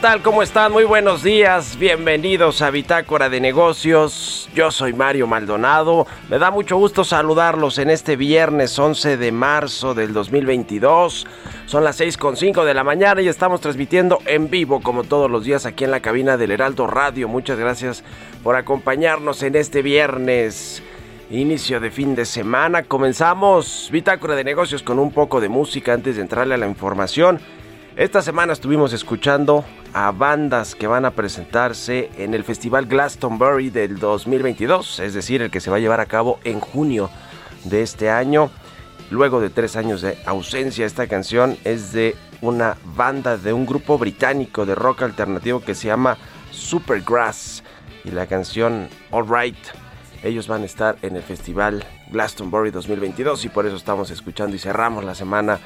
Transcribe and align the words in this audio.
Tal? 0.00 0.22
¿Cómo 0.22 0.42
están? 0.42 0.72
Muy 0.72 0.84
buenos 0.84 1.22
días. 1.22 1.76
Bienvenidos 1.78 2.62
a 2.62 2.70
Bitácora 2.70 3.28
de 3.28 3.38
Negocios. 3.38 4.48
Yo 4.54 4.70
soy 4.70 4.94
Mario 4.94 5.26
Maldonado. 5.26 6.06
Me 6.30 6.38
da 6.38 6.50
mucho 6.50 6.78
gusto 6.78 7.04
saludarlos 7.04 7.78
en 7.78 7.90
este 7.90 8.16
viernes 8.16 8.78
11 8.78 9.18
de 9.18 9.30
marzo 9.30 9.92
del 9.92 10.14
2022. 10.14 11.26
Son 11.66 11.84
las 11.84 12.00
6.5 12.00 12.64
de 12.64 12.72
la 12.72 12.82
mañana 12.82 13.20
y 13.20 13.28
estamos 13.28 13.60
transmitiendo 13.60 14.20
en 14.24 14.48
vivo 14.48 14.80
como 14.80 15.04
todos 15.04 15.30
los 15.30 15.44
días 15.44 15.66
aquí 15.66 15.84
en 15.84 15.90
la 15.90 16.00
cabina 16.00 16.38
del 16.38 16.52
Heraldo 16.52 16.86
Radio. 16.86 17.28
Muchas 17.28 17.58
gracias 17.58 18.02
por 18.42 18.56
acompañarnos 18.56 19.42
en 19.42 19.54
este 19.54 19.82
viernes. 19.82 20.82
Inicio 21.30 21.78
de 21.78 21.90
fin 21.90 22.14
de 22.14 22.24
semana. 22.24 22.84
Comenzamos 22.84 23.90
Bitácora 23.92 24.34
de 24.34 24.44
Negocios 24.44 24.82
con 24.82 24.98
un 24.98 25.12
poco 25.12 25.42
de 25.42 25.50
música 25.50 25.92
antes 25.92 26.16
de 26.16 26.22
entrarle 26.22 26.54
a 26.54 26.58
la 26.58 26.66
información. 26.66 27.38
Esta 28.00 28.22
semana 28.22 28.54
estuvimos 28.54 28.94
escuchando 28.94 29.62
a 29.92 30.10
bandas 30.10 30.74
que 30.74 30.86
van 30.86 31.04
a 31.04 31.10
presentarse 31.10 32.08
en 32.16 32.32
el 32.32 32.44
Festival 32.44 32.86
Glastonbury 32.86 33.68
del 33.68 33.98
2022, 33.98 35.00
es 35.00 35.12
decir, 35.12 35.42
el 35.42 35.50
que 35.50 35.60
se 35.60 35.68
va 35.68 35.76
a 35.76 35.80
llevar 35.80 36.00
a 36.00 36.06
cabo 36.06 36.40
en 36.44 36.60
junio 36.60 37.10
de 37.64 37.82
este 37.82 38.08
año. 38.08 38.50
Luego 39.10 39.38
de 39.42 39.50
tres 39.50 39.76
años 39.76 40.00
de 40.00 40.16
ausencia, 40.24 40.86
esta 40.86 41.08
canción 41.08 41.58
es 41.64 41.92
de 41.92 42.16
una 42.40 42.78
banda 42.96 43.36
de 43.36 43.52
un 43.52 43.66
grupo 43.66 43.98
británico 43.98 44.64
de 44.64 44.74
rock 44.74 45.02
alternativo 45.02 45.60
que 45.60 45.74
se 45.74 45.88
llama 45.88 46.16
Supergrass 46.52 47.62
y 48.04 48.12
la 48.12 48.26
canción 48.26 48.88
Alright. 49.12 49.58
Ellos 50.22 50.48
van 50.48 50.62
a 50.62 50.64
estar 50.66 50.96
en 51.02 51.16
el 51.16 51.22
Festival 51.22 51.84
Glastonbury 52.10 52.70
2022 52.70 53.44
y 53.44 53.50
por 53.50 53.66
eso 53.66 53.76
estamos 53.76 54.10
escuchando 54.10 54.56
y 54.56 54.58
cerramos 54.58 55.04
la 55.04 55.14
semana 55.14 55.60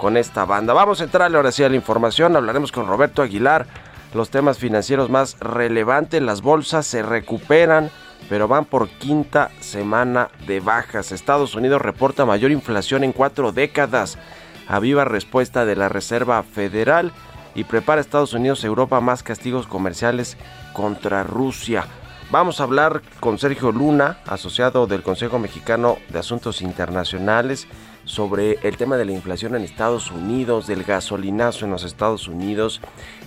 con 0.00 0.16
esta 0.16 0.46
banda. 0.46 0.72
Vamos 0.72 1.00
a 1.00 1.04
entrarle 1.04 1.36
ahora 1.36 1.52
sí 1.52 1.62
a 1.62 1.68
la 1.68 1.76
información. 1.76 2.34
Hablaremos 2.34 2.72
con 2.72 2.86
Roberto 2.86 3.22
Aguilar. 3.22 3.66
Los 4.14 4.30
temas 4.30 4.58
financieros 4.58 5.10
más 5.10 5.38
relevantes. 5.40 6.22
Las 6.22 6.40
bolsas 6.40 6.86
se 6.86 7.02
recuperan, 7.02 7.90
pero 8.28 8.48
van 8.48 8.64
por 8.64 8.88
quinta 8.88 9.50
semana 9.60 10.30
de 10.46 10.60
bajas. 10.60 11.12
Estados 11.12 11.54
Unidos 11.54 11.82
reporta 11.82 12.24
mayor 12.24 12.50
inflación 12.50 13.04
en 13.04 13.12
cuatro 13.12 13.52
décadas. 13.52 14.18
A 14.66 14.80
viva 14.80 15.04
respuesta 15.04 15.66
de 15.66 15.76
la 15.76 15.90
Reserva 15.90 16.42
Federal. 16.42 17.12
Y 17.54 17.64
prepara 17.64 18.00
Estados 18.00 18.32
Unidos 18.32 18.64
Europa 18.64 19.00
más 19.00 19.22
castigos 19.22 19.66
comerciales 19.66 20.38
contra 20.72 21.24
Rusia. 21.24 21.84
Vamos 22.30 22.60
a 22.60 22.62
hablar 22.62 23.02
con 23.18 23.38
Sergio 23.38 23.72
Luna, 23.72 24.18
asociado 24.26 24.86
del 24.86 25.02
Consejo 25.02 25.40
Mexicano 25.40 25.98
de 26.10 26.20
Asuntos 26.20 26.62
Internacionales 26.62 27.66
sobre 28.10 28.58
el 28.64 28.76
tema 28.76 28.96
de 28.96 29.04
la 29.04 29.12
inflación 29.12 29.54
en 29.54 29.62
Estados 29.62 30.10
Unidos, 30.10 30.66
del 30.66 30.82
gasolinazo 30.82 31.64
en 31.64 31.70
los 31.70 31.84
Estados 31.84 32.26
Unidos 32.26 32.80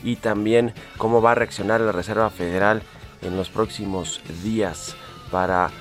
y 0.04 0.18
también 0.18 0.74
cómo 0.98 1.22
va 1.22 1.32
a 1.32 1.36
reaccionar 1.36 1.80
la 1.80 1.94
Reserva 1.94 2.30
Federal 2.30 2.82
en 3.22 3.38
los 3.38 3.48
próximos 3.48 4.20
días 4.44 4.98
para 5.32 5.72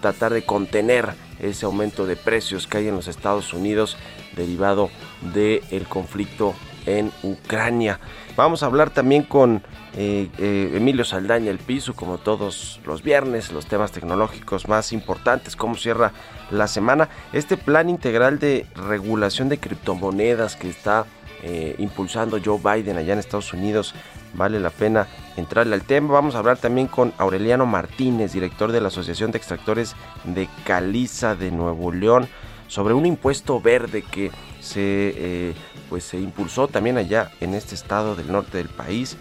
tratar 0.00 0.32
de 0.32 0.46
contener 0.46 1.14
ese 1.40 1.66
aumento 1.66 2.06
de 2.06 2.14
precios 2.14 2.68
que 2.68 2.78
hay 2.78 2.88
en 2.88 2.94
los 2.94 3.08
Estados 3.08 3.52
Unidos 3.52 3.96
derivado 4.36 4.88
del 5.34 5.88
conflicto 5.88 6.54
en 6.86 7.10
Ucrania. 7.24 7.98
Vamos 8.38 8.62
a 8.62 8.66
hablar 8.66 8.90
también 8.90 9.24
con 9.24 9.64
eh, 9.96 10.28
eh, 10.38 10.70
Emilio 10.76 11.04
Saldaña, 11.04 11.50
el 11.50 11.58
piso, 11.58 11.96
como 11.96 12.18
todos 12.18 12.80
los 12.86 13.02
viernes, 13.02 13.50
los 13.50 13.66
temas 13.66 13.90
tecnológicos 13.90 14.68
más 14.68 14.92
importantes, 14.92 15.56
cómo 15.56 15.74
cierra 15.74 16.12
la 16.52 16.68
semana. 16.68 17.08
Este 17.32 17.56
plan 17.56 17.90
integral 17.90 18.38
de 18.38 18.64
regulación 18.76 19.48
de 19.48 19.58
criptomonedas 19.58 20.54
que 20.54 20.70
está 20.70 21.04
eh, 21.42 21.74
impulsando 21.78 22.38
Joe 22.42 22.60
Biden 22.62 22.96
allá 22.96 23.14
en 23.14 23.18
Estados 23.18 23.52
Unidos, 23.52 23.92
vale 24.34 24.60
la 24.60 24.70
pena 24.70 25.08
entrarle 25.36 25.74
al 25.74 25.82
tema. 25.82 26.12
Vamos 26.12 26.36
a 26.36 26.38
hablar 26.38 26.58
también 26.58 26.86
con 26.86 27.12
Aureliano 27.18 27.66
Martínez, 27.66 28.34
director 28.34 28.70
de 28.70 28.80
la 28.80 28.86
Asociación 28.86 29.32
de 29.32 29.38
Extractores 29.38 29.96
de 30.22 30.48
Caliza 30.64 31.34
de 31.34 31.50
Nuevo 31.50 31.90
León, 31.90 32.28
sobre 32.68 32.94
un 32.94 33.04
impuesto 33.04 33.60
verde 33.60 34.02
que 34.02 34.30
se, 34.60 35.56
pues, 35.88 36.04
se 36.04 36.18
impulsó 36.18 36.68
también 36.68 36.98
allá 36.98 37.30
en 37.40 37.54
este 37.54 37.74
estado 37.74 38.14
del 38.14 38.30
norte 38.30 38.58
del 38.58 38.68
país. 38.68 39.16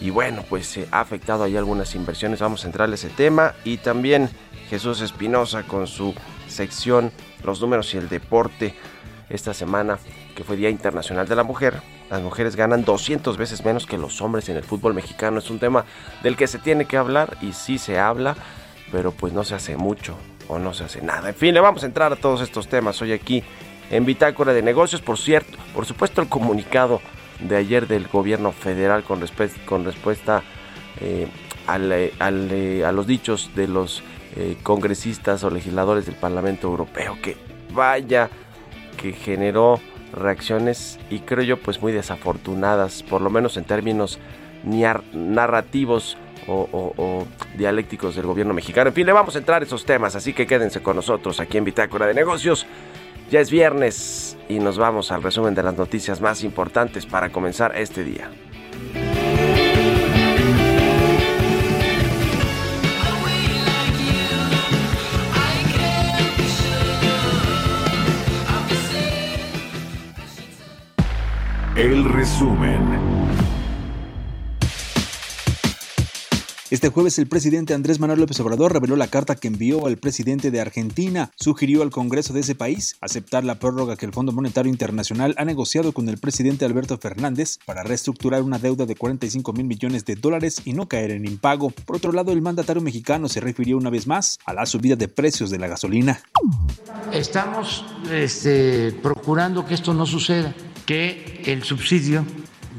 Y 0.00 0.10
bueno, 0.10 0.44
pues 0.48 0.66
se 0.66 0.88
ha 0.90 1.00
afectado 1.00 1.44
ahí 1.44 1.56
algunas 1.56 1.94
inversiones. 1.94 2.40
Vamos 2.40 2.64
a 2.64 2.68
entrarle 2.68 2.94
a 2.94 2.96
ese 2.96 3.10
tema. 3.10 3.54
Y 3.64 3.76
también 3.76 4.30
Jesús 4.70 5.00
Espinosa 5.02 5.64
con 5.64 5.86
su 5.86 6.14
sección 6.48 7.12
Los 7.44 7.60
números 7.60 7.92
y 7.94 7.98
el 7.98 8.08
deporte. 8.08 8.74
Esta 9.28 9.54
semana 9.54 9.98
que 10.34 10.42
fue 10.42 10.56
Día 10.56 10.70
Internacional 10.70 11.28
de 11.28 11.36
la 11.36 11.44
Mujer, 11.44 11.80
las 12.10 12.20
mujeres 12.20 12.56
ganan 12.56 12.84
200 12.84 13.36
veces 13.36 13.64
menos 13.64 13.86
que 13.86 13.96
los 13.96 14.20
hombres 14.20 14.48
en 14.48 14.56
el 14.56 14.64
fútbol 14.64 14.94
mexicano. 14.94 15.38
Es 15.38 15.50
un 15.50 15.60
tema 15.60 15.84
del 16.22 16.36
que 16.36 16.48
se 16.48 16.58
tiene 16.58 16.86
que 16.86 16.96
hablar 16.96 17.36
y 17.40 17.52
sí 17.52 17.78
se 17.78 18.00
habla, 18.00 18.36
pero 18.90 19.12
pues 19.12 19.32
no 19.32 19.44
se 19.44 19.54
hace 19.54 19.76
mucho 19.76 20.16
o 20.48 20.58
no 20.58 20.74
se 20.74 20.84
hace 20.84 21.00
nada. 21.00 21.28
En 21.28 21.34
fin, 21.36 21.54
le 21.54 21.60
vamos 21.60 21.84
a 21.84 21.86
entrar 21.86 22.12
a 22.12 22.16
todos 22.16 22.40
estos 22.40 22.66
temas 22.66 23.00
hoy 23.02 23.12
aquí 23.12 23.44
en 23.90 24.04
Bitácora 24.04 24.52
de 24.52 24.62
Negocios. 24.62 25.00
Por 25.02 25.18
cierto, 25.18 25.58
por 25.74 25.86
supuesto 25.86 26.22
el 26.22 26.28
comunicado 26.28 27.00
de 27.40 27.56
ayer 27.56 27.86
del 27.86 28.06
gobierno 28.08 28.52
federal 28.52 29.02
con, 29.02 29.20
con 29.64 29.84
respuesta 29.84 30.42
eh, 31.00 31.26
al, 31.66 31.90
eh, 31.92 32.12
eh, 32.20 32.84
a 32.84 32.92
los 32.92 33.06
dichos 33.06 33.50
de 33.54 33.68
los 33.68 34.02
congresistas 34.62 35.42
o 35.42 35.50
legisladores 35.50 36.06
del 36.06 36.14
Parlamento 36.14 36.68
Europeo, 36.68 37.18
que 37.20 37.36
vaya 37.72 38.30
que 38.96 39.12
generó 39.12 39.80
reacciones 40.12 41.00
y 41.10 41.18
creo 41.18 41.42
yo 41.42 41.56
pues 41.60 41.82
muy 41.82 41.90
desafortunadas, 41.90 43.02
por 43.02 43.22
lo 43.22 43.30
menos 43.30 43.56
en 43.56 43.64
términos 43.64 44.20
narrativos 45.12 46.16
o, 46.46 46.68
o- 46.70 46.94
o 46.96 47.26
dialécticos 47.58 48.14
del 48.14 48.26
gobierno 48.26 48.54
mexicano. 48.54 48.88
En 48.88 48.94
fin, 48.94 49.04
le 49.06 49.12
vamos 49.12 49.34
a 49.34 49.38
entrar 49.38 49.62
a 49.62 49.64
esos 49.64 49.84
temas, 49.84 50.14
así 50.14 50.32
que 50.32 50.46
quédense 50.46 50.80
con 50.80 50.94
nosotros 50.94 51.40
aquí 51.40 51.58
en 51.58 51.64
Bitácora 51.64 52.06
de 52.06 52.14
Negocios. 52.14 52.66
Ya 53.30 53.38
es 53.38 53.48
viernes 53.48 54.36
y 54.48 54.58
nos 54.58 54.76
vamos 54.76 55.12
al 55.12 55.22
resumen 55.22 55.54
de 55.54 55.62
las 55.62 55.76
noticias 55.76 56.20
más 56.20 56.42
importantes 56.42 57.06
para 57.06 57.30
comenzar 57.30 57.76
este 57.76 58.02
día. 58.02 58.28
El 71.76 72.04
resumen. 72.12 72.89
Este 76.70 76.88
jueves 76.88 77.18
el 77.18 77.26
presidente 77.26 77.74
Andrés 77.74 77.98
Manuel 77.98 78.20
López 78.20 78.38
Obrador 78.38 78.72
reveló 78.72 78.94
la 78.94 79.08
carta 79.08 79.34
que 79.34 79.48
envió 79.48 79.88
al 79.88 79.96
presidente 79.96 80.52
de 80.52 80.60
Argentina. 80.60 81.32
Sugirió 81.34 81.82
al 81.82 81.90
Congreso 81.90 82.32
de 82.32 82.42
ese 82.42 82.54
país 82.54 82.96
aceptar 83.00 83.42
la 83.42 83.58
prórroga 83.58 83.96
que 83.96 84.06
el 84.06 84.12
Fondo 84.12 84.30
Monetario 84.30 84.70
Internacional 84.70 85.34
ha 85.36 85.44
negociado 85.44 85.90
con 85.90 86.08
el 86.08 86.18
presidente 86.18 86.64
Alberto 86.64 86.96
Fernández 86.96 87.58
para 87.66 87.82
reestructurar 87.82 88.42
una 88.42 88.60
deuda 88.60 88.86
de 88.86 88.94
45 88.94 89.52
mil 89.52 89.66
millones 89.66 90.04
de 90.04 90.14
dólares 90.14 90.62
y 90.64 90.72
no 90.72 90.86
caer 90.86 91.10
en 91.10 91.26
impago. 91.26 91.70
Por 91.70 91.96
otro 91.96 92.12
lado, 92.12 92.30
el 92.30 92.40
mandatario 92.40 92.82
mexicano 92.82 93.28
se 93.28 93.40
refirió 93.40 93.76
una 93.76 93.90
vez 93.90 94.06
más 94.06 94.38
a 94.44 94.54
la 94.54 94.64
subida 94.64 94.94
de 94.94 95.08
precios 95.08 95.50
de 95.50 95.58
la 95.58 95.66
gasolina. 95.66 96.22
Estamos 97.12 97.84
este, 98.12 98.92
procurando 99.02 99.66
que 99.66 99.74
esto 99.74 99.92
no 99.92 100.06
suceda, 100.06 100.54
que 100.86 101.42
el 101.46 101.64
subsidio 101.64 102.24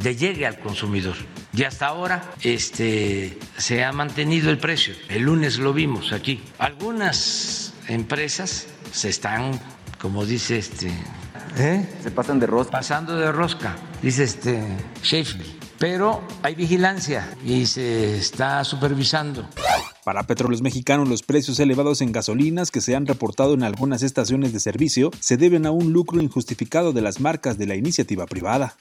le 0.02 0.16
llegue 0.16 0.48
al 0.48 0.62
consumidor. 0.62 1.16
Y 1.54 1.64
hasta 1.64 1.88
ahora 1.88 2.24
este, 2.42 3.38
se 3.58 3.84
ha 3.84 3.92
mantenido 3.92 4.50
el 4.50 4.58
precio. 4.58 4.96
El 5.10 5.24
lunes 5.24 5.58
lo 5.58 5.74
vimos 5.74 6.14
aquí. 6.14 6.44
Algunas 6.60 7.74
empresas 7.88 8.68
se 8.92 9.10
están, 9.10 9.60
como 10.00 10.26
dice 10.26 10.58
este, 10.58 10.92
¿eh? 11.58 11.88
Se 12.02 12.12
pasan 12.12 12.40
de 12.40 12.48
rosca. 12.48 12.72
pasando 12.72 13.18
de 13.18 13.32
rosca, 13.32 13.76
dice 14.02 14.24
este 14.24 14.64
Sheffield. 15.04 15.62
Pero 15.78 16.22
hay 16.44 16.56
vigilancia 16.56 17.28
y 17.44 17.66
se 17.66 18.18
está 18.18 18.64
supervisando. 18.64 19.48
Para 20.04 20.24
Petróleos 20.24 20.64
Mexicanos, 20.64 21.08
los 21.08 21.22
precios 21.22 21.60
elevados 21.60 22.02
en 22.02 22.12
gasolinas 22.12 22.72
que 22.72 22.82
se 22.82 22.96
han 22.96 23.06
reportado 23.06 23.54
en 23.54 23.62
algunas 23.62 24.02
estaciones 24.02 24.52
de 24.52 24.60
servicio 24.60 25.12
se 25.20 25.38
deben 25.38 25.68
a 25.68 25.72
un 25.72 25.94
lucro 25.94 26.20
injustificado 26.22 26.92
de 26.92 27.02
las 27.02 27.20
marcas 27.20 27.60
de 27.60 27.68
la 27.68 27.76
iniciativa 27.76 28.26
privada. 28.26 28.78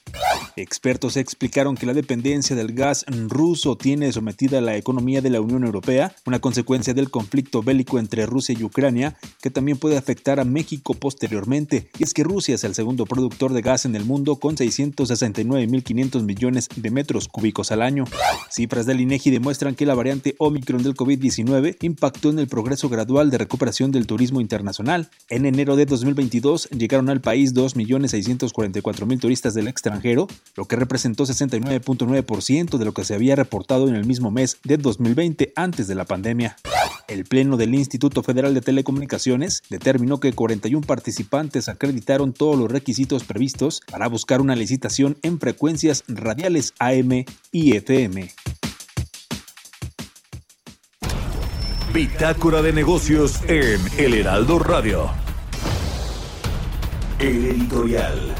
Expertos 0.55 1.17
explicaron 1.17 1.75
que 1.75 1.85
la 1.85 1.93
dependencia 1.93 2.55
del 2.55 2.73
gas 2.73 3.05
ruso 3.07 3.77
tiene 3.77 4.11
sometida 4.11 4.57
a 4.57 4.61
la 4.61 4.75
economía 4.77 5.21
de 5.21 5.29
la 5.29 5.41
Unión 5.41 5.63
Europea, 5.63 6.13
una 6.25 6.39
consecuencia 6.39 6.95
del 6.95 7.11
conflicto 7.11 7.61
bélico 7.61 7.99
entre 7.99 8.25
Rusia 8.25 8.55
y 8.57 8.63
Ucrania, 8.63 9.15
que 9.41 9.51
también 9.51 9.77
puede 9.77 9.97
afectar 9.97 10.39
a 10.39 10.43
México 10.43 10.95
posteriormente. 10.95 11.89
Y 11.99 12.03
es 12.03 12.15
que 12.15 12.23
Rusia 12.23 12.55
es 12.55 12.63
el 12.63 12.73
segundo 12.73 13.05
productor 13.05 13.53
de 13.53 13.61
gas 13.61 13.85
en 13.85 13.95
el 13.95 14.05
mundo 14.05 14.37
con 14.37 14.57
669.500 14.57 16.23
millones 16.23 16.67
de 16.75 16.91
metros 16.91 17.27
cúbicos 17.27 17.71
al 17.71 17.83
año. 17.83 18.05
Cifras 18.49 18.87
del 18.87 19.01
INEGI 19.01 19.29
demuestran 19.29 19.75
que 19.75 19.85
la 19.85 19.93
variante 19.93 20.35
Omicron 20.39 20.81
del 20.81 20.95
COVID-19 21.21 21.77
impactó 21.81 22.29
en 22.29 22.39
el 22.39 22.47
progreso 22.47 22.89
gradual 22.89 23.29
de 23.29 23.37
recuperación 23.37 23.91
del 23.91 24.07
turismo 24.07 24.41
internacional. 24.41 25.09
En 25.29 25.45
enero 25.45 25.75
de 25.75 25.85
2022 25.85 26.69
llegaron 26.69 27.09
al 27.09 27.21
país 27.21 27.53
2.644.000 27.53 29.19
turistas 29.19 29.53
del 29.53 29.67
extranjero, 29.67 30.27
lo 30.55 30.65
que 30.65 30.75
representó 30.75 31.25
69.9% 31.25 32.77
de 32.77 32.85
lo 32.85 32.93
que 32.93 33.05
se 33.05 33.13
había 33.13 33.35
reportado 33.35 33.87
en 33.87 33.95
el 33.95 34.05
mismo 34.05 34.31
mes 34.31 34.57
de 34.63 34.77
2020 34.77 35.53
antes 35.55 35.87
de 35.87 35.95
la 35.95 36.05
pandemia. 36.05 36.57
El 37.07 37.25
Pleno 37.25 37.57
del 37.57 37.75
Instituto 37.75 38.23
Federal 38.23 38.53
de 38.53 38.61
Telecomunicaciones 38.61 39.63
determinó 39.69 40.19
que 40.19 40.33
41 40.33 40.85
participantes 40.87 41.67
acreditaron 41.67 42.33
todos 42.33 42.57
los 42.57 42.71
requisitos 42.71 43.25
previstos 43.25 43.81
para 43.91 44.07
buscar 44.07 44.41
una 44.41 44.55
licitación 44.55 45.17
en 45.21 45.39
frecuencias 45.39 46.03
radiales 46.07 46.73
AM 46.79 47.25
y 47.51 47.75
FM. 47.75 48.29
Bitácora 51.93 52.61
de 52.61 52.71
negocios 52.71 53.41
en 53.49 53.81
El 53.97 54.13
Heraldo 54.13 54.59
Radio. 54.59 55.09
El 57.19 57.45
editorial. 57.47 58.33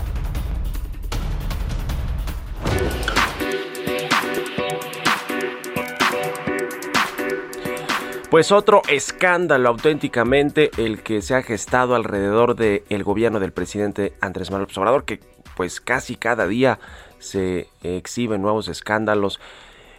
Pues 8.29 8.53
otro 8.53 8.83
escándalo 8.87 9.67
auténticamente 9.67 10.71
el 10.77 11.03
que 11.03 11.21
se 11.21 11.35
ha 11.35 11.43
gestado 11.43 11.95
alrededor 11.95 12.55
del 12.55 13.03
gobierno 13.03 13.41
del 13.41 13.51
presidente 13.51 14.13
Andrés 14.21 14.49
Manuel 14.49 14.69
Obrador, 14.77 15.03
que 15.03 15.19
pues 15.57 15.81
casi 15.81 16.15
cada 16.15 16.47
día 16.47 16.79
se 17.19 17.67
exhiben 17.83 18.41
nuevos 18.41 18.69
escándalos. 18.69 19.41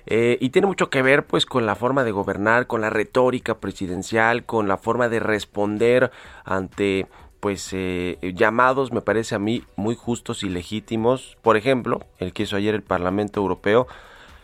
Eh, 0.06 0.38
y 0.40 0.50
tiene 0.50 0.66
mucho 0.66 0.90
que 0.90 1.02
ver 1.02 1.26
pues 1.26 1.46
con 1.46 1.66
la 1.66 1.75
forma 1.75 2.04
de 2.04 2.10
gobernar, 2.10 2.66
con 2.66 2.81
la 2.81 2.90
retórica 2.90 3.58
presidencial, 3.58 4.44
con 4.44 4.69
la 4.69 4.76
forma 4.76 5.08
de 5.08 5.20
responder 5.20 6.10
ante 6.44 7.06
pues 7.40 7.70
eh, 7.72 8.19
llamados 8.37 8.93
me 8.93 9.00
parece 9.00 9.34
a 9.34 9.40
mí 9.40 9.64
muy 9.75 9.96
justos 9.96 10.44
y 10.44 10.49
legítimos. 10.49 11.37
Por 11.43 11.56
ejemplo, 11.56 12.00
el 12.19 12.32
que 12.32 12.44
hizo 12.44 12.56
ayer 12.56 12.75
el 12.75 12.82
Parlamento 12.82 13.40
Europeo 13.40 13.88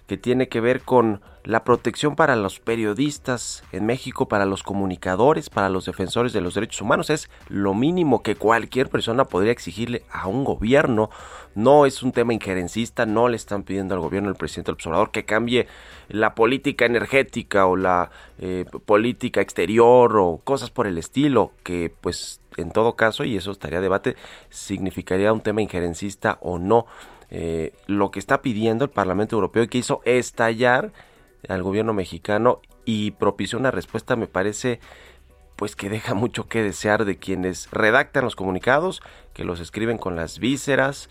que 0.09 0.17
tiene 0.17 0.49
que 0.49 0.61
ver 0.61 0.81
con 0.81 1.21
la 1.45 1.65
protección 1.65 2.17
para 2.17 2.35
los 2.35 2.61
periodistas 2.61 3.63
en 3.73 3.87
México, 3.87 4.27
para 4.27 4.47
los 4.47 4.63
comunicadores, 4.63 5.51
para 5.51 5.69
los 5.69 5.85
defensores 5.85 6.33
de 6.33 6.41
los 6.41 6.55
derechos 6.55 6.81
humanos. 6.81 7.11
Es 7.11 7.31
lo 7.49 7.75
mínimo 7.75 8.23
que 8.23 8.35
cualquier 8.35 8.89
persona 8.89 9.25
podría 9.25 9.53
exigirle 9.53 10.03
a 10.11 10.27
un 10.27 10.45
gobierno. 10.45 11.11
No 11.55 11.85
es 11.85 12.03
un 12.03 12.13
tema 12.13 12.33
injerencista, 12.33 13.07
no 13.07 13.29
le 13.29 13.37
están 13.37 13.63
pidiendo 13.63 13.95
al 13.95 14.01
gobierno 14.01 14.31
del 14.31 14.39
presidente 14.39 14.69
del 14.69 14.77
observador 14.77 15.11
que 15.11 15.27
cambie 15.27 15.69
la 16.09 16.35
política 16.35 16.87
energética 16.87 17.67
o 17.67 17.77
la 17.77 18.11
eh, 18.39 18.65
política 18.87 19.43
exterior 19.43 20.17
o 20.17 20.41
cosas 20.43 20.71
por 20.71 20.87
el 20.87 20.97
estilo, 20.97 21.53
que 21.63 21.93
pues 22.01 22.41
en 22.57 22.71
todo 22.73 22.97
caso, 22.97 23.25
y 23.25 23.37
eso 23.37 23.53
estaría 23.53 23.81
debate, 23.81 24.17
significaría 24.51 25.33
un 25.33 25.43
tema 25.43 25.63
injerencista 25.63 26.39
o 26.41 26.59
no. 26.59 26.87
Eh, 27.31 27.73
lo 27.87 28.11
que 28.11 28.19
está 28.19 28.41
pidiendo 28.41 28.85
el 28.85 28.91
Parlamento 28.91 29.37
Europeo 29.37 29.65
y 29.65 29.69
que 29.69 29.79
hizo 29.79 30.01
estallar 30.05 30.93
al 31.47 31.63
gobierno 31.63 31.93
mexicano 31.93 32.61
y 32.85 33.11
propició 33.13 33.59
una 33.59 33.71
respuesta 33.71 34.17
me 34.17 34.27
parece 34.27 34.81
pues 35.57 35.77
que 35.77 35.91
deja 35.91 36.15
mucho 36.15 36.49
que 36.49 36.63
desear 36.63 37.05
de 37.05 37.19
quienes 37.19 37.69
redactan 37.73 38.25
los 38.25 38.37
comunicados, 38.37 39.03
que 39.35 39.45
los 39.45 39.59
escriben 39.59 39.99
con 39.99 40.15
las 40.15 40.39
vísceras 40.39 41.11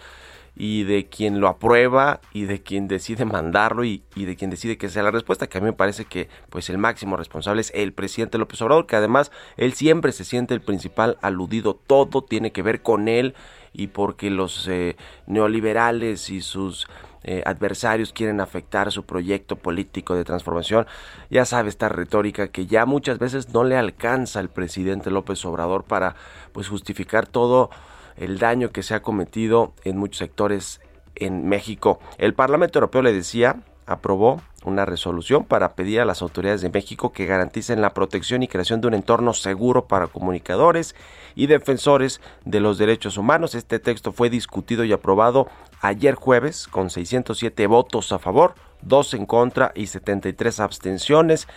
y 0.56 0.86
de 0.86 1.08
quien 1.08 1.42
lo 1.42 1.50
aprueba 1.50 2.22
y 2.34 2.46
de 2.46 2.64
quien 2.64 2.88
decide 2.88 3.26
mandarlo 3.26 3.84
y, 3.84 4.04
y, 4.16 4.24
de 4.24 4.36
quien 4.38 4.50
decide 4.50 4.78
que 4.78 4.90
sea 4.90 5.04
la 5.04 5.12
respuesta, 5.12 5.48
que 5.48 5.58
a 5.58 5.62
mí 5.62 5.66
me 5.66 5.74
parece 5.74 6.06
que 6.06 6.30
pues 6.50 6.70
el 6.70 6.78
máximo 6.78 7.18
responsable 7.18 7.62
es 7.62 7.72
el 7.76 7.94
presidente 7.94 8.38
López 8.38 8.62
Obrador, 8.62 8.88
que 8.88 8.96
además 8.96 9.32
él 9.58 9.74
siempre 9.74 10.14
se 10.14 10.24
siente 10.24 10.54
el 10.54 10.62
principal 10.62 11.18
aludido, 11.22 11.76
todo 11.76 12.24
tiene 12.24 12.52
que 12.52 12.64
ver 12.64 12.82
con 12.82 13.08
él 13.10 13.36
y 13.78 13.88
porque 13.88 14.30
los 14.30 14.68
eh, 14.68 14.98
neoliberales 15.28 16.32
y 16.32 16.42
sus 16.42 16.88
eh, 17.24 17.44
adversarios 17.46 18.12
quieren 18.12 18.42
afectar 18.42 18.92
su 18.92 19.06
proyecto 19.06 19.56
político 19.56 20.16
de 20.16 20.26
transformación. 20.26 20.88
Ya 21.30 21.46
sabe 21.46 21.70
esta 21.70 21.88
retórica 21.88 22.48
que 22.48 22.66
ya 22.66 22.86
muchas 22.86 23.20
veces 23.20 23.54
no 23.54 23.64
le 23.64 23.78
alcanza 23.78 24.40
al 24.40 24.50
presidente 24.50 25.12
López 25.12 25.46
Obrador 25.46 25.84
para 25.84 26.16
pues 26.54 26.68
justificar 26.68 27.28
todo 27.28 27.70
el 28.18 28.40
daño 28.40 28.72
que 28.72 28.82
se 28.82 28.96
ha 28.96 29.04
cometido 29.04 29.74
en 29.84 29.98
muchos 29.98 30.18
sectores 30.18 30.82
en 31.16 31.48
México. 31.48 32.00
El 32.18 32.34
Parlamento 32.34 32.80
Europeo 32.80 33.04
le 33.04 33.14
decía 33.14 33.58
aprobó 33.86 34.42
una 34.66 34.86
resolución 34.86 35.46
para 35.46 35.74
pedir 35.74 36.02
a 36.02 36.06
las 36.06 36.22
autoridades 36.22 36.62
de 36.62 36.70
México 36.70 37.14
que 37.14 37.26
garanticen 37.26 37.82
la 37.82 37.94
protección 37.94 38.44
y 38.44 38.48
creación 38.48 38.82
de 38.82 38.88
un 38.88 38.94
entorno 38.94 39.34
seguro 39.34 39.88
para 39.88 40.08
comunicadores 40.08 40.94
y 41.36 41.48
defensores 41.48 42.22
de 42.46 42.60
los 42.60 42.78
derechos 42.78 43.18
humanos. 43.18 43.56
Este 43.56 43.80
texto 43.80 44.12
fue 44.12 44.30
discutido 44.30 44.84
y 44.84 44.94
aprobado 44.94 45.48
ayer 45.82 46.16
jueves 46.16 46.68
con 46.68 46.90
607 46.90 47.68
votos 47.68 48.12
a 48.12 48.20
favor, 48.20 48.56
2 48.82 49.14
en 49.16 49.26
contra 49.26 49.72
y 49.76 49.88
73 49.88 50.60
abstenciones. 50.60 51.48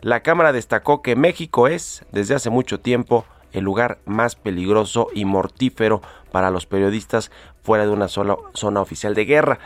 La 0.00 0.20
Cámara 0.20 0.52
destacó 0.52 1.02
que 1.02 1.16
México 1.16 1.68
es, 1.68 2.04
desde 2.12 2.34
hace 2.34 2.50
mucho 2.50 2.80
tiempo, 2.80 3.24
el 3.52 3.64
lugar 3.64 3.98
más 4.04 4.36
peligroso 4.36 5.08
y 5.14 5.24
mortífero 5.24 6.02
para 6.30 6.50
los 6.50 6.66
periodistas 6.66 7.30
fuera 7.62 7.84
de 7.84 7.92
una 7.92 8.08
sola 8.08 8.36
zona 8.54 8.80
oficial 8.80 9.14
de 9.14 9.24
guerra. 9.24 9.58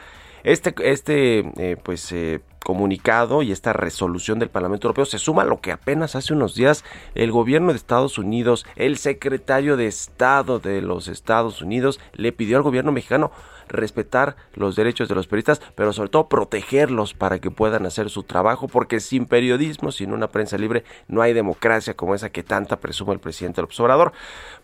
Este, 0.44 0.74
este 0.82 1.40
eh, 1.56 1.76
pues, 1.82 2.10
eh, 2.12 2.40
comunicado 2.62 3.42
y 3.42 3.52
esta 3.52 3.72
resolución 3.72 4.38
del 4.38 4.48
Parlamento 4.48 4.86
Europeo 4.86 5.04
se 5.04 5.18
suma 5.18 5.42
a 5.42 5.46
lo 5.46 5.60
que 5.60 5.72
apenas 5.72 6.16
hace 6.16 6.32
unos 6.32 6.54
días 6.54 6.84
el 7.14 7.30
gobierno 7.32 7.72
de 7.72 7.76
Estados 7.76 8.18
Unidos, 8.18 8.66
el 8.76 8.96
secretario 8.96 9.76
de 9.76 9.86
Estado 9.86 10.58
de 10.58 10.80
los 10.80 11.08
Estados 11.08 11.62
Unidos, 11.62 12.00
le 12.12 12.32
pidió 12.32 12.56
al 12.56 12.62
gobierno 12.62 12.92
mexicano 12.92 13.30
respetar 13.68 14.36
los 14.54 14.76
derechos 14.76 15.08
de 15.08 15.14
los 15.14 15.26
periodistas, 15.26 15.60
pero 15.74 15.92
sobre 15.92 16.10
todo 16.10 16.28
protegerlos 16.28 17.14
para 17.14 17.38
que 17.38 17.50
puedan 17.50 17.86
hacer 17.86 18.10
su 18.10 18.22
trabajo, 18.22 18.68
porque 18.68 19.00
sin 19.00 19.26
periodismo, 19.26 19.92
sin 19.92 20.12
una 20.12 20.28
prensa 20.28 20.58
libre, 20.58 20.84
no 21.08 21.22
hay 21.22 21.32
democracia 21.32 21.94
como 21.94 22.14
esa 22.14 22.30
que 22.30 22.42
tanta 22.42 22.80
presume 22.80 23.14
el 23.14 23.20
presidente 23.20 23.60
López 23.60 23.80
Obrador. 23.80 24.12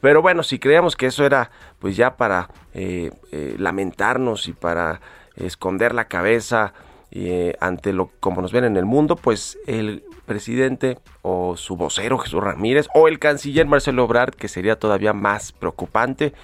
Pero 0.00 0.20
bueno, 0.22 0.42
si 0.42 0.58
creíamos 0.58 0.94
que 0.94 1.06
eso 1.06 1.24
era 1.24 1.50
pues 1.78 1.96
ya 1.96 2.16
para 2.16 2.50
eh, 2.74 3.10
eh, 3.32 3.54
lamentarnos 3.58 4.46
y 4.48 4.52
para 4.52 5.00
esconder 5.38 5.94
la 5.94 6.06
cabeza 6.06 6.74
eh, 7.10 7.56
ante 7.60 7.92
lo 7.92 8.10
como 8.20 8.42
nos 8.42 8.52
ven 8.52 8.64
en 8.64 8.76
el 8.76 8.84
mundo, 8.84 9.16
pues 9.16 9.58
el 9.66 10.04
presidente 10.26 10.98
o 11.22 11.56
su 11.56 11.76
vocero 11.76 12.18
Jesús 12.18 12.42
Ramírez 12.42 12.86
o 12.94 13.08
el 13.08 13.18
canciller 13.18 13.66
Marcelo 13.66 14.04
Ebrard, 14.04 14.34
que 14.34 14.48
sería 14.48 14.78
todavía 14.78 15.12
más 15.12 15.52
preocupante, 15.52 16.34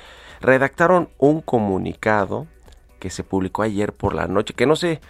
redactaron 0.40 1.10
un 1.18 1.42
comunicado 1.42 2.46
que 2.98 3.10
se 3.10 3.24
publicó 3.24 3.62
ayer 3.62 3.92
por 3.92 4.14
la 4.14 4.26
noche, 4.26 4.54
que 4.54 4.66
no 4.66 4.76
sé 4.76 5.00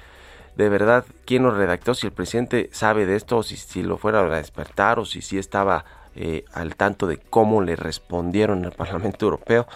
de 0.56 0.68
verdad 0.68 1.04
quién 1.24 1.44
lo 1.44 1.50
redactó, 1.52 1.94
si 1.94 2.06
el 2.06 2.12
presidente 2.12 2.68
sabe 2.72 3.06
de 3.06 3.16
esto, 3.16 3.38
o 3.38 3.42
si, 3.42 3.56
si 3.56 3.82
lo 3.82 3.96
fuera 3.96 4.20
a 4.20 4.36
despertar, 4.36 4.98
o 4.98 5.04
si 5.04 5.20
sí 5.22 5.38
estaba 5.38 5.84
eh, 6.16 6.44
al 6.52 6.76
tanto 6.76 7.06
de 7.06 7.18
cómo 7.18 7.60
le 7.60 7.76
respondieron 7.76 8.64
al 8.64 8.72
Parlamento 8.72 9.26
Europeo. 9.26 9.66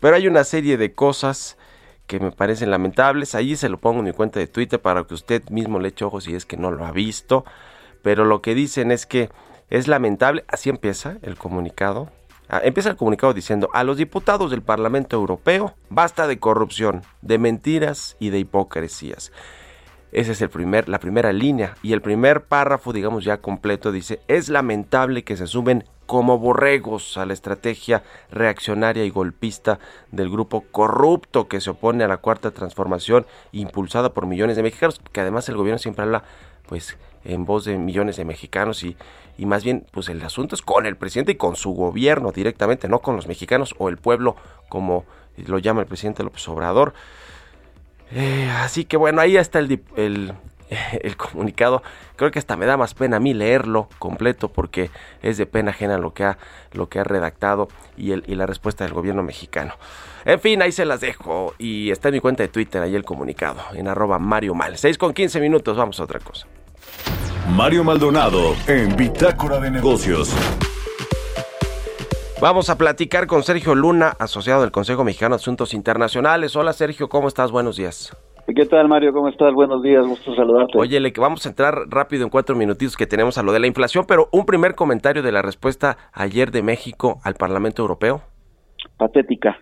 Pero 0.00 0.16
hay 0.16 0.28
una 0.28 0.44
serie 0.44 0.76
de 0.76 0.92
cosas 0.92 1.56
que 2.18 2.24
me 2.24 2.30
parecen 2.30 2.70
lamentables. 2.70 3.34
Allí 3.34 3.56
se 3.56 3.68
lo 3.68 3.78
pongo 3.78 4.00
en 4.00 4.04
mi 4.04 4.12
cuenta 4.12 4.38
de 4.38 4.46
Twitter 4.46 4.80
para 4.80 5.04
que 5.04 5.14
usted 5.14 5.42
mismo 5.48 5.78
le 5.78 5.88
eche 5.88 6.04
ojos 6.04 6.24
si 6.24 6.34
es 6.34 6.44
que 6.44 6.56
no 6.56 6.70
lo 6.70 6.84
ha 6.84 6.92
visto. 6.92 7.44
Pero 8.02 8.24
lo 8.24 8.42
que 8.42 8.54
dicen 8.54 8.90
es 8.90 9.06
que 9.06 9.30
es 9.70 9.88
lamentable, 9.88 10.44
así 10.48 10.68
empieza 10.68 11.16
el 11.22 11.36
comunicado. 11.36 12.10
Ah, 12.48 12.60
empieza 12.62 12.90
el 12.90 12.96
comunicado 12.96 13.32
diciendo, 13.32 13.70
a 13.72 13.82
los 13.82 13.96
diputados 13.96 14.50
del 14.50 14.60
Parlamento 14.60 15.16
Europeo 15.16 15.74
basta 15.88 16.26
de 16.26 16.38
corrupción, 16.38 17.02
de 17.22 17.38
mentiras 17.38 18.16
y 18.18 18.28
de 18.28 18.40
hipocresías. 18.40 19.32
Esa 20.10 20.32
es 20.32 20.42
el 20.42 20.50
primer, 20.50 20.90
la 20.90 21.00
primera 21.00 21.32
línea. 21.32 21.76
Y 21.82 21.94
el 21.94 22.02
primer 22.02 22.44
párrafo, 22.44 22.92
digamos 22.92 23.24
ya 23.24 23.38
completo, 23.38 23.90
dice, 23.90 24.20
es 24.28 24.50
lamentable 24.50 25.24
que 25.24 25.38
se 25.38 25.46
sumen 25.46 25.84
como 26.12 26.38
borregos 26.38 27.16
a 27.16 27.24
la 27.24 27.32
estrategia 27.32 28.02
reaccionaria 28.30 29.02
y 29.02 29.08
golpista 29.08 29.78
del 30.10 30.28
grupo 30.28 30.62
corrupto 30.70 31.48
que 31.48 31.58
se 31.58 31.70
opone 31.70 32.04
a 32.04 32.06
la 32.06 32.18
cuarta 32.18 32.50
transformación 32.50 33.24
impulsada 33.50 34.12
por 34.12 34.26
millones 34.26 34.56
de 34.56 34.62
mexicanos, 34.62 35.00
que 35.10 35.22
además 35.22 35.48
el 35.48 35.56
gobierno 35.56 35.78
siempre 35.78 36.02
habla 36.04 36.24
pues 36.66 36.98
en 37.24 37.46
voz 37.46 37.64
de 37.64 37.78
millones 37.78 38.18
de 38.18 38.26
mexicanos 38.26 38.84
y, 38.84 38.94
y 39.38 39.46
más 39.46 39.64
bien 39.64 39.86
pues 39.90 40.10
el 40.10 40.20
asunto 40.20 40.54
es 40.54 40.60
con 40.60 40.84
el 40.84 40.98
presidente 40.98 41.32
y 41.32 41.36
con 41.36 41.56
su 41.56 41.70
gobierno 41.70 42.30
directamente, 42.30 42.88
no 42.88 42.98
con 42.98 43.16
los 43.16 43.26
mexicanos 43.26 43.74
o 43.78 43.88
el 43.88 43.96
pueblo 43.96 44.36
como 44.68 45.06
lo 45.38 45.58
llama 45.60 45.80
el 45.80 45.86
presidente 45.86 46.22
López 46.22 46.46
Obrador. 46.46 46.92
Eh, 48.10 48.50
así 48.58 48.84
que 48.84 48.98
bueno, 48.98 49.22
ahí 49.22 49.38
está 49.38 49.60
el, 49.60 50.34
el 51.00 51.16
comunicado. 51.16 51.82
Creo 52.16 52.30
que 52.30 52.38
hasta 52.38 52.56
me 52.56 52.66
da 52.66 52.76
más 52.76 52.94
pena 52.94 53.16
a 53.16 53.20
mí 53.20 53.34
leerlo 53.34 53.88
completo 53.98 54.48
porque 54.48 54.90
es 55.22 55.36
de 55.36 55.46
pena 55.46 55.70
ajena 55.70 55.98
lo 55.98 56.14
que 56.14 56.24
ha, 56.24 56.38
lo 56.72 56.88
que 56.88 56.98
ha 56.98 57.04
redactado 57.04 57.68
y, 57.96 58.12
el, 58.12 58.24
y 58.26 58.34
la 58.34 58.46
respuesta 58.46 58.84
del 58.84 58.92
gobierno 58.92 59.22
mexicano. 59.22 59.74
En 60.24 60.40
fin, 60.40 60.62
ahí 60.62 60.72
se 60.72 60.84
las 60.84 61.00
dejo 61.00 61.54
y 61.58 61.90
está 61.90 62.08
en 62.08 62.14
mi 62.14 62.20
cuenta 62.20 62.42
de 62.42 62.48
Twitter 62.48 62.82
ahí 62.82 62.94
el 62.94 63.04
comunicado 63.04 63.60
en 63.74 63.88
arroba 63.88 64.18
Mario 64.18 64.54
Mal. 64.54 64.78
6 64.78 64.98
con 64.98 65.12
15 65.12 65.40
minutos, 65.40 65.76
vamos 65.76 65.98
a 66.00 66.04
otra 66.04 66.20
cosa. 66.20 66.46
Mario 67.50 67.82
Maldonado 67.82 68.54
en 68.66 68.96
Bitácora 68.96 69.58
de 69.58 69.70
Negocios. 69.70 70.32
Vamos 72.40 72.70
a 72.70 72.78
platicar 72.78 73.28
con 73.28 73.44
Sergio 73.44 73.74
Luna, 73.74 74.16
asociado 74.18 74.62
del 74.62 74.72
Consejo 74.72 75.04
Mexicano 75.04 75.36
de 75.36 75.42
Asuntos 75.42 75.74
Internacionales. 75.74 76.56
Hola 76.56 76.72
Sergio, 76.72 77.08
¿cómo 77.08 77.28
estás? 77.28 77.52
Buenos 77.52 77.76
días. 77.76 78.16
¿Qué 78.46 78.66
tal, 78.66 78.88
Mario? 78.88 79.12
¿Cómo 79.12 79.28
estás? 79.28 79.54
Buenos 79.54 79.82
días, 79.82 80.04
gusto 80.04 80.34
saludarte. 80.34 80.76
Oye, 80.76 80.98
le 80.98 81.12
vamos 81.16 81.46
a 81.46 81.48
entrar 81.48 81.74
rápido 81.88 82.24
en 82.24 82.30
cuatro 82.30 82.56
minutitos 82.56 82.96
que 82.96 83.06
tenemos 83.06 83.38
a 83.38 83.42
lo 83.42 83.52
de 83.52 83.60
la 83.60 83.68
inflación, 83.68 84.04
pero 84.06 84.28
un 84.32 84.44
primer 84.44 84.74
comentario 84.74 85.22
de 85.22 85.30
la 85.30 85.42
respuesta 85.42 85.96
ayer 86.12 86.50
de 86.50 86.62
México 86.62 87.20
al 87.22 87.34
Parlamento 87.34 87.82
Europeo. 87.82 88.22
Patética. 88.98 89.58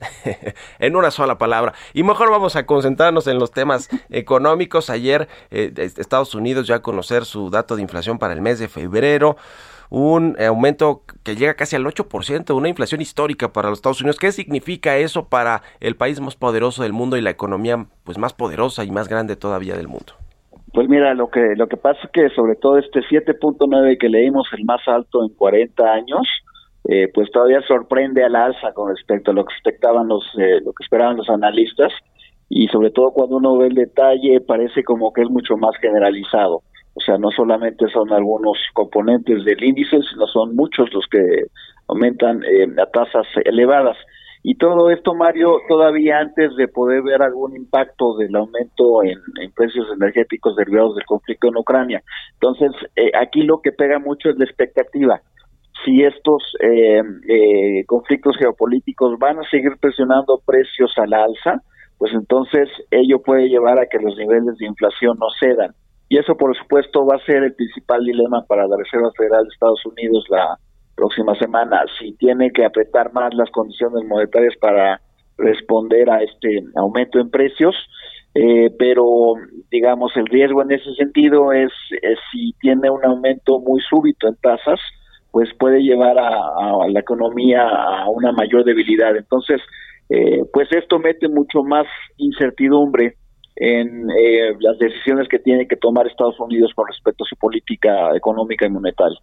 en 0.78 0.96
una 0.96 1.10
sola 1.10 1.38
palabra. 1.38 1.74
Y 1.92 2.04
mejor 2.04 2.30
vamos 2.30 2.56
a 2.56 2.66
concentrarnos 2.66 3.26
en 3.26 3.38
los 3.38 3.50
temas 3.50 3.88
económicos. 4.10 4.90
Ayer 4.90 5.28
eh, 5.50 5.72
Estados 5.76 6.34
Unidos 6.34 6.66
ya 6.66 6.76
a 6.76 6.82
conocer 6.82 7.24
su 7.24 7.50
dato 7.50 7.76
de 7.76 7.82
inflación 7.82 8.18
para 8.18 8.32
el 8.32 8.40
mes 8.40 8.58
de 8.58 8.68
febrero. 8.68 9.36
Un 9.90 10.36
aumento 10.40 11.02
que 11.24 11.34
llega 11.34 11.54
casi 11.54 11.76
al 11.76 11.84
8%, 11.84 12.54
una 12.54 12.68
inflación 12.68 13.00
histórica 13.00 13.52
para 13.52 13.68
los 13.68 13.78
Estados 13.78 14.00
Unidos. 14.00 14.18
¿Qué 14.18 14.30
significa 14.30 14.96
eso 14.96 15.28
para 15.28 15.62
el 15.80 15.96
país 15.96 16.20
más 16.20 16.36
poderoso 16.36 16.84
del 16.84 16.92
mundo 16.92 17.16
y 17.16 17.22
la 17.22 17.30
economía 17.30 17.86
pues 18.04 18.16
más 18.16 18.32
poderosa 18.32 18.84
y 18.84 18.90
más 18.90 19.08
grande 19.08 19.36
todavía 19.36 19.76
del 19.76 19.88
mundo? 19.88 20.14
Pues 20.72 20.88
mira, 20.88 21.14
lo 21.14 21.28
que 21.28 21.54
lo 21.56 21.66
que 21.66 21.76
pasa 21.76 21.98
es 22.04 22.10
que 22.12 22.28
sobre 22.30 22.54
todo 22.54 22.78
este 22.78 23.00
7.9 23.00 23.98
que 23.98 24.08
leímos, 24.08 24.48
el 24.56 24.64
más 24.64 24.86
alto 24.86 25.24
en 25.24 25.30
40 25.34 25.82
años, 25.82 26.28
eh, 26.88 27.08
pues 27.12 27.30
todavía 27.32 27.60
sorprende 27.62 28.24
al 28.24 28.36
alza 28.36 28.72
con 28.72 28.94
respecto 28.94 29.32
a 29.32 29.34
lo 29.34 29.44
que 29.44 29.54
los 30.06 30.24
eh, 30.38 30.60
lo 30.64 30.72
que 30.72 30.84
esperaban 30.84 31.16
los 31.16 31.28
analistas 31.28 31.92
y 32.48 32.68
sobre 32.68 32.90
todo 32.90 33.12
cuando 33.12 33.36
uno 33.36 33.56
ve 33.58 33.66
el 33.66 33.74
detalle 33.74 34.40
parece 34.40 34.84
como 34.84 35.12
que 35.12 35.22
es 35.22 35.30
mucho 35.30 35.56
más 35.56 35.76
generalizado. 35.80 36.62
O 37.00 37.02
sea, 37.02 37.16
no 37.16 37.30
solamente 37.30 37.88
son 37.88 38.12
algunos 38.12 38.58
componentes 38.74 39.42
del 39.44 39.64
índice, 39.64 39.98
sino 40.10 40.26
son 40.26 40.54
muchos 40.54 40.92
los 40.92 41.06
que 41.10 41.46
aumentan 41.88 42.42
eh, 42.44 42.66
a 42.78 42.86
tasas 42.86 43.26
elevadas. 43.44 43.96
Y 44.42 44.56
todo 44.56 44.90
esto, 44.90 45.14
Mario, 45.14 45.60
todavía 45.68 46.18
antes 46.18 46.54
de 46.56 46.68
poder 46.68 47.02
ver 47.02 47.22
algún 47.22 47.56
impacto 47.56 48.16
del 48.16 48.34
aumento 48.36 49.02
en, 49.02 49.18
en 49.40 49.52
precios 49.52 49.86
energéticos 49.94 50.56
derivados 50.56 50.96
del 50.96 51.04
conflicto 51.06 51.48
en 51.48 51.56
Ucrania. 51.56 52.02
Entonces, 52.34 52.72
eh, 52.96 53.10
aquí 53.18 53.42
lo 53.42 53.60
que 53.60 53.72
pega 53.72 53.98
mucho 53.98 54.28
es 54.28 54.38
la 54.38 54.44
expectativa. 54.44 55.20
Si 55.84 56.02
estos 56.02 56.42
eh, 56.60 57.02
eh, 57.28 57.84
conflictos 57.86 58.36
geopolíticos 58.36 59.18
van 59.18 59.38
a 59.38 59.50
seguir 59.50 59.72
presionando 59.80 60.40
precios 60.44 60.92
a 60.98 61.06
la 61.06 61.24
alza, 61.24 61.62
pues 61.96 62.12
entonces 62.12 62.68
ello 62.90 63.22
puede 63.22 63.48
llevar 63.48 63.78
a 63.78 63.86
que 63.86 63.98
los 63.98 64.16
niveles 64.16 64.56
de 64.58 64.66
inflación 64.66 65.18
no 65.18 65.26
cedan. 65.38 65.74
Y 66.10 66.18
eso, 66.18 66.36
por 66.36 66.56
supuesto, 66.56 67.06
va 67.06 67.14
a 67.14 67.24
ser 67.24 67.44
el 67.44 67.54
principal 67.54 68.04
dilema 68.04 68.44
para 68.44 68.66
la 68.66 68.76
Reserva 68.76 69.12
Federal 69.16 69.44
de 69.44 69.50
Estados 69.50 69.86
Unidos 69.86 70.24
la 70.28 70.58
próxima 70.96 71.36
semana. 71.36 71.84
Si 72.00 72.14
tiene 72.16 72.50
que 72.50 72.64
apretar 72.64 73.12
más 73.12 73.32
las 73.32 73.48
condiciones 73.52 74.04
monetarias 74.08 74.54
para 74.60 75.00
responder 75.38 76.10
a 76.10 76.20
este 76.20 76.64
aumento 76.74 77.20
en 77.20 77.30
precios, 77.30 77.76
eh, 78.34 78.74
pero 78.76 79.34
digamos 79.70 80.10
el 80.16 80.26
riesgo 80.26 80.62
en 80.62 80.72
ese 80.72 80.92
sentido 80.96 81.52
es, 81.52 81.70
si 82.32 82.54
tiene 82.60 82.90
un 82.90 83.04
aumento 83.04 83.60
muy 83.60 83.80
súbito 83.88 84.26
en 84.26 84.34
tasas, 84.42 84.80
pues 85.30 85.48
puede 85.60 85.80
llevar 85.80 86.18
a, 86.18 86.28
a 86.28 86.88
la 86.88 86.98
economía 86.98 87.68
a 87.68 88.10
una 88.10 88.32
mayor 88.32 88.64
debilidad. 88.64 89.16
Entonces, 89.16 89.60
eh, 90.08 90.42
pues 90.52 90.68
esto 90.72 90.98
mete 90.98 91.28
mucho 91.28 91.62
más 91.62 91.86
incertidumbre 92.16 93.14
en 93.60 94.08
eh, 94.10 94.56
las 94.58 94.78
decisiones 94.78 95.28
que 95.28 95.38
tiene 95.38 95.68
que 95.68 95.76
tomar 95.76 96.06
Estados 96.06 96.40
Unidos 96.40 96.72
con 96.74 96.88
respecto 96.88 97.24
a 97.24 97.28
su 97.28 97.36
política 97.36 98.16
económica 98.16 98.64
y 98.64 98.70
monetaria. 98.70 99.18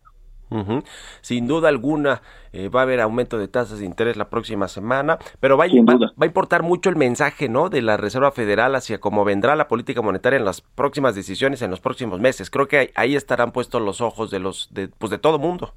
Uh 0.50 0.58
-huh. 0.58 0.84
Sin 1.22 1.48
duda 1.48 1.70
alguna 1.70 2.22
eh, 2.54 2.70
va 2.70 2.82
a 2.82 2.84
haber 2.84 3.02
aumento 3.02 3.40
de 3.40 3.48
tasas 3.48 3.80
de 3.80 3.86
interés 3.86 4.16
la 4.16 4.30
próxima 4.30 4.68
semana, 4.68 5.18
pero 5.42 5.58
va, 5.58 5.66
va, 5.66 5.98
va, 5.98 6.12
a 6.22 6.26
importar 6.26 6.62
mucho 6.62 6.90
el 6.90 6.96
mensaje 6.96 7.50
¿no? 7.50 7.70
de 7.70 7.82
la 7.82 7.98
Reserva 7.98 8.32
Federal 8.32 8.76
hacia 8.76 9.00
cómo 9.00 9.26
vendrá 9.26 9.56
la 9.56 9.68
política 9.68 10.02
monetaria 10.04 10.38
en 10.38 10.46
las 10.46 10.62
próximas 10.62 11.16
decisiones, 11.16 11.64
en 11.64 11.72
los 11.72 11.82
próximos 11.82 12.20
meses. 12.20 12.52
Creo 12.52 12.68
que 12.68 12.78
ahí, 12.78 12.90
ahí 12.96 13.16
estarán 13.16 13.52
puestos 13.52 13.82
los 13.82 14.02
ojos 14.02 14.30
de 14.30 14.40
los 14.40 14.72
de, 14.72 14.88
pues 14.88 15.10
de 15.10 15.18
todo 15.18 15.40
mundo. 15.40 15.74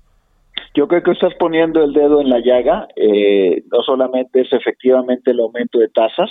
Yo 0.74 0.86
creo 0.86 1.02
que 1.02 1.12
estás 1.12 1.34
poniendo 1.38 1.82
el 1.82 1.92
dedo 1.92 2.20
en 2.20 2.28
la 2.28 2.38
llaga. 2.38 2.86
Eh, 2.94 3.64
no 3.72 3.82
solamente 3.82 4.42
es 4.42 4.52
efectivamente 4.52 5.32
el 5.32 5.40
aumento 5.40 5.78
de 5.78 5.88
tasas, 5.88 6.30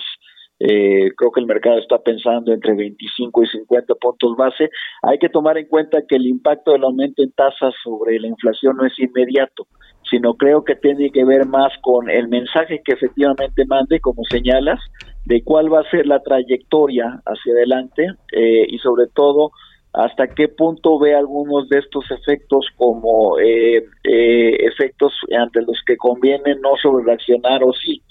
eh, 0.59 1.11
creo 1.15 1.31
que 1.31 1.39
el 1.39 1.45
mercado 1.45 1.77
está 1.79 1.99
pensando 1.99 2.51
entre 2.51 2.75
25 2.75 3.43
y 3.43 3.47
50 3.47 3.95
puntos 3.95 4.35
base. 4.35 4.69
Hay 5.01 5.17
que 5.17 5.29
tomar 5.29 5.57
en 5.57 5.67
cuenta 5.67 6.03
que 6.07 6.17
el 6.17 6.27
impacto 6.27 6.71
del 6.71 6.83
aumento 6.83 7.23
en 7.23 7.31
tasas 7.31 7.73
sobre 7.83 8.19
la 8.19 8.27
inflación 8.27 8.75
no 8.77 8.85
es 8.85 8.97
inmediato, 8.99 9.67
sino 10.09 10.33
creo 10.33 10.63
que 10.63 10.75
tiene 10.75 11.11
que 11.11 11.23
ver 11.23 11.45
más 11.45 11.71
con 11.81 12.09
el 12.09 12.27
mensaje 12.27 12.81
que 12.83 12.93
efectivamente 12.93 13.65
mande, 13.65 13.99
como 13.99 14.23
señalas, 14.25 14.79
de 15.25 15.43
cuál 15.43 15.71
va 15.71 15.81
a 15.81 15.89
ser 15.89 16.05
la 16.07 16.21
trayectoria 16.21 17.21
hacia 17.25 17.53
adelante 17.53 18.07
eh, 18.33 18.65
y 18.67 18.77
sobre 18.79 19.07
todo 19.07 19.51
hasta 19.93 20.27
qué 20.27 20.47
punto 20.47 20.99
ve 20.99 21.15
algunos 21.15 21.67
de 21.69 21.79
estos 21.79 22.05
efectos 22.11 22.67
como 22.77 23.39
eh, 23.39 23.83
eh, 24.03 24.55
efectos 24.67 25.13
ante 25.35 25.61
los 25.61 25.81
que 25.85 25.97
conviene 25.97 26.55
no 26.61 26.75
sobre 26.81 27.05
reaccionar 27.05 27.63
o 27.63 27.73
sí. 27.73 28.01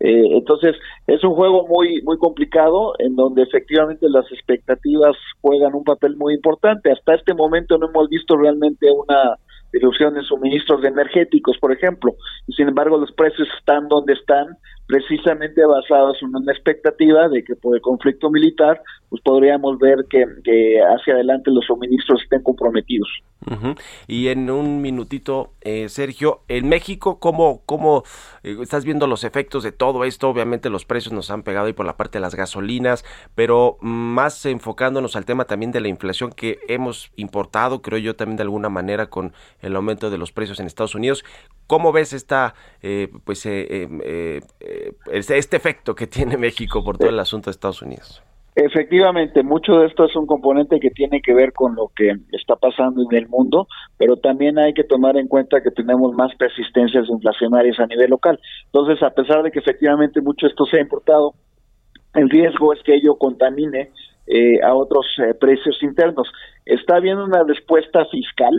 Eh, 0.00 0.36
entonces 0.36 0.76
es 1.06 1.24
un 1.24 1.34
juego 1.34 1.66
muy 1.66 2.00
muy 2.02 2.18
complicado 2.18 2.94
en 2.98 3.16
donde 3.16 3.42
efectivamente 3.42 4.06
las 4.08 4.30
expectativas 4.30 5.16
juegan 5.40 5.74
un 5.74 5.84
papel 5.84 6.16
muy 6.16 6.34
importante. 6.34 6.92
Hasta 6.92 7.14
este 7.14 7.34
momento 7.34 7.78
no 7.78 7.88
hemos 7.88 8.08
visto 8.08 8.36
realmente 8.36 8.86
una 8.90 9.36
disrupción 9.72 10.16
en 10.16 10.22
suministros 10.22 10.84
energéticos, 10.84 11.58
por 11.58 11.72
ejemplo, 11.72 12.14
sin 12.56 12.68
embargo 12.68 12.96
los 12.96 13.12
precios 13.12 13.48
están 13.58 13.88
donde 13.88 14.14
están 14.14 14.46
precisamente 14.88 15.64
basados 15.66 16.16
en 16.22 16.34
una 16.34 16.50
expectativa 16.50 17.28
de 17.28 17.44
que 17.44 17.54
por 17.54 17.76
el 17.76 17.82
conflicto 17.82 18.30
militar 18.30 18.82
pues 19.10 19.22
podríamos 19.22 19.78
ver 19.78 20.06
que, 20.10 20.24
que 20.44 20.80
hacia 20.80 21.14
adelante 21.14 21.50
los 21.50 21.64
suministros 21.66 22.22
estén 22.22 22.42
comprometidos. 22.42 23.08
Y 24.06 24.28
en 24.28 24.50
un 24.50 24.82
minutito, 24.82 25.52
eh, 25.60 25.88
Sergio, 25.88 26.42
en 26.48 26.68
México, 26.68 27.18
¿cómo, 27.18 27.62
cómo 27.64 28.02
eh, 28.42 28.56
estás 28.60 28.84
viendo 28.84 29.06
los 29.06 29.24
efectos 29.24 29.62
de 29.62 29.72
todo 29.72 30.04
esto? 30.04 30.28
Obviamente 30.28 30.68
los 30.68 30.84
precios 30.84 31.14
nos 31.14 31.30
han 31.30 31.44
pegado 31.44 31.66
ahí 31.66 31.72
por 31.72 31.86
la 31.86 31.96
parte 31.96 32.18
de 32.18 32.22
las 32.22 32.34
gasolinas, 32.34 33.04
pero 33.34 33.78
más 33.80 34.44
enfocándonos 34.44 35.16
al 35.16 35.24
tema 35.24 35.44
también 35.44 35.72
de 35.72 35.80
la 35.80 35.88
inflación 35.88 36.30
que 36.32 36.58
hemos 36.68 37.10
importado, 37.16 37.80
creo 37.80 37.98
yo 37.98 38.16
también 38.16 38.36
de 38.36 38.42
alguna 38.42 38.68
manera 38.68 39.06
con 39.08 39.32
el 39.60 39.76
aumento 39.76 40.10
de 40.10 40.18
los 40.18 40.32
precios 40.32 40.60
en 40.60 40.66
Estados 40.66 40.94
Unidos. 40.94 41.24
¿Cómo 41.66 41.92
ves 41.92 42.12
esta, 42.12 42.54
eh, 42.82 43.08
pues, 43.24 43.46
este 45.12 45.56
efecto 45.56 45.94
que 45.94 46.06
tiene 46.06 46.36
México 46.36 46.82
por 46.84 46.98
todo 46.98 47.08
el 47.08 47.18
asunto 47.18 47.46
de 47.46 47.52
Estados 47.52 47.82
Unidos? 47.82 48.22
Efectivamente, 48.60 49.44
mucho 49.44 49.78
de 49.78 49.86
esto 49.86 50.04
es 50.04 50.16
un 50.16 50.26
componente 50.26 50.80
que 50.80 50.90
tiene 50.90 51.20
que 51.22 51.32
ver 51.32 51.52
con 51.52 51.76
lo 51.76 51.92
que 51.94 52.16
está 52.32 52.56
pasando 52.56 53.02
en 53.08 53.16
el 53.16 53.28
mundo, 53.28 53.68
pero 53.96 54.16
también 54.16 54.58
hay 54.58 54.74
que 54.74 54.82
tomar 54.82 55.16
en 55.16 55.28
cuenta 55.28 55.62
que 55.62 55.70
tenemos 55.70 56.12
más 56.14 56.34
persistencias 56.34 57.08
inflacionarias 57.08 57.78
a 57.78 57.86
nivel 57.86 58.10
local. 58.10 58.40
Entonces, 58.64 59.00
a 59.04 59.10
pesar 59.10 59.44
de 59.44 59.52
que 59.52 59.60
efectivamente 59.60 60.20
mucho 60.20 60.46
de 60.46 60.50
esto 60.50 60.66
se 60.66 60.78
ha 60.78 60.80
importado, 60.80 61.34
el 62.14 62.28
riesgo 62.28 62.72
es 62.72 62.82
que 62.82 62.96
ello 62.96 63.16
contamine 63.16 63.92
eh, 64.26 64.60
a 64.64 64.74
otros 64.74 65.06
eh, 65.18 65.34
precios 65.34 65.80
internos. 65.80 66.28
Está 66.66 66.96
habiendo 66.96 67.24
una 67.24 67.44
respuesta 67.44 68.06
fiscal, 68.06 68.54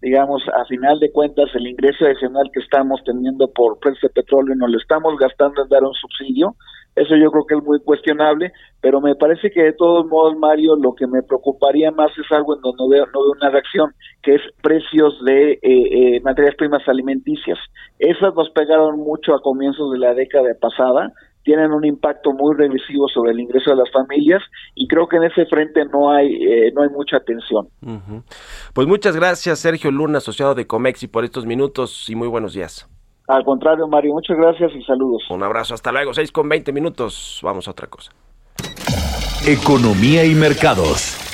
digamos, 0.00 0.42
a 0.48 0.64
final 0.64 0.98
de 0.98 1.12
cuentas, 1.12 1.50
el 1.54 1.66
ingreso 1.66 2.06
adicional 2.06 2.50
que 2.52 2.60
estamos 2.60 3.00
teniendo 3.04 3.50
por 3.52 3.78
precio 3.78 4.08
de 4.08 4.14
petróleo 4.14 4.54
no 4.56 4.66
lo 4.66 4.78
estamos 4.78 5.16
gastando 5.18 5.62
en 5.62 5.68
dar 5.68 5.84
un 5.84 5.94
subsidio. 5.94 6.54
Eso 6.96 7.14
yo 7.16 7.30
creo 7.30 7.46
que 7.46 7.54
es 7.54 7.62
muy 7.62 7.80
cuestionable, 7.80 8.52
pero 8.80 9.00
me 9.00 9.14
parece 9.14 9.50
que 9.50 9.62
de 9.62 9.72
todos 9.72 10.06
modos, 10.06 10.36
Mario, 10.36 10.74
lo 10.76 10.94
que 10.94 11.06
me 11.06 11.22
preocuparía 11.22 11.92
más 11.92 12.10
es 12.18 12.30
algo 12.32 12.56
en 12.56 12.62
donde 12.62 12.82
no 12.82 12.88
veo, 12.88 13.06
no 13.06 13.22
veo 13.22 13.32
una 13.40 13.50
reacción, 13.50 13.92
que 14.22 14.34
es 14.34 14.42
precios 14.60 15.22
de 15.24 15.52
eh, 15.52 15.58
eh, 15.62 16.20
materias 16.22 16.56
primas 16.56 16.86
alimenticias. 16.88 17.58
Esas 17.98 18.34
nos 18.34 18.50
pegaron 18.50 18.98
mucho 18.98 19.34
a 19.34 19.40
comienzos 19.40 19.92
de 19.92 19.98
la 19.98 20.14
década 20.14 20.50
pasada, 20.60 21.12
tienen 21.42 21.72
un 21.72 21.84
impacto 21.84 22.32
muy 22.32 22.56
regresivo 22.56 23.08
sobre 23.08 23.32
el 23.32 23.40
ingreso 23.40 23.70
de 23.70 23.76
las 23.76 23.90
familias 23.92 24.42
y 24.74 24.86
creo 24.86 25.08
que 25.08 25.16
en 25.16 25.24
ese 25.24 25.46
frente 25.46 25.84
no 25.86 26.10
hay 26.10 26.28
eh, 26.34 26.72
no 26.74 26.82
hay 26.82 26.88
mucha 26.90 27.16
atención. 27.16 27.68
Pues 28.74 28.86
muchas 28.86 29.16
gracias, 29.16 29.58
Sergio 29.58 29.90
Luna, 29.90 30.18
asociado 30.18 30.54
de 30.54 30.66
Comexi, 30.66 31.08
por 31.08 31.24
estos 31.24 31.46
minutos 31.46 32.08
y 32.08 32.14
muy 32.14 32.28
buenos 32.28 32.54
días. 32.54 32.88
Al 33.28 33.44
contrario, 33.44 33.86
Mario, 33.86 34.12
muchas 34.12 34.36
gracias 34.36 34.72
y 34.74 34.82
saludos. 34.82 35.22
Un 35.30 35.42
abrazo, 35.42 35.74
hasta 35.74 35.92
luego, 35.92 36.12
6 36.12 36.32
con 36.32 36.48
20 36.48 36.72
minutos. 36.72 37.40
Vamos 37.44 37.68
a 37.68 37.70
otra 37.70 37.86
cosa. 37.86 38.10
Economía 39.46 40.24
y 40.24 40.34
mercados. 40.34 41.29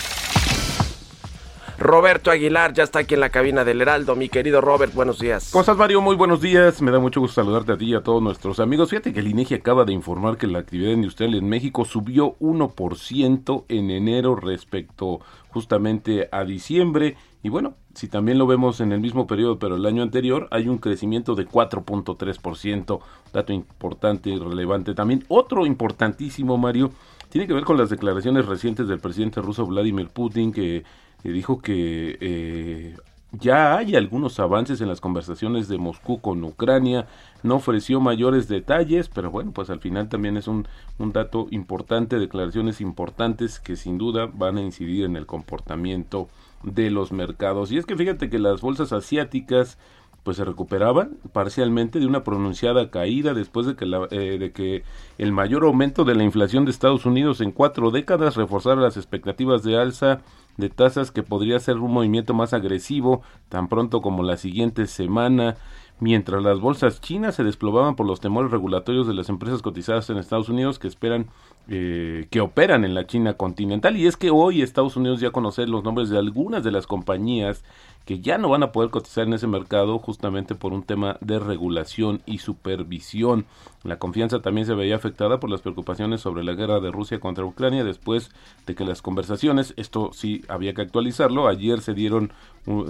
Roberto 1.78 2.30
Aguilar 2.30 2.72
ya 2.72 2.84
está 2.84 3.00
aquí 3.00 3.14
en 3.14 3.20
la 3.20 3.28
cabina 3.28 3.62
del 3.62 3.82
Heraldo. 3.82 4.16
Mi 4.16 4.30
querido 4.30 4.62
Robert, 4.62 4.94
buenos 4.94 5.18
días. 5.18 5.50
¿Cómo 5.52 5.60
estás, 5.60 5.76
Mario? 5.76 6.00
Muy 6.00 6.16
buenos 6.16 6.40
días. 6.40 6.80
Me 6.80 6.90
da 6.90 6.98
mucho 6.98 7.20
gusto 7.20 7.42
saludarte 7.42 7.72
a 7.72 7.76
ti 7.76 7.86
y 7.86 7.94
a 7.94 8.02
todos 8.02 8.22
nuestros 8.22 8.60
amigos. 8.60 8.88
Fíjate 8.88 9.12
que 9.12 9.20
el 9.20 9.28
INEGI 9.28 9.56
acaba 9.56 9.84
de 9.84 9.92
informar 9.92 10.38
que 10.38 10.46
la 10.46 10.58
actividad 10.58 10.92
industrial 10.92 11.34
en 11.34 11.48
México 11.48 11.84
subió 11.84 12.36
1% 12.38 13.64
en 13.68 13.90
enero 13.90 14.36
respecto 14.36 15.20
justamente 15.48 16.30
a 16.32 16.44
diciembre. 16.44 17.16
Y 17.42 17.50
bueno, 17.50 17.74
si 17.94 18.08
también 18.08 18.38
lo 18.38 18.46
vemos 18.46 18.80
en 18.80 18.92
el 18.92 19.00
mismo 19.00 19.26
periodo, 19.26 19.58
pero 19.58 19.76
el 19.76 19.84
año 19.84 20.02
anterior, 20.02 20.48
hay 20.50 20.68
un 20.68 20.78
crecimiento 20.78 21.34
de 21.34 21.46
4.3%. 21.46 23.00
Dato 23.34 23.52
importante 23.52 24.30
y 24.30 24.38
relevante. 24.38 24.94
También 24.94 25.24
otro 25.28 25.66
importantísimo, 25.66 26.56
Mario, 26.56 26.90
tiene 27.28 27.46
que 27.46 27.52
ver 27.52 27.64
con 27.64 27.76
las 27.76 27.90
declaraciones 27.90 28.46
recientes 28.46 28.88
del 28.88 28.98
presidente 28.98 29.42
ruso 29.42 29.66
Vladimir 29.66 30.08
Putin 30.08 30.52
que 30.52 30.84
dijo 31.32 31.60
que 31.60 32.18
eh, 32.20 32.96
ya 33.32 33.76
hay 33.76 33.96
algunos 33.96 34.38
avances 34.40 34.80
en 34.80 34.88
las 34.88 35.00
conversaciones 35.00 35.68
de 35.68 35.78
Moscú 35.78 36.20
con 36.20 36.42
Ucrania, 36.44 37.06
no 37.42 37.56
ofreció 37.56 38.00
mayores 38.00 38.48
detalles, 38.48 39.08
pero 39.08 39.30
bueno, 39.30 39.52
pues 39.52 39.70
al 39.70 39.80
final 39.80 40.08
también 40.08 40.36
es 40.36 40.48
un, 40.48 40.66
un 40.98 41.12
dato 41.12 41.46
importante, 41.50 42.18
declaraciones 42.18 42.80
importantes 42.80 43.60
que 43.60 43.76
sin 43.76 43.98
duda 43.98 44.30
van 44.32 44.58
a 44.58 44.62
incidir 44.62 45.04
en 45.04 45.16
el 45.16 45.26
comportamiento 45.26 46.28
de 46.62 46.90
los 46.90 47.12
mercados. 47.12 47.72
Y 47.72 47.78
es 47.78 47.86
que 47.86 47.96
fíjate 47.96 48.30
que 48.30 48.38
las 48.38 48.60
bolsas 48.60 48.92
asiáticas 48.92 49.78
pues 50.26 50.38
se 50.38 50.44
recuperaban 50.44 51.18
parcialmente 51.32 52.00
de 52.00 52.06
una 52.06 52.24
pronunciada 52.24 52.90
caída 52.90 53.32
después 53.32 53.64
de 53.64 53.76
que, 53.76 53.86
la, 53.86 54.08
eh, 54.10 54.38
de 54.40 54.50
que 54.50 54.82
el 55.18 55.30
mayor 55.30 55.62
aumento 55.62 56.04
de 56.04 56.16
la 56.16 56.24
inflación 56.24 56.64
de 56.64 56.72
Estados 56.72 57.06
Unidos 57.06 57.40
en 57.40 57.52
cuatro 57.52 57.92
décadas 57.92 58.34
reforzara 58.34 58.80
las 58.80 58.96
expectativas 58.96 59.62
de 59.62 59.78
alza 59.78 60.22
de 60.56 60.70
tasas 60.70 61.10
que 61.10 61.22
podría 61.22 61.58
ser 61.60 61.78
un 61.78 61.92
movimiento 61.92 62.34
más 62.34 62.52
agresivo 62.52 63.22
tan 63.48 63.68
pronto 63.68 64.00
como 64.02 64.22
la 64.22 64.36
siguiente 64.36 64.86
semana. 64.86 65.56
Mientras 65.98 66.42
las 66.42 66.60
bolsas 66.60 67.00
chinas 67.00 67.36
se 67.36 67.44
desplomaban 67.44 67.96
por 67.96 68.06
los 68.06 68.20
temores 68.20 68.50
regulatorios 68.50 69.06
de 69.06 69.14
las 69.14 69.30
empresas 69.30 69.62
cotizadas 69.62 70.10
en 70.10 70.18
Estados 70.18 70.50
Unidos 70.50 70.78
que 70.78 70.88
esperan 70.88 71.28
eh, 71.68 72.26
que 72.30 72.42
operan 72.42 72.84
en 72.84 72.94
la 72.94 73.06
China 73.06 73.34
continental. 73.34 73.96
Y 73.96 74.06
es 74.06 74.18
que 74.18 74.30
hoy 74.30 74.60
Estados 74.60 74.96
Unidos 74.96 75.20
ya 75.20 75.30
conoce 75.30 75.66
los 75.66 75.84
nombres 75.84 76.10
de 76.10 76.18
algunas 76.18 76.62
de 76.64 76.70
las 76.70 76.86
compañías 76.86 77.64
que 78.06 78.20
ya 78.20 78.38
no 78.38 78.48
van 78.48 78.62
a 78.62 78.70
poder 78.70 78.90
cotizar 78.90 79.26
en 79.26 79.34
ese 79.34 79.48
mercado 79.48 79.98
justamente 79.98 80.54
por 80.54 80.72
un 80.72 80.84
tema 80.84 81.18
de 81.20 81.40
regulación 81.40 82.22
y 82.24 82.38
supervisión. 82.38 83.46
La 83.82 83.98
confianza 83.98 84.40
también 84.40 84.64
se 84.64 84.74
veía 84.74 84.94
afectada 84.94 85.40
por 85.40 85.50
las 85.50 85.60
preocupaciones 85.60 86.20
sobre 86.20 86.44
la 86.44 86.54
guerra 86.54 86.78
de 86.78 86.92
Rusia 86.92 87.18
contra 87.18 87.44
Ucrania 87.44 87.82
después 87.82 88.30
de 88.64 88.76
que 88.76 88.84
las 88.84 89.02
conversaciones, 89.02 89.74
esto 89.76 90.10
sí 90.12 90.42
había 90.48 90.72
que 90.72 90.82
actualizarlo, 90.82 91.48
ayer 91.48 91.80
se 91.80 91.94
dieron, 91.94 92.32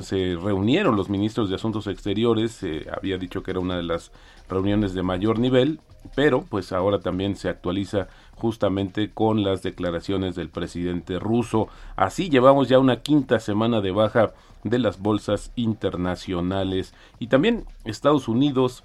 se 0.03 0.37
reunieron 0.37 0.97
los 0.97 1.09
ministros 1.09 1.49
de 1.49 1.55
Asuntos 1.55 1.87
Exteriores, 1.87 2.53
se 2.53 2.87
había 2.95 3.17
dicho 3.17 3.43
que 3.43 3.53
era 3.53 3.61
una 3.61 3.79
de 3.79 3.85
las 3.85 4.13
reuniones 4.51 4.93
de 4.93 5.03
mayor 5.03 5.39
nivel, 5.39 5.81
pero 6.15 6.43
pues 6.43 6.73
ahora 6.73 7.01
también 7.01 7.37
se 7.37 7.49
actualiza 7.49 8.09
justamente 8.35 9.11
con 9.13 9.43
las 9.43 9.63
declaraciones 9.63 10.35
del 10.35 10.51
presidente 10.51 11.19
ruso. 11.19 11.69
Así 11.97 12.29
llevamos 12.29 12.69
ya 12.69 12.79
una 12.79 13.01
quinta 13.01 13.41
semana 13.41 13.81
de 13.81 13.93
baja 13.93 14.35
de 14.71 14.79
las 14.79 15.01
bolsas 15.01 15.53
internacionales 15.57 16.95
y 17.19 17.29
también 17.29 17.65
Estados 17.85 18.29
Unidos 18.29 18.85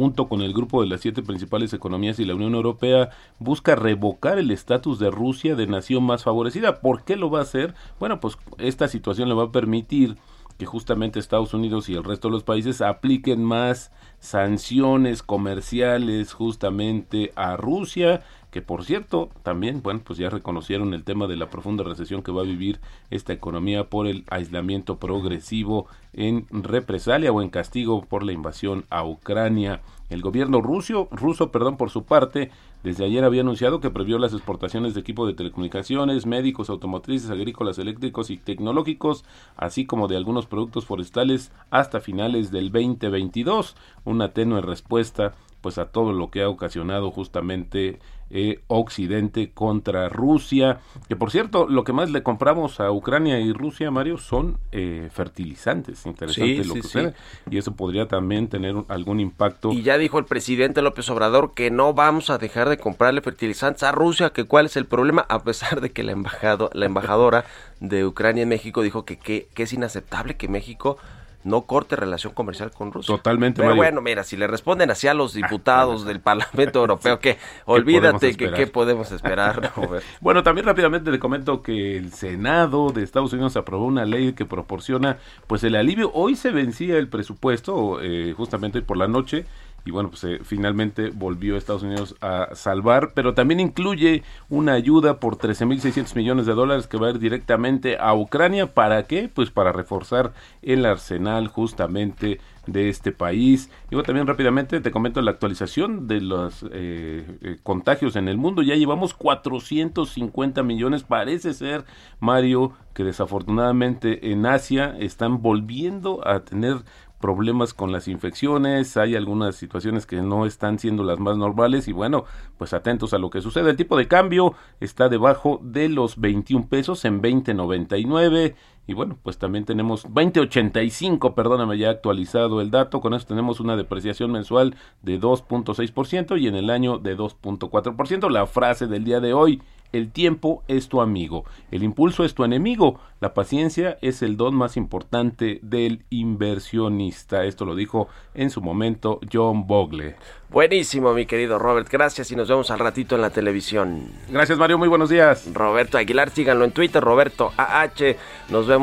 junto 0.00 0.28
con 0.28 0.40
el 0.40 0.54
grupo 0.54 0.80
de 0.80 0.88
las 0.88 1.02
siete 1.02 1.22
principales 1.22 1.74
economías 1.74 2.18
y 2.18 2.24
la 2.24 2.34
Unión 2.34 2.54
Europea, 2.54 3.10
busca 3.38 3.74
revocar 3.74 4.38
el 4.38 4.50
estatus 4.50 4.98
de 4.98 5.10
Rusia 5.10 5.56
de 5.56 5.66
nación 5.66 6.04
más 6.04 6.24
favorecida. 6.24 6.80
¿Por 6.80 7.04
qué 7.04 7.16
lo 7.16 7.30
va 7.30 7.40
a 7.40 7.42
hacer? 7.42 7.74
Bueno, 7.98 8.18
pues 8.18 8.38
esta 8.56 8.88
situación 8.88 9.28
le 9.28 9.34
va 9.34 9.44
a 9.44 9.52
permitir 9.52 10.16
que 10.56 10.64
justamente 10.64 11.18
Estados 11.18 11.52
Unidos 11.52 11.88
y 11.88 11.94
el 11.94 12.04
resto 12.04 12.28
de 12.28 12.32
los 12.32 12.44
países 12.44 12.80
apliquen 12.80 13.44
más 13.44 13.92
sanciones 14.20 15.22
comerciales 15.22 16.32
justamente 16.32 17.32
a 17.34 17.56
Rusia 17.56 18.22
que 18.50 18.62
por 18.62 18.84
cierto 18.84 19.30
también 19.42 19.82
bueno 19.82 20.00
pues 20.04 20.18
ya 20.18 20.30
reconocieron 20.30 20.94
el 20.94 21.04
tema 21.04 21.26
de 21.26 21.36
la 21.36 21.50
profunda 21.50 21.84
recesión 21.84 22.22
que 22.22 22.32
va 22.32 22.42
a 22.42 22.44
vivir 22.44 22.80
esta 23.10 23.32
economía 23.32 23.88
por 23.88 24.06
el 24.06 24.24
aislamiento 24.30 24.98
progresivo 24.98 25.86
en 26.12 26.46
represalia 26.50 27.32
o 27.32 27.42
en 27.42 27.50
castigo 27.50 28.02
por 28.04 28.24
la 28.24 28.32
invasión 28.32 28.84
a 28.90 29.04
Ucrania. 29.04 29.80
El 30.08 30.22
gobierno 30.22 30.60
ruso, 30.60 31.08
ruso 31.12 31.52
perdón, 31.52 31.76
por 31.76 31.90
su 31.90 32.04
parte, 32.04 32.50
desde 32.82 33.04
ayer 33.04 33.22
había 33.22 33.42
anunciado 33.42 33.80
que 33.80 33.90
previó 33.90 34.18
las 34.18 34.32
exportaciones 34.32 34.94
de 34.94 35.00
equipo 35.00 35.24
de 35.24 35.34
telecomunicaciones, 35.34 36.26
médicos, 36.26 36.68
automotrices, 36.68 37.30
agrícolas, 37.30 37.78
eléctricos 37.78 38.30
y 38.30 38.36
tecnológicos, 38.36 39.24
así 39.56 39.86
como 39.86 40.08
de 40.08 40.16
algunos 40.16 40.46
productos 40.46 40.84
forestales 40.84 41.52
hasta 41.70 42.00
finales 42.00 42.50
del 42.50 42.72
2022, 42.72 43.76
una 44.04 44.32
tenue 44.32 44.62
respuesta 44.62 45.34
pues 45.60 45.78
a 45.78 45.86
todo 45.86 46.12
lo 46.12 46.30
que 46.30 46.42
ha 46.42 46.48
ocasionado 46.48 47.10
justamente 47.10 47.98
eh, 48.32 48.60
Occidente 48.68 49.50
contra 49.52 50.08
Rusia. 50.08 50.78
Que 51.08 51.16
por 51.16 51.30
cierto, 51.32 51.66
lo 51.68 51.82
que 51.82 51.92
más 51.92 52.10
le 52.10 52.22
compramos 52.22 52.78
a 52.78 52.92
Ucrania 52.92 53.40
y 53.40 53.52
Rusia, 53.52 53.90
Mario, 53.90 54.18
son 54.18 54.58
eh, 54.70 55.08
fertilizantes. 55.12 56.06
Interesante 56.06 56.62
Sí, 56.62 56.68
lo 56.68 56.74
sí, 56.74 56.80
que 56.80 56.82
sí. 56.82 56.82
sucede. 56.82 57.14
Y 57.50 57.58
eso 57.58 57.74
podría 57.74 58.06
también 58.06 58.48
tener 58.48 58.76
un- 58.76 58.84
algún 58.88 59.18
impacto. 59.20 59.72
Y 59.72 59.82
ya 59.82 59.98
dijo 59.98 60.18
el 60.18 60.26
presidente 60.26 60.80
López 60.80 61.08
Obrador 61.10 61.54
que 61.54 61.70
no 61.72 61.92
vamos 61.92 62.30
a 62.30 62.38
dejar 62.38 62.68
de 62.68 62.78
comprarle 62.78 63.20
fertilizantes 63.20 63.82
a 63.82 63.90
Rusia, 63.92 64.30
que 64.30 64.44
cuál 64.44 64.66
es 64.66 64.76
el 64.76 64.86
problema, 64.86 65.26
a 65.28 65.42
pesar 65.42 65.80
de 65.80 65.90
que 65.90 66.04
la, 66.04 66.12
embajado, 66.12 66.70
la 66.72 66.86
embajadora 66.86 67.44
de 67.80 68.06
Ucrania 68.06 68.44
en 68.44 68.48
México 68.48 68.82
dijo 68.82 69.04
que, 69.04 69.18
que, 69.18 69.48
que 69.54 69.64
es 69.64 69.72
inaceptable 69.72 70.36
que 70.36 70.46
México 70.48 70.98
no 71.44 71.62
corte 71.62 71.96
relación 71.96 72.34
comercial 72.34 72.70
con 72.70 72.92
Rusia. 72.92 73.14
Totalmente, 73.16 73.58
Pero 73.58 73.70
Mario. 73.70 73.82
bueno, 73.82 74.00
mira, 74.02 74.24
si 74.24 74.36
le 74.36 74.46
responden 74.46 74.90
así 74.90 75.08
a 75.08 75.14
los 75.14 75.32
diputados 75.32 76.04
del 76.06 76.20
Parlamento 76.20 76.80
Europeo, 76.80 77.18
que 77.18 77.38
olvídate 77.64 78.36
que 78.36 78.50
qué 78.50 78.66
podemos 78.66 79.12
esperar? 79.12 79.72
Bueno, 80.20 80.42
también 80.42 80.66
rápidamente 80.66 81.10
le 81.10 81.18
comento 81.18 81.62
que 81.62 81.96
el 81.96 82.12
Senado 82.12 82.90
de 82.90 83.02
Estados 83.02 83.32
Unidos 83.32 83.56
aprobó 83.56 83.86
una 83.86 84.04
ley 84.04 84.32
que 84.34 84.44
proporciona 84.44 85.18
pues 85.46 85.64
el 85.64 85.74
alivio. 85.74 86.10
Hoy 86.14 86.36
se 86.36 86.50
vencía 86.50 86.98
el 86.98 87.08
presupuesto, 87.08 88.00
eh, 88.02 88.34
justamente 88.36 88.78
hoy 88.78 88.84
por 88.84 88.96
la 88.96 89.08
noche, 89.08 89.46
y 89.84 89.90
bueno, 89.90 90.10
pues 90.10 90.24
eh, 90.24 90.40
finalmente 90.42 91.10
volvió 91.10 91.56
Estados 91.56 91.82
Unidos 91.82 92.16
a 92.20 92.54
salvar, 92.54 93.12
pero 93.14 93.34
también 93.34 93.60
incluye 93.60 94.22
una 94.48 94.72
ayuda 94.72 95.20
por 95.20 95.36
13.600 95.36 96.14
millones 96.16 96.46
de 96.46 96.54
dólares 96.54 96.86
que 96.86 96.98
va 96.98 97.08
a 97.08 97.10
ir 97.10 97.18
directamente 97.18 97.96
a 97.98 98.14
Ucrania. 98.14 98.74
¿Para 98.74 99.04
qué? 99.04 99.30
Pues 99.32 99.50
para 99.50 99.72
reforzar 99.72 100.32
el 100.62 100.84
arsenal 100.84 101.48
justamente 101.48 102.40
de 102.66 102.88
este 102.88 103.12
país. 103.12 103.70
Y 103.86 103.94
bueno, 103.94 104.04
también 104.04 104.26
rápidamente 104.26 104.80
te 104.80 104.90
comento 104.90 105.20
la 105.22 105.30
actualización 105.30 106.06
de 106.06 106.20
los 106.20 106.62
eh, 106.70 107.24
eh, 107.42 107.58
contagios 107.62 108.16
en 108.16 108.28
el 108.28 108.36
mundo. 108.36 108.62
Ya 108.62 108.74
llevamos 108.74 109.14
450 109.14 110.62
millones. 110.62 111.02
Parece 111.02 111.54
ser, 111.54 111.84
Mario, 112.20 112.72
que 112.94 113.04
desafortunadamente 113.04 114.30
en 114.32 114.46
Asia 114.46 114.96
están 114.98 115.42
volviendo 115.42 116.26
a 116.26 116.40
tener 116.40 116.78
problemas 117.20 117.74
con 117.74 117.92
las 117.92 118.08
infecciones, 118.08 118.96
hay 118.96 119.14
algunas 119.14 119.54
situaciones 119.54 120.06
que 120.06 120.22
no 120.22 120.46
están 120.46 120.78
siendo 120.78 121.04
las 121.04 121.20
más 121.20 121.36
normales 121.36 121.86
y 121.86 121.92
bueno, 121.92 122.24
pues 122.58 122.72
atentos 122.72 123.12
a 123.14 123.18
lo 123.18 123.30
que 123.30 123.40
sucede. 123.40 123.70
El 123.70 123.76
tipo 123.76 123.96
de 123.96 124.08
cambio 124.08 124.54
está 124.80 125.08
debajo 125.08 125.60
de 125.62 125.88
los 125.88 126.18
21 126.18 126.68
pesos 126.68 127.04
en 127.04 127.22
20.99 127.22 128.54
y 128.86 128.94
bueno, 128.94 129.18
pues 129.22 129.38
también 129.38 129.64
tenemos 129.64 130.06
20.85, 130.06 131.34
perdóname, 131.34 131.78
ya 131.78 131.90
actualizado 131.90 132.60
el 132.60 132.70
dato, 132.70 133.00
con 133.00 133.14
eso 133.14 133.26
tenemos 133.26 133.60
una 133.60 133.76
depreciación 133.76 134.32
mensual 134.32 134.74
de 135.02 135.20
2.6% 135.20 136.40
y 136.40 136.48
en 136.48 136.56
el 136.56 136.70
año 136.70 136.98
de 136.98 137.16
2.4%. 137.16 138.30
La 138.30 138.46
frase 138.46 138.88
del 138.88 139.04
día 139.04 139.20
de 139.20 139.32
hoy, 139.32 139.62
el 139.92 140.12
tiempo 140.12 140.62
es 140.68 140.88
tu 140.88 141.00
amigo, 141.00 141.44
el 141.70 141.82
impulso 141.82 142.24
es 142.24 142.34
tu 142.34 142.44
enemigo, 142.44 143.00
la 143.20 143.34
paciencia 143.34 143.98
es 144.02 144.22
el 144.22 144.36
don 144.36 144.54
más 144.54 144.76
importante 144.76 145.58
del 145.62 146.04
inversionista. 146.10 147.44
Esto 147.44 147.64
lo 147.64 147.74
dijo 147.74 148.08
en 148.34 148.50
su 148.50 148.60
momento 148.60 149.20
John 149.32 149.66
Bogle. 149.66 150.16
Buenísimo, 150.48 151.12
mi 151.12 151.26
querido 151.26 151.58
Robert. 151.58 151.88
Gracias 151.88 152.30
y 152.30 152.36
nos 152.36 152.48
vemos 152.48 152.70
al 152.70 152.78
ratito 152.78 153.14
en 153.14 153.20
la 153.20 153.30
televisión. 153.30 154.10
Gracias 154.30 154.58
Mario, 154.58 154.78
muy 154.78 154.88
buenos 154.88 155.10
días. 155.10 155.48
Roberto 155.52 155.98
Aguilar, 155.98 156.30
síganlo 156.30 156.64
en 156.64 156.72
Twitter, 156.72 157.02
Roberto 157.02 157.52
AH. 157.56 158.16
Nos 158.48 158.66
vemos 158.66 158.79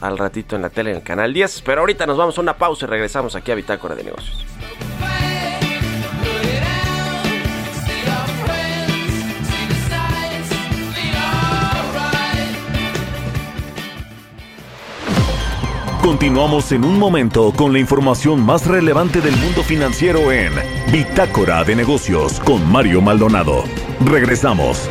al 0.00 0.18
ratito 0.18 0.56
en 0.56 0.62
la 0.62 0.70
tele 0.70 0.90
en 0.90 0.96
el 0.96 1.02
canal 1.02 1.32
10. 1.32 1.62
Pero 1.62 1.80
ahorita 1.80 2.06
nos 2.06 2.16
vamos 2.16 2.38
a 2.38 2.40
una 2.40 2.56
pausa 2.56 2.86
y 2.86 2.88
regresamos 2.88 3.36
aquí 3.36 3.52
a 3.52 3.54
Bitácora 3.54 3.94
de 3.94 4.04
Negocios. 4.04 4.44
Continuamos 16.04 16.70
en 16.72 16.84
un 16.84 16.98
momento 16.98 17.50
con 17.56 17.72
la 17.72 17.78
información 17.78 18.44
más 18.44 18.66
relevante 18.66 19.22
del 19.22 19.34
mundo 19.38 19.62
financiero 19.62 20.30
en 20.32 20.52
Bitácora 20.92 21.64
de 21.64 21.74
Negocios 21.74 22.40
con 22.40 22.70
Mario 22.70 23.00
Maldonado. 23.00 23.64
Regresamos. 24.04 24.90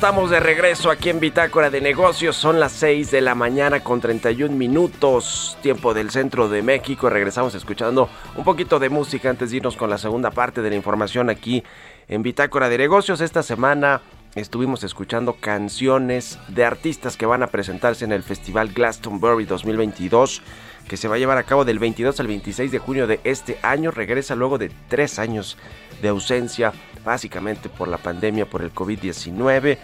Estamos 0.00 0.30
de 0.30 0.40
regreso 0.40 0.90
aquí 0.90 1.10
en 1.10 1.20
Bitácora 1.20 1.68
de 1.68 1.82
Negocios. 1.82 2.34
Son 2.34 2.58
las 2.58 2.72
6 2.72 3.10
de 3.10 3.20
la 3.20 3.34
mañana 3.34 3.80
con 3.80 4.00
31 4.00 4.56
minutos, 4.56 5.58
tiempo 5.60 5.92
del 5.92 6.08
centro 6.08 6.48
de 6.48 6.62
México. 6.62 7.10
Regresamos 7.10 7.54
escuchando 7.54 8.08
un 8.34 8.42
poquito 8.42 8.78
de 8.78 8.88
música 8.88 9.28
antes 9.28 9.50
de 9.50 9.58
irnos 9.58 9.76
con 9.76 9.90
la 9.90 9.98
segunda 9.98 10.30
parte 10.30 10.62
de 10.62 10.70
la 10.70 10.76
información 10.76 11.28
aquí 11.28 11.62
en 12.08 12.22
Bitácora 12.22 12.70
de 12.70 12.78
Negocios. 12.78 13.20
Esta 13.20 13.42
semana 13.42 14.00
estuvimos 14.34 14.84
escuchando 14.84 15.36
canciones 15.38 16.38
de 16.48 16.64
artistas 16.64 17.18
que 17.18 17.26
van 17.26 17.42
a 17.42 17.48
presentarse 17.48 18.06
en 18.06 18.12
el 18.12 18.22
Festival 18.22 18.72
Glastonbury 18.72 19.44
2022 19.44 20.40
que 20.88 20.96
se 20.96 21.08
va 21.08 21.16
a 21.16 21.18
llevar 21.18 21.36
a 21.36 21.44
cabo 21.44 21.64
del 21.64 21.78
22 21.78 22.18
al 22.18 22.26
26 22.26 22.72
de 22.72 22.78
junio 22.78 23.06
de 23.06 23.20
este 23.22 23.58
año. 23.62 23.90
Regresa 23.90 24.34
luego 24.34 24.56
de 24.56 24.72
tres 24.88 25.18
años 25.18 25.58
de 26.00 26.08
ausencia, 26.08 26.72
básicamente 27.04 27.68
por 27.68 27.88
la 27.88 27.98
pandemia, 27.98 28.46
por 28.48 28.62
el 28.62 28.72
COVID-19. 28.72 29.78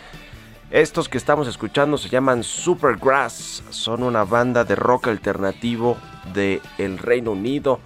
Estos 0.70 1.08
que 1.08 1.16
estamos 1.16 1.46
escuchando 1.46 1.96
se 1.96 2.08
llaman 2.08 2.42
Supergrass, 2.42 3.62
son 3.70 4.02
una 4.02 4.24
banda 4.24 4.64
de 4.64 4.74
rock 4.74 5.08
alternativo 5.08 5.96
del 6.34 6.60
el 6.78 6.98
Reino 6.98 7.32
Unido. 7.32 7.80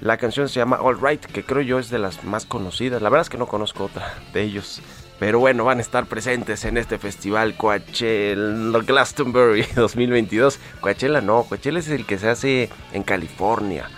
La 0.00 0.18
canción 0.18 0.48
se 0.50 0.56
llama 0.56 0.80
All 0.82 1.00
Right, 1.00 1.24
que 1.24 1.44
creo 1.44 1.62
yo 1.62 1.78
es 1.78 1.88
de 1.88 1.98
las 1.98 2.22
más 2.24 2.44
conocidas. 2.44 3.00
La 3.00 3.08
verdad 3.08 3.22
es 3.22 3.30
que 3.30 3.38
no 3.38 3.46
conozco 3.46 3.84
otra 3.84 4.12
de 4.34 4.42
ellos. 4.42 4.82
Pero 5.18 5.38
bueno, 5.38 5.64
van 5.64 5.78
a 5.78 5.80
estar 5.80 6.06
presentes 6.06 6.64
en 6.66 6.76
este 6.76 6.98
festival 6.98 7.56
Coachella 7.56 8.80
Glastonbury 8.86 9.62
2022. 9.74 10.58
Coachella 10.80 11.22
no, 11.22 11.44
Coachella 11.44 11.78
es 11.78 11.88
el 11.88 12.04
que 12.04 12.18
se 12.18 12.28
hace 12.28 12.68
en 12.92 13.02
California. 13.02 13.88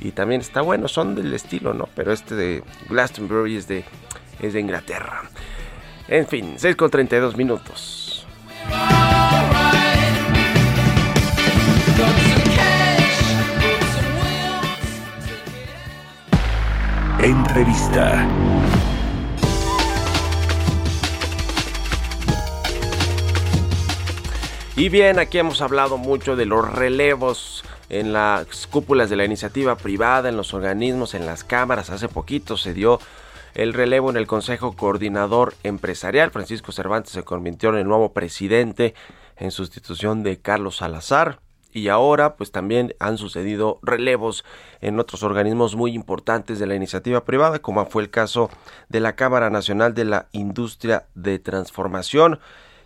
Y 0.00 0.12
también 0.12 0.40
está 0.40 0.62
bueno, 0.62 0.88
son 0.88 1.14
del 1.14 1.32
estilo, 1.34 1.74
¿no? 1.74 1.88
Pero 1.94 2.12
este 2.12 2.34
de 2.34 2.62
Glastonbury 2.88 3.56
es 3.56 3.68
de, 3.68 3.84
es 4.40 4.54
de 4.54 4.60
Inglaterra. 4.60 5.22
En 6.08 6.26
fin, 6.26 6.54
6 6.56 6.76
con 6.76 6.90
32 6.90 7.36
minutos. 7.36 8.26
Entrevista. 17.22 18.26
Y 24.76 24.88
bien, 24.88 25.18
aquí 25.18 25.36
hemos 25.36 25.60
hablado 25.60 25.98
mucho 25.98 26.36
de 26.36 26.46
los 26.46 26.66
relevos 26.72 27.62
en 27.90 28.12
las 28.12 28.66
cúpulas 28.68 29.10
de 29.10 29.16
la 29.16 29.24
iniciativa 29.24 29.76
privada, 29.76 30.28
en 30.28 30.36
los 30.36 30.54
organismos, 30.54 31.14
en 31.14 31.26
las 31.26 31.44
cámaras. 31.44 31.90
Hace 31.90 32.08
poquito 32.08 32.56
se 32.56 32.72
dio 32.72 33.00
el 33.54 33.74
relevo 33.74 34.10
en 34.10 34.16
el 34.16 34.26
Consejo 34.26 34.76
Coordinador 34.76 35.54
Empresarial. 35.64 36.30
Francisco 36.30 36.72
Cervantes 36.72 37.12
se 37.12 37.24
convirtió 37.24 37.70
en 37.70 37.76
el 37.76 37.88
nuevo 37.88 38.12
presidente 38.12 38.94
en 39.36 39.50
sustitución 39.50 40.22
de 40.22 40.40
Carlos 40.40 40.76
Salazar. 40.76 41.40
y 41.72 41.86
ahora 41.86 42.34
pues 42.34 42.50
también 42.50 42.96
han 42.98 43.16
sucedido 43.16 43.78
relevos 43.82 44.44
en 44.80 44.98
otros 44.98 45.22
organismos 45.22 45.76
muy 45.76 45.92
importantes 45.94 46.58
de 46.58 46.66
la 46.66 46.74
iniciativa 46.74 47.24
privada, 47.24 47.60
como 47.60 47.86
fue 47.86 48.02
el 48.02 48.10
caso 48.10 48.50
de 48.88 48.98
la 48.98 49.14
Cámara 49.14 49.50
Nacional 49.50 49.94
de 49.94 50.04
la 50.04 50.28
Industria 50.32 51.06
de 51.14 51.38
Transformación. 51.38 52.40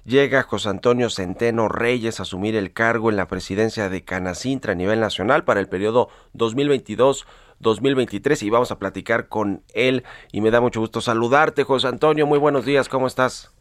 Llega 0.04 0.42
José 0.42 0.68
Antonio 0.68 1.08
Centeno 1.08 1.68
Reyes 1.68 2.20
a 2.20 2.24
asumir 2.24 2.56
el 2.56 2.74
cargo 2.74 3.08
en 3.08 3.16
la 3.16 3.26
presidencia 3.26 3.88
de 3.88 4.04
Canacintra 4.04 4.72
a 4.72 4.74
nivel 4.74 5.00
nacional 5.00 5.44
para 5.44 5.60
el 5.60 5.66
periodo 5.66 6.10
2022-2023 6.34 8.42
y 8.42 8.50
vamos 8.50 8.70
a 8.70 8.78
platicar 8.78 9.28
con 9.28 9.62
él 9.72 10.02
y 10.30 10.42
me 10.42 10.50
da 10.50 10.60
mucho 10.60 10.80
gusto 10.80 11.00
saludarte 11.00 11.64
José 11.64 11.88
Antonio, 11.88 12.26
muy 12.26 12.38
buenos 12.38 12.66
días, 12.66 12.90
¿cómo 12.90 13.06
estás? 13.06 13.56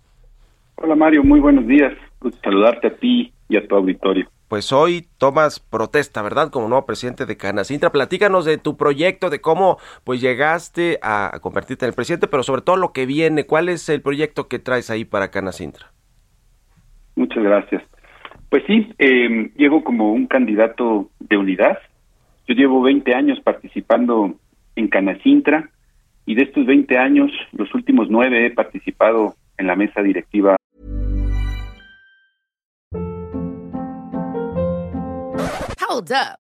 Hola 0.76 0.98
Mario, 0.98 1.24
muy 1.24 1.40
buenos 1.40 1.66
días. 1.66 1.94
Gusto 2.20 2.38
saludarte 2.44 2.88
a 2.88 2.96
ti 2.98 3.34
y 3.48 3.56
a 3.56 3.66
tu 3.66 3.76
auditorio. 3.76 4.30
Pues 4.50 4.74
hoy 4.74 5.08
tomas 5.18 5.62
protesta, 5.62 6.22
¿verdad? 6.22 6.50
Como 6.50 6.68
nuevo 6.68 6.86
presidente 6.86 7.26
de 7.26 7.38
Canacintra. 7.38 7.90
Platícanos 7.92 8.44
de 8.44 8.58
tu 8.58 8.76
proyecto, 8.76 9.30
de 9.30 9.40
cómo 9.40 9.78
pues 10.04 10.20
llegaste 10.20 11.00
a 11.02 11.40
convertirte 11.42 11.86
en 11.86 11.90
el 11.90 11.96
presidente, 11.96 12.28
pero 12.28 12.44
sobre 12.44 12.64
todo 12.64 12.76
lo 12.76 12.92
que 12.92 13.06
viene. 13.06 13.46
¿Cuál 13.46 13.70
es 13.70 13.88
el 13.88 14.02
proyecto 14.02 14.50
que 14.50 14.60
traes 14.60 14.90
ahí 14.90 15.06
para 15.06 15.32
Canacintra? 15.32 15.94
Muchas 17.16 17.44
gracias. 17.44 17.84
Pues 18.50 18.64
sí, 18.68 18.94
eh, 19.00 19.52
llego 19.56 19.84
como 19.84 20.14
un 20.14 20.28
candidato 20.28 21.10
de 21.20 21.38
unidad. 21.38 21.80
Yo 22.48 22.56
llevo 22.56 22.82
20 22.82 23.14
años 23.14 23.40
participando 23.42 24.36
en 24.76 24.88
Canacintra 24.88 25.70
y 26.26 26.36
de 26.36 26.44
estos 26.44 26.66
20 26.66 26.98
años, 26.98 27.32
los 27.52 27.74
últimos 27.74 28.10
nueve 28.10 28.46
he 28.46 28.52
participado 28.52 29.36
en 29.58 29.68
la 29.68 29.76
mesa 29.76 30.02
directiva 30.02 30.56
Hold 35.94 36.12
up. 36.12 36.43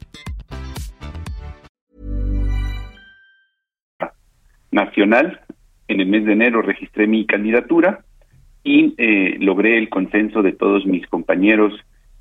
nacional. 4.71 5.41
En 5.87 5.99
el 5.99 6.07
mes 6.07 6.25
de 6.25 6.33
enero 6.33 6.61
registré 6.61 7.07
mi 7.07 7.25
candidatura 7.25 7.99
y 8.63 8.93
eh, 8.97 9.37
logré 9.39 9.77
el 9.77 9.89
consenso 9.89 10.41
de 10.41 10.53
todos 10.53 10.85
mis 10.85 11.05
compañeros 11.07 11.73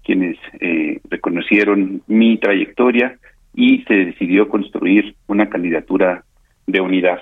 quienes 0.02 0.36
eh, 0.60 1.00
reconocieron 1.08 2.02
mi 2.06 2.38
trayectoria 2.38 3.18
y 3.54 3.82
se 3.82 3.94
decidió 3.94 4.48
construir 4.48 5.14
una 5.26 5.48
candidatura 5.48 6.24
de 6.66 6.80
unidad. 6.80 7.20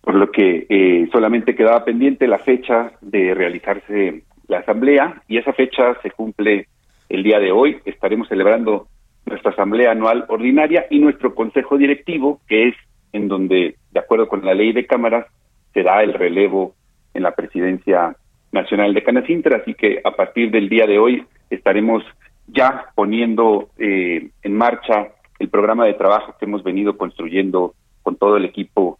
Por 0.00 0.14
lo 0.14 0.30
que 0.30 0.66
eh, 0.68 1.08
solamente 1.12 1.54
quedaba 1.54 1.84
pendiente 1.84 2.26
la 2.26 2.38
fecha 2.38 2.92
de 3.00 3.34
realizarse 3.34 4.22
la 4.46 4.58
asamblea 4.58 5.22
y 5.28 5.38
esa 5.38 5.52
fecha 5.52 5.96
se 6.02 6.10
cumple 6.10 6.68
el 7.08 7.22
día 7.22 7.38
de 7.38 7.52
hoy. 7.52 7.78
Estaremos 7.84 8.28
celebrando 8.28 8.88
nuestra 9.26 9.52
asamblea 9.52 9.92
anual 9.92 10.24
ordinaria 10.28 10.86
y 10.90 10.98
nuestro 10.98 11.34
consejo 11.34 11.76
directivo, 11.76 12.40
que 12.48 12.68
es 12.68 12.74
en 13.12 13.28
donde, 13.28 13.76
de 13.90 14.00
acuerdo 14.00 14.28
con 14.28 14.44
la 14.44 14.54
ley 14.54 14.72
de 14.72 14.86
cámaras, 14.86 15.26
se 15.72 15.82
da 15.82 16.02
el 16.02 16.14
relevo 16.14 16.74
en 17.14 17.22
la 17.22 17.34
presidencia 17.34 18.16
nacional 18.52 18.94
de 18.94 19.02
Canacintra. 19.02 19.58
Así 19.58 19.74
que 19.74 20.00
a 20.04 20.10
partir 20.12 20.50
del 20.50 20.68
día 20.68 20.86
de 20.86 20.98
hoy 20.98 21.24
estaremos 21.50 22.04
ya 22.46 22.86
poniendo 22.94 23.68
eh, 23.78 24.30
en 24.42 24.56
marcha 24.56 25.08
el 25.38 25.48
programa 25.48 25.84
de 25.84 25.94
trabajo 25.94 26.34
que 26.38 26.46
hemos 26.46 26.62
venido 26.62 26.96
construyendo 26.96 27.74
con 28.02 28.16
todo 28.16 28.36
el 28.36 28.44
equipo 28.44 28.98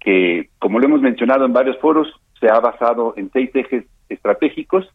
que, 0.00 0.50
como 0.58 0.78
lo 0.78 0.86
hemos 0.86 1.00
mencionado 1.00 1.44
en 1.44 1.52
varios 1.52 1.78
foros, 1.78 2.08
se 2.40 2.48
ha 2.48 2.60
basado 2.60 3.14
en 3.16 3.30
seis 3.32 3.50
ejes 3.54 3.84
estratégicos 4.08 4.88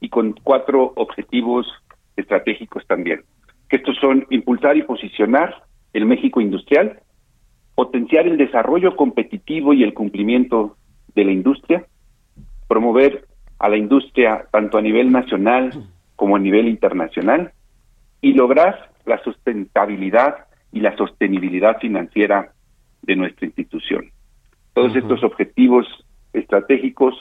y 0.00 0.08
con 0.08 0.32
cuatro 0.42 0.92
objetivos 0.96 1.66
estratégicos 2.16 2.86
también. 2.86 3.22
Que 3.68 3.76
estos 3.76 3.96
son 3.96 4.26
impulsar 4.30 4.76
y 4.76 4.82
posicionar 4.82 5.64
el 5.92 6.06
México 6.06 6.40
industrial, 6.40 7.00
potenciar 7.80 8.26
el 8.26 8.36
desarrollo 8.36 8.94
competitivo 8.94 9.72
y 9.72 9.82
el 9.82 9.94
cumplimiento 9.94 10.76
de 11.14 11.24
la 11.24 11.32
industria, 11.32 11.86
promover 12.68 13.24
a 13.58 13.70
la 13.70 13.78
industria 13.78 14.44
tanto 14.52 14.76
a 14.76 14.82
nivel 14.82 15.10
nacional 15.10 15.88
como 16.14 16.36
a 16.36 16.38
nivel 16.38 16.68
internacional 16.68 17.52
y 18.20 18.34
lograr 18.34 18.90
la 19.06 19.16
sustentabilidad 19.24 20.44
y 20.72 20.80
la 20.80 20.94
sostenibilidad 20.94 21.78
financiera 21.78 22.52
de 23.00 23.16
nuestra 23.16 23.46
institución. 23.46 24.10
Todos 24.74 24.94
estos 24.94 25.24
objetivos 25.24 25.86
estratégicos 26.34 27.14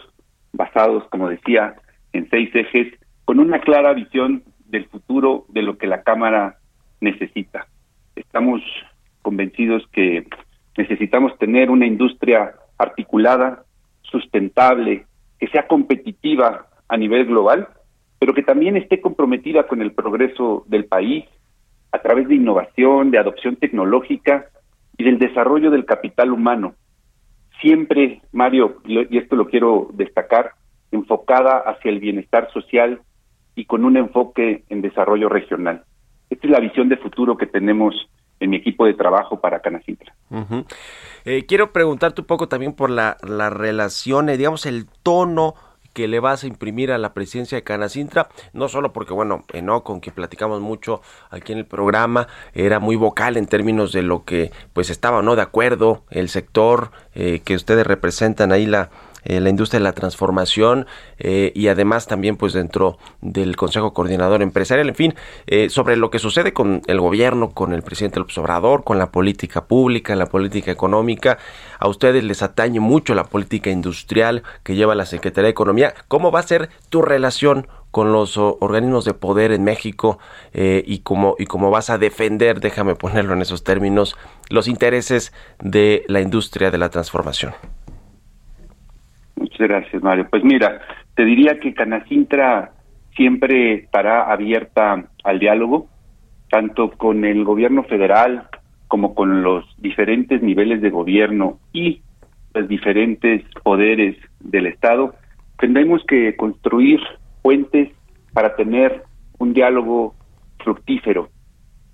basados, 0.51 1.05
como 1.07 1.29
decía, 1.29 1.75
en 2.11 2.29
seis 2.29 2.53
ejes, 2.53 2.99
con 3.23 3.39
una 3.39 3.61
clara 3.61 3.93
visión 3.93 4.43
del 4.65 4.87
futuro 4.87 5.45
de 5.47 5.61
lo 5.61 5.77
que 5.77 5.87
la 5.87 6.03
Cámara 6.03 6.57
necesita. 6.99 7.65
Estamos 8.17 8.61
convencidos 9.21 9.87
que 9.93 10.27
necesitamos 10.77 11.37
tener 11.37 11.69
una 11.69 11.85
industria 11.85 12.55
articulada, 12.77 13.63
sustentable, 14.01 15.05
que 15.39 15.47
sea 15.47 15.67
competitiva 15.67 16.67
a 16.87 16.97
nivel 16.97 17.25
global, 17.25 17.67
pero 18.19 18.33
que 18.33 18.43
también 18.43 18.75
esté 18.77 19.01
comprometida 19.01 19.67
con 19.67 19.81
el 19.81 19.93
progreso 19.93 20.65
del 20.67 20.85
país 20.85 21.25
a 21.91 21.99
través 21.99 22.27
de 22.27 22.35
innovación, 22.35 23.11
de 23.11 23.17
adopción 23.19 23.55
tecnológica 23.55 24.47
y 24.97 25.03
del 25.03 25.17
desarrollo 25.17 25.71
del 25.71 25.85
capital 25.85 26.31
humano. 26.31 26.75
Siempre, 27.61 28.21
Mario, 28.31 28.81
y 28.85 29.17
esto 29.17 29.35
lo 29.35 29.47
quiero 29.47 29.89
destacar, 29.93 30.51
enfocada 30.91 31.57
hacia 31.57 31.91
el 31.91 31.99
bienestar 31.99 32.51
social 32.51 33.01
y 33.55 33.65
con 33.65 33.85
un 33.85 33.97
enfoque 33.97 34.63
en 34.69 34.81
desarrollo 34.81 35.29
regional. 35.29 35.83
Esta 36.29 36.47
es 36.47 36.51
la 36.51 36.59
visión 36.59 36.89
de 36.89 36.97
futuro 36.97 37.37
que 37.37 37.47
tenemos 37.47 37.95
en 38.39 38.49
mi 38.49 38.57
equipo 38.57 38.85
de 38.85 38.93
trabajo 38.93 39.39
para 39.39 39.59
Canacintra. 39.59 40.13
Eh, 41.25 41.45
quiero 41.45 41.71
preguntarte 41.71 42.21
un 42.21 42.27
poco 42.27 42.47
también 42.47 42.73
por 42.73 42.89
la, 42.89 43.17
la 43.21 43.49
relación, 43.49 44.29
eh, 44.29 44.37
digamos, 44.37 44.65
el 44.65 44.87
tono 45.03 45.55
que 45.93 46.07
le 46.07 46.19
vas 46.19 46.43
a 46.43 46.47
imprimir 46.47 46.91
a 46.91 46.97
la 46.97 47.13
presidencia 47.13 47.57
de 47.57 47.63
Canacintra, 47.63 48.29
no 48.53 48.67
solo 48.67 48.93
porque, 48.93 49.13
bueno, 49.13 49.43
Eno, 49.53 49.83
con 49.83 49.99
quien 49.99 50.15
platicamos 50.15 50.61
mucho 50.61 51.01
aquí 51.29 51.51
en 51.51 51.59
el 51.59 51.65
programa, 51.65 52.27
era 52.53 52.79
muy 52.79 52.95
vocal 52.95 53.37
en 53.37 53.47
términos 53.47 53.91
de 53.91 54.03
lo 54.03 54.23
que 54.23 54.51
pues 54.73 54.89
estaba 54.89 55.21
no 55.21 55.35
de 55.35 55.41
acuerdo 55.41 56.03
el 56.09 56.29
sector 56.29 56.91
eh, 57.15 57.41
que 57.43 57.55
ustedes 57.55 57.85
representan 57.85 58.51
ahí 58.51 58.65
la 58.65 58.89
la 59.23 59.49
industria 59.49 59.79
de 59.79 59.83
la 59.83 59.93
transformación 59.93 60.87
eh, 61.17 61.51
y 61.55 61.67
además 61.67 62.07
también 62.07 62.37
pues 62.37 62.53
dentro 62.53 62.97
del 63.21 63.55
Consejo 63.55 63.93
Coordinador 63.93 64.41
Empresarial, 64.41 64.89
en 64.89 64.95
fin, 64.95 65.15
eh, 65.47 65.69
sobre 65.69 65.97
lo 65.97 66.09
que 66.09 66.19
sucede 66.19 66.53
con 66.53 66.81
el 66.87 66.99
gobierno, 66.99 67.51
con 67.51 67.73
el 67.73 67.81
presidente 67.81 68.19
López 68.19 68.37
Obrador, 68.37 68.83
con 68.83 68.97
la 68.97 69.11
política 69.11 69.65
pública, 69.65 70.15
la 70.15 70.27
política 70.27 70.71
económica. 70.71 71.37
A 71.79 71.87
ustedes 71.87 72.23
les 72.23 72.41
atañe 72.41 72.79
mucho 72.79 73.15
la 73.15 73.25
política 73.25 73.69
industrial 73.69 74.43
que 74.63 74.75
lleva 74.75 74.95
la 74.95 75.05
Secretaría 75.05 75.47
de 75.47 75.51
Economía. 75.51 75.93
¿Cómo 76.07 76.31
va 76.31 76.39
a 76.39 76.43
ser 76.43 76.69
tu 76.89 77.01
relación 77.01 77.67
con 77.91 78.11
los 78.11 78.37
organismos 78.37 79.05
de 79.05 79.13
poder 79.13 79.51
en 79.51 79.63
México 79.63 80.19
eh, 80.53 80.83
y 80.85 80.99
cómo 80.99 81.35
y 81.39 81.45
cómo 81.45 81.71
vas 81.71 81.89
a 81.89 81.97
defender, 81.97 82.59
déjame 82.59 82.95
ponerlo 82.95 83.33
en 83.33 83.41
esos 83.41 83.63
términos, 83.63 84.15
los 84.49 84.67
intereses 84.67 85.33
de 85.59 86.03
la 86.07 86.21
industria 86.21 86.71
de 86.71 86.77
la 86.77 86.89
transformación? 86.89 87.53
Muchas 89.59 89.77
gracias, 89.77 90.01
Mario. 90.01 90.25
Pues 90.29 90.41
mira, 90.45 90.79
te 91.15 91.25
diría 91.25 91.59
que 91.59 91.73
Canacintra 91.73 92.71
siempre 93.13 93.73
estará 93.73 94.31
abierta 94.31 95.09
al 95.25 95.39
diálogo, 95.39 95.89
tanto 96.49 96.91
con 96.91 97.25
el 97.25 97.43
gobierno 97.43 97.83
federal 97.83 98.47
como 98.87 99.13
con 99.15 99.43
los 99.43 99.65
diferentes 99.77 100.41
niveles 100.41 100.81
de 100.81 100.89
gobierno 100.89 101.59
y 101.73 102.01
los 102.53 102.69
diferentes 102.69 103.43
poderes 103.61 104.15
del 104.39 104.67
Estado. 104.67 105.13
Tendremos 105.59 106.05
que 106.05 106.37
construir 106.37 107.01
puentes 107.41 107.89
para 108.31 108.55
tener 108.55 109.03
un 109.39 109.53
diálogo 109.53 110.15
fructífero. 110.63 111.27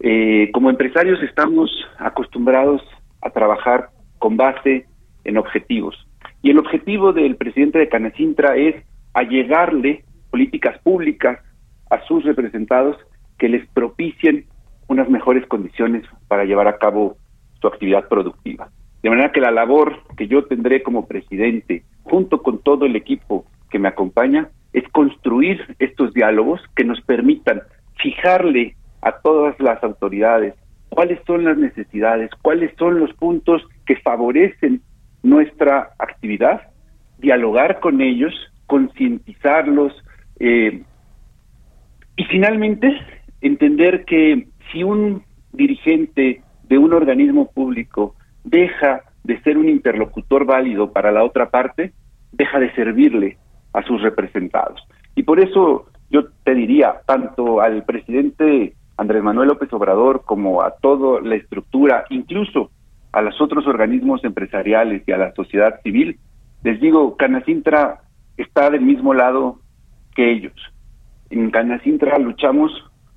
Eh, 0.01 0.51
como 0.53 0.69
empresarios 0.69 1.19
estamos 1.23 1.71
acostumbrados 1.97 2.83
a 3.23 3.31
trabajar 3.31 3.89
con 4.19 4.37
base 4.37 4.85
en 5.23 5.37
objetivos. 5.37 6.04
Y 6.45 6.51
el 6.51 6.59
objetivo 6.59 7.11
del 7.11 7.37
presidente 7.37 7.79
de 7.79 7.89
Canacintra 7.89 8.55
es 8.55 8.75
allegarle 9.15 10.03
políticas 10.29 10.77
públicas 10.83 11.39
a 11.89 12.05
sus 12.05 12.23
representados 12.23 12.97
que 13.39 13.49
les 13.49 13.67
propicien 13.69 14.45
unas 14.87 15.09
mejores 15.09 15.43
condiciones 15.47 16.03
para 16.27 16.45
llevar 16.45 16.67
a 16.67 16.77
cabo 16.77 17.17
su 17.59 17.65
actividad 17.65 18.07
productiva. 18.07 18.69
De 19.01 19.09
manera 19.09 19.31
que 19.31 19.41
la 19.41 19.49
labor 19.49 20.03
que 20.17 20.27
yo 20.27 20.45
tendré 20.45 20.83
como 20.83 21.07
presidente, 21.07 21.83
junto 22.03 22.43
con 22.43 22.59
todo 22.59 22.85
el 22.85 22.95
equipo 22.95 23.47
que 23.71 23.79
me 23.79 23.87
acompaña, 23.87 24.49
es 24.71 24.87
construir 24.89 25.75
estos 25.79 26.13
diálogos 26.13 26.61
que 26.75 26.83
nos 26.83 27.01
permitan 27.01 27.63
fijarle 27.95 28.75
a 29.01 29.13
todas 29.13 29.59
las 29.59 29.83
autoridades 29.83 30.53
cuáles 30.89 31.19
son 31.25 31.43
las 31.43 31.57
necesidades, 31.57 32.29
cuáles 32.43 32.71
son 32.77 32.99
los 32.99 33.11
puntos 33.13 33.63
que 33.87 33.95
favorecen 33.95 34.83
nuestra 35.25 35.89
actividad, 35.97 36.61
dialogar 37.17 37.79
con 37.79 37.99
ellos, 37.99 38.33
concientizarlos 38.67 39.91
eh, 40.39 40.83
y 42.15 42.23
finalmente 42.25 42.95
entender 43.41 44.05
que 44.05 44.47
si 44.71 44.83
un 44.83 45.23
dirigente 45.51 46.41
de 46.63 46.77
un 46.77 46.93
organismo 46.93 47.51
público 47.51 48.15
deja 48.43 49.01
de 49.23 49.41
ser 49.41 49.57
un 49.57 49.67
interlocutor 49.67 50.45
válido 50.45 50.91
para 50.91 51.11
la 51.11 51.23
otra 51.23 51.49
parte, 51.49 51.93
deja 52.31 52.59
de 52.59 52.71
servirle 52.75 53.37
a 53.73 53.81
sus 53.81 54.01
representados. 54.03 54.79
Y 55.15 55.23
por 55.23 55.39
eso 55.39 55.87
yo 56.11 56.27
te 56.43 56.53
diría, 56.53 57.01
tanto 57.07 57.61
al 57.61 57.83
presidente 57.83 58.75
Andrés 58.95 59.23
Manuel 59.23 59.49
López 59.49 59.73
Obrador 59.73 60.23
como 60.23 60.61
a 60.61 60.75
toda 60.75 61.19
la 61.21 61.35
estructura, 61.35 62.05
incluso 62.09 62.69
a 63.15 63.21
los 63.21 63.39
otros 63.39 63.65
organismos 63.65 64.25
empresariales 64.25 65.01
y 65.07 65.11
a 65.13 65.17
la 65.17 65.33
sociedad 65.33 65.79
civil, 65.83 66.19
les 66.63 66.81
digo, 66.81 67.15
Canacintra 67.15 68.01
está 68.35 68.69
del 68.69 68.81
mismo 68.81 69.13
lado 69.13 69.61
que 70.13 70.33
ellos. 70.33 70.53
En 71.29 71.49
Canacintra 71.49 72.19
luchamos 72.19 72.71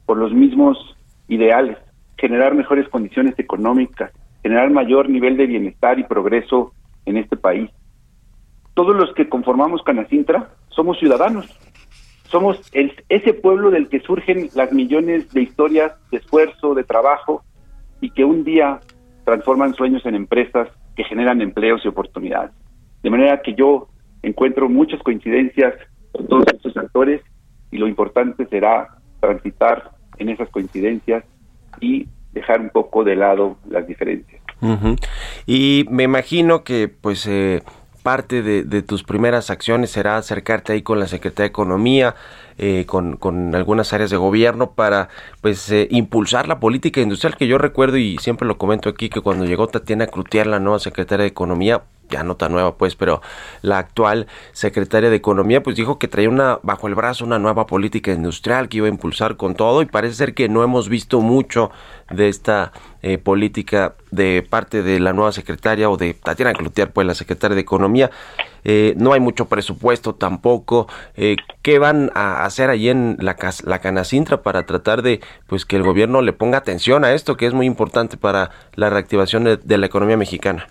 por 0.06 0.16
los 0.16 0.32
mismos 0.32 0.78
ideales, 1.26 1.78
generar 2.16 2.54
mejores 2.54 2.88
condiciones 2.88 3.36
económicas, 3.40 4.12
generar 4.44 4.70
mayor 4.70 5.10
nivel 5.10 5.36
de 5.36 5.46
bienestar 5.46 5.98
y 5.98 6.04
progreso 6.04 6.72
en 7.04 7.16
este 7.16 7.36
país. 7.36 7.68
Todos 8.74 8.94
los 8.94 9.12
que 9.14 9.28
conformamos 9.28 9.82
Canacintra 9.82 10.50
somos 10.68 10.96
ciudadanos, 11.00 11.58
somos 12.30 12.60
el, 12.72 12.92
ese 13.08 13.34
pueblo 13.34 13.72
del 13.72 13.88
que 13.88 13.98
surgen 13.98 14.48
las 14.54 14.70
millones 14.70 15.28
de 15.32 15.42
historias 15.42 15.90
de 16.12 16.18
esfuerzo, 16.18 16.76
de 16.76 16.84
trabajo 16.84 17.42
y 18.00 18.10
que 18.10 18.24
un 18.24 18.44
día 18.44 18.78
transforman 19.28 19.74
sueños 19.74 20.06
en 20.06 20.14
empresas 20.14 20.68
que 20.96 21.04
generan 21.04 21.42
empleos 21.42 21.82
y 21.84 21.88
oportunidades. 21.88 22.50
De 23.02 23.10
manera 23.10 23.42
que 23.42 23.52
yo 23.52 23.88
encuentro 24.22 24.70
muchas 24.70 25.02
coincidencias 25.02 25.74
con 26.12 26.26
todos 26.28 26.46
estos 26.46 26.74
actores 26.78 27.20
y 27.70 27.76
lo 27.76 27.88
importante 27.88 28.46
será 28.46 28.88
transitar 29.20 29.90
en 30.16 30.30
esas 30.30 30.48
coincidencias 30.48 31.24
y 31.78 32.08
dejar 32.32 32.62
un 32.62 32.70
poco 32.70 33.04
de 33.04 33.16
lado 33.16 33.58
las 33.68 33.86
diferencias. 33.86 34.40
Y 35.46 35.84
me 35.90 36.04
imagino 36.04 36.64
que 36.64 36.88
pues 36.88 37.26
eh, 37.26 37.60
parte 38.08 38.40
de, 38.40 38.82
tus 38.82 39.04
primeras 39.04 39.50
acciones 39.50 39.90
será 39.90 40.16
acercarte 40.16 40.72
ahí 40.72 40.80
con 40.80 40.98
la 40.98 41.06
Secretaría 41.06 41.44
de 41.44 41.48
Economía, 41.48 42.14
eh, 42.56 42.86
con, 42.86 43.54
algunas 43.54 43.92
áreas 43.92 44.08
de 44.08 44.16
gobierno 44.16 44.70
para 44.70 45.10
pues 45.42 45.70
eh, 45.70 45.88
impulsar 45.90 46.48
la 46.48 46.58
política 46.58 47.02
industrial 47.02 47.36
que 47.36 47.46
yo 47.46 47.58
recuerdo 47.58 47.98
y 47.98 48.16
siempre 48.16 48.48
lo 48.48 48.56
comento 48.56 48.88
aquí 48.88 49.10
que 49.10 49.20
cuando 49.20 49.44
llegó 49.44 49.66
Tatiana 49.66 50.06
Cloutier, 50.06 50.46
la 50.46 50.58
nueva 50.58 50.78
secretaria 50.78 51.24
de 51.24 51.28
Economía, 51.28 51.82
ya 52.08 52.22
no 52.22 52.36
tan 52.36 52.52
nueva 52.52 52.76
pues, 52.76 52.96
pero 52.96 53.22
la 53.62 53.78
actual 53.78 54.26
secretaria 54.52 55.10
de 55.10 55.16
Economía 55.16 55.62
pues 55.62 55.76
dijo 55.76 55.98
que 55.98 56.08
traía 56.08 56.28
una 56.28 56.58
bajo 56.62 56.88
el 56.88 56.94
brazo 56.94 57.24
una 57.24 57.38
nueva 57.38 57.66
política 57.66 58.12
industrial 58.12 58.68
que 58.68 58.78
iba 58.78 58.86
a 58.86 58.90
impulsar 58.90 59.36
con 59.36 59.54
todo 59.54 59.82
y 59.82 59.86
parece 59.86 60.14
ser 60.14 60.34
que 60.34 60.48
no 60.48 60.62
hemos 60.62 60.88
visto 60.88 61.20
mucho 61.20 61.70
de 62.10 62.28
esta 62.28 62.72
eh, 63.02 63.18
política 63.18 63.94
de 64.10 64.42
parte 64.48 64.82
de 64.82 64.98
la 64.98 65.12
nueva 65.12 65.32
secretaria 65.32 65.90
o 65.90 65.96
de 65.96 66.14
Tatiana 66.14 66.52
Cloutier, 66.52 66.90
pues 66.90 67.06
la 67.06 67.14
secretaria 67.14 67.54
de 67.54 67.60
Economía. 67.60 68.10
Eh, 68.64 68.94
no 68.96 69.12
hay 69.12 69.20
mucho 69.20 69.46
presupuesto 69.46 70.14
tampoco. 70.14 70.88
Eh, 71.16 71.36
¿Qué 71.62 71.78
van 71.78 72.10
a 72.14 72.44
hacer 72.44 72.70
allí 72.70 72.88
en 72.88 73.16
la, 73.20 73.36
la 73.64 73.78
Canacintra 73.78 74.42
para 74.42 74.66
tratar 74.66 75.02
de 75.02 75.20
pues 75.46 75.64
que 75.64 75.76
el 75.76 75.82
gobierno 75.82 76.22
le 76.22 76.32
ponga 76.32 76.58
atención 76.58 77.04
a 77.04 77.12
esto 77.12 77.36
que 77.36 77.46
es 77.46 77.54
muy 77.54 77.66
importante 77.66 78.16
para 78.16 78.50
la 78.74 78.90
reactivación 78.90 79.44
de 79.44 79.78
la 79.78 79.86
economía 79.86 80.16
mexicana? 80.16 80.68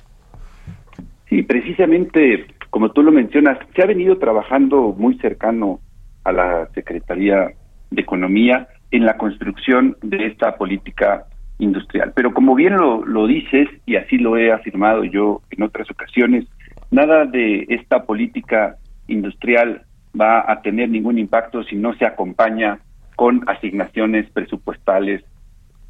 Sí, 1.29 1.43
precisamente, 1.43 2.47
como 2.69 2.91
tú 2.91 3.03
lo 3.03 3.11
mencionas, 3.11 3.57
se 3.75 3.83
ha 3.83 3.85
venido 3.85 4.17
trabajando 4.17 4.95
muy 4.97 5.17
cercano 5.19 5.79
a 6.23 6.31
la 6.31 6.67
Secretaría 6.73 7.51
de 7.91 8.01
Economía 8.01 8.67
en 8.91 9.05
la 9.05 9.17
construcción 9.17 9.97
de 10.01 10.27
esta 10.27 10.55
política 10.55 11.25
industrial. 11.59 12.13
Pero 12.15 12.33
como 12.33 12.55
bien 12.55 12.77
lo, 12.77 13.05
lo 13.05 13.27
dices, 13.27 13.67
y 13.85 13.95
así 13.95 14.17
lo 14.17 14.37
he 14.37 14.51
afirmado 14.51 15.03
yo 15.03 15.41
en 15.49 15.63
otras 15.63 15.89
ocasiones, 15.91 16.45
nada 16.91 17.25
de 17.25 17.65
esta 17.69 18.05
política 18.05 18.77
industrial 19.07 19.83
va 20.19 20.49
a 20.49 20.61
tener 20.61 20.89
ningún 20.89 21.17
impacto 21.17 21.63
si 21.63 21.75
no 21.75 21.93
se 21.95 22.05
acompaña 22.05 22.79
con 23.15 23.43
asignaciones 23.47 24.29
presupuestales 24.31 25.23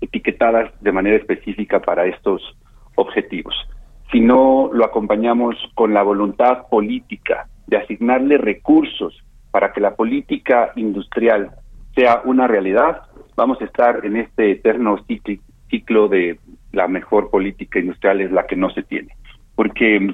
etiquetadas 0.02 0.72
de 0.82 0.92
manera 0.92 1.18
específica 1.18 1.80
para 1.80 2.06
estos 2.06 2.42
objetivos. 2.96 3.56
Si 4.12 4.22
no 4.22 4.70
lo 4.74 4.86
acompañamos 4.86 5.56
con 5.76 5.94
la 5.94 6.02
voluntad 6.02 6.68
política 6.70 7.48
de 7.68 7.78
asignarle 7.78 8.38
recursos 8.38 9.22
para 9.52 9.74
que 9.74 9.82
la 9.82 9.96
política 9.96 10.72
industrial 10.76 11.52
sea 11.94 12.22
una 12.24 12.48
realidad, 12.48 13.02
vamos 13.36 13.60
a 13.62 13.66
estar 13.66 14.06
en 14.06 14.18
este 14.18 14.52
eterno 14.52 15.04
ciclo 15.70 16.08
de 16.08 16.40
la 16.72 16.88
mejor 16.88 17.30
política 17.30 17.80
industrial 17.80 18.22
es 18.22 18.32
la 18.32 18.46
que 18.46 18.56
no 18.56 18.70
se 18.70 18.84
tiene. 18.84 19.10
Porque, 19.56 20.12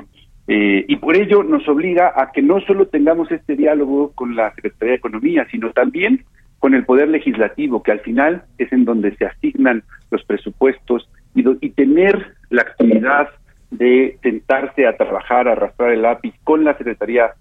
eh, 0.48 0.86
y 0.88 0.96
por 0.96 1.16
ello 1.16 1.44
nos 1.44 1.68
obliga 1.68 2.14
a 2.16 2.32
que 2.32 2.42
no 2.42 2.62
solo 2.62 2.88
tengamos 2.88 3.32
este 3.32 3.56
diálogo 3.56 4.12
con 4.14 4.36
la 4.36 4.54
Secretaría 4.56 4.94
de 4.94 4.98
Economía, 4.98 5.48
sino 5.52 5.72
también 5.72 6.24
con 6.60 6.74
el 6.74 6.86
Poder 6.86 7.10
Legislativo, 7.10 7.84
que 7.84 7.92
al 7.92 8.00
final 8.00 8.44
es 8.58 8.72
en 8.72 8.86
donde 8.86 9.16
se 9.18 9.26
asignan 9.26 9.84
los 10.10 10.24
presupuestos 10.24 11.10
y, 11.36 11.44
y 11.66 11.70
tener 11.72 12.36
la 12.50 12.62
actividad 12.62 13.30
de 13.78 14.18
sentarse 14.22 14.88
a 14.88 14.98
trabajar, 14.98 15.48
a 15.48 15.54
arrastrar 15.54 15.92
el 15.92 16.02
lápiz 16.02 16.34
con 16.44 16.64
la 16.64 16.78
Secretaría 16.78 17.34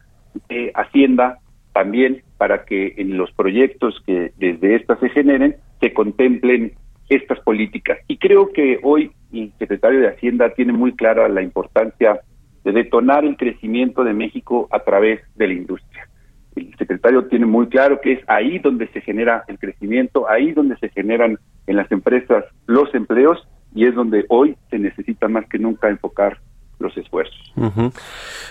de 0.48 0.72
Hacienda 0.74 1.38
también 1.72 2.22
para 2.38 2.64
que 2.64 2.94
en 2.96 3.16
los 3.16 3.32
proyectos 3.32 4.02
que 4.06 4.32
desde 4.36 4.76
estas 4.76 5.00
se 5.00 5.08
generen 5.10 5.56
se 5.80 5.92
contemplen 5.92 6.72
estas 7.08 7.40
políticas. 7.40 7.98
Y 8.08 8.18
creo 8.18 8.52
que 8.52 8.78
hoy 8.82 9.12
el 9.32 9.52
secretario 9.58 10.00
de 10.00 10.08
Hacienda 10.08 10.50
tiene 10.50 10.72
muy 10.72 10.94
clara 10.94 11.28
la 11.28 11.42
importancia 11.42 12.20
de 12.64 12.72
detonar 12.72 13.24
el 13.24 13.36
crecimiento 13.36 14.04
de 14.04 14.14
México 14.14 14.68
a 14.70 14.80
través 14.80 15.20
de 15.34 15.48
la 15.48 15.54
industria. 15.54 16.08
El 16.54 16.74
secretario 16.76 17.26
tiene 17.26 17.46
muy 17.46 17.68
claro 17.68 18.00
que 18.00 18.12
es 18.12 18.20
ahí 18.28 18.58
donde 18.58 18.86
se 18.88 19.00
genera 19.00 19.44
el 19.48 19.58
crecimiento, 19.58 20.28
ahí 20.28 20.52
donde 20.52 20.76
se 20.76 20.90
generan 20.90 21.38
en 21.66 21.76
las 21.76 21.90
empresas 21.90 22.44
los 22.66 22.94
empleos 22.94 23.46
y 23.74 23.86
es 23.86 23.94
donde 23.94 24.24
hoy 24.28 24.56
se 24.70 24.78
necesita 24.78 25.28
más 25.28 25.46
que 25.48 25.58
nunca 25.58 25.88
enfocar 25.88 26.38
los 26.78 26.96
esfuerzos. 26.96 27.38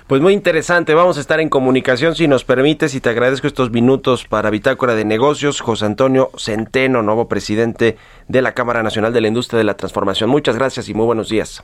Pues 0.08 0.22
muy 0.22 0.34
interesante, 0.34 0.94
vamos 0.94 1.18
a 1.18 1.22
estar 1.22 1.40
en 1.40 1.50
comunicación 1.50 2.16
si 2.16 2.28
nos 2.28 2.44
permites 2.44 2.96
y 2.96 3.02
te 3.02 3.10
agradezco 3.10 3.48
estos 3.48 3.72
minutos 3.72 4.26
para 4.26 4.50
Bitácora 4.50 4.96
de 4.96 5.06
Negocios, 5.06 5.62
José 5.62 5.86
Antonio 5.86 6.30
Centeno, 6.38 7.02
nuevo 7.04 7.28
presidente 7.28 7.98
de 8.28 8.42
la 8.42 8.54
Cámara 8.54 8.84
Nacional 8.84 9.14
de 9.14 9.22
la 9.22 9.28
Industria 9.28 9.58
de 9.60 9.66
la 9.66 9.76
Transformación. 9.76 10.30
Muchas 10.30 10.56
gracias 10.56 10.90
y 10.90 10.94
muy 10.94 11.06
buenos 11.06 11.30
días. 11.30 11.64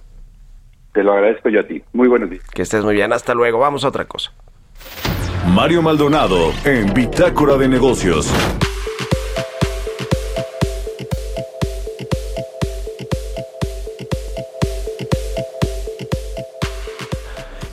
Te 0.93 1.03
lo 1.03 1.13
agradezco 1.13 1.49
yo 1.49 1.61
a 1.61 1.63
ti. 1.63 1.81
Muy 1.93 2.07
buenos 2.07 2.29
días. 2.29 2.43
Que 2.49 2.63
estés 2.63 2.83
muy 2.83 2.95
bien, 2.95 3.13
hasta 3.13 3.33
luego, 3.33 3.59
vamos 3.59 3.85
a 3.85 3.87
otra 3.87 4.05
cosa. 4.05 4.31
Mario 5.53 5.81
Maldonado 5.81 6.51
en 6.65 6.93
Bitácora 6.93 7.55
de 7.55 7.67
Negocios. 7.69 8.31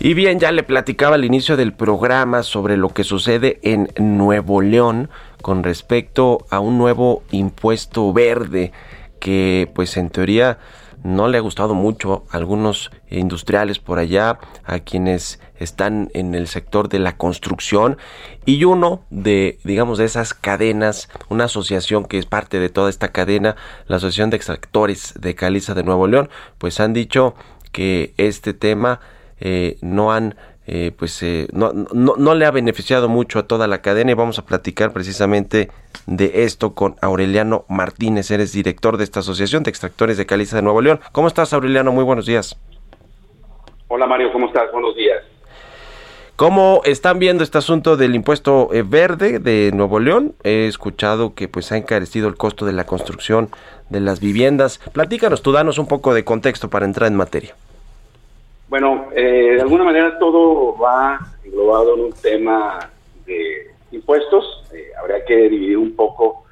Y 0.04 0.12
bien, 0.12 0.38
ya 0.38 0.52
le 0.52 0.64
platicaba 0.64 1.14
al 1.14 1.24
inicio 1.24 1.56
del 1.56 1.72
programa 1.72 2.42
sobre 2.42 2.76
lo 2.76 2.90
que 2.90 3.04
sucede 3.04 3.58
en 3.62 3.88
Nuevo 3.96 4.60
León 4.60 5.08
con 5.40 5.62
respecto 5.62 6.44
a 6.50 6.60
un 6.60 6.76
nuevo 6.76 7.22
impuesto 7.30 8.12
verde 8.12 8.70
que 9.18 9.70
pues 9.74 9.96
en 9.96 10.10
teoría 10.10 10.58
no 11.02 11.28
le 11.28 11.38
ha 11.38 11.40
gustado 11.40 11.72
mucho 11.72 12.26
a 12.30 12.36
algunos 12.36 12.90
industriales 13.08 13.78
por 13.78 13.98
allá, 13.98 14.38
a 14.64 14.80
quienes 14.80 15.40
están 15.58 16.10
en 16.12 16.34
el 16.34 16.48
sector 16.48 16.90
de 16.90 16.98
la 16.98 17.16
construcción. 17.16 17.96
Y 18.44 18.64
uno 18.64 19.06
de, 19.08 19.58
digamos, 19.64 19.96
de 19.96 20.04
esas 20.04 20.34
cadenas, 20.34 21.08
una 21.30 21.44
asociación 21.44 22.04
que 22.04 22.18
es 22.18 22.26
parte 22.26 22.60
de 22.60 22.68
toda 22.68 22.90
esta 22.90 23.08
cadena, 23.08 23.56
la 23.86 23.96
Asociación 23.96 24.28
de 24.28 24.36
Extractores 24.36 25.14
de 25.18 25.34
Caliza 25.34 25.72
de 25.72 25.82
Nuevo 25.82 26.06
León, 26.08 26.28
pues 26.58 26.78
han 26.78 26.92
dicho 26.92 27.34
que 27.72 28.12
este 28.18 28.52
tema 28.52 29.00
eh, 29.40 29.76
no 29.80 30.12
han 30.12 30.34
eh, 30.66 30.92
pues 30.96 31.22
eh, 31.22 31.46
no, 31.52 31.72
no, 31.74 32.14
no 32.16 32.34
le 32.34 32.46
ha 32.46 32.50
beneficiado 32.50 33.08
mucho 33.08 33.38
a 33.38 33.46
toda 33.46 33.66
la 33.66 33.82
cadena 33.82 34.12
y 34.12 34.14
vamos 34.14 34.38
a 34.38 34.46
platicar 34.46 34.92
precisamente 34.94 35.70
de 36.06 36.44
esto 36.44 36.74
con 36.74 36.96
Aureliano 37.02 37.66
Martínez, 37.68 38.30
eres 38.30 38.52
director 38.52 38.96
de 38.96 39.04
esta 39.04 39.20
asociación 39.20 39.62
de 39.62 39.70
extractores 39.70 40.16
de 40.16 40.24
caliza 40.24 40.56
de 40.56 40.62
Nuevo 40.62 40.80
León. 40.80 41.00
¿Cómo 41.12 41.28
estás 41.28 41.52
Aureliano? 41.52 41.92
Muy 41.92 42.04
buenos 42.04 42.24
días. 42.24 42.58
Hola 43.88 44.06
Mario, 44.06 44.32
¿cómo 44.32 44.46
estás? 44.46 44.72
Buenos 44.72 44.96
días. 44.96 45.22
¿Cómo 46.36 46.80
están 46.84 47.18
viendo 47.18 47.44
este 47.44 47.58
asunto 47.58 47.96
del 47.96 48.14
impuesto 48.14 48.70
eh, 48.72 48.82
verde 48.82 49.38
de 49.38 49.70
Nuevo 49.72 50.00
León? 50.00 50.34
He 50.44 50.66
escuchado 50.66 51.34
que 51.34 51.46
pues 51.46 51.70
ha 51.72 51.76
encarecido 51.76 52.26
el 52.26 52.36
costo 52.36 52.64
de 52.64 52.72
la 52.72 52.86
construcción 52.86 53.50
de 53.90 54.00
las 54.00 54.18
viviendas. 54.18 54.78
Platícanos, 54.92 55.42
tú 55.42 55.52
danos 55.52 55.78
un 55.78 55.86
poco 55.86 56.14
de 56.14 56.24
contexto 56.24 56.70
para 56.70 56.86
entrar 56.86 57.08
en 57.08 57.16
materia. 57.16 57.54
Bueno, 58.74 59.10
eh, 59.14 59.52
de 59.54 59.60
alguna 59.60 59.84
manera 59.84 60.18
todo 60.18 60.76
va 60.76 61.20
englobado 61.44 61.94
en 61.94 62.00
un 62.06 62.12
tema 62.12 62.90
de 63.24 63.70
impuestos. 63.92 64.64
Eh, 64.74 64.90
habría 65.00 65.24
que 65.24 65.48
dividir 65.48 65.78
un 65.78 65.94
poco 65.94 66.42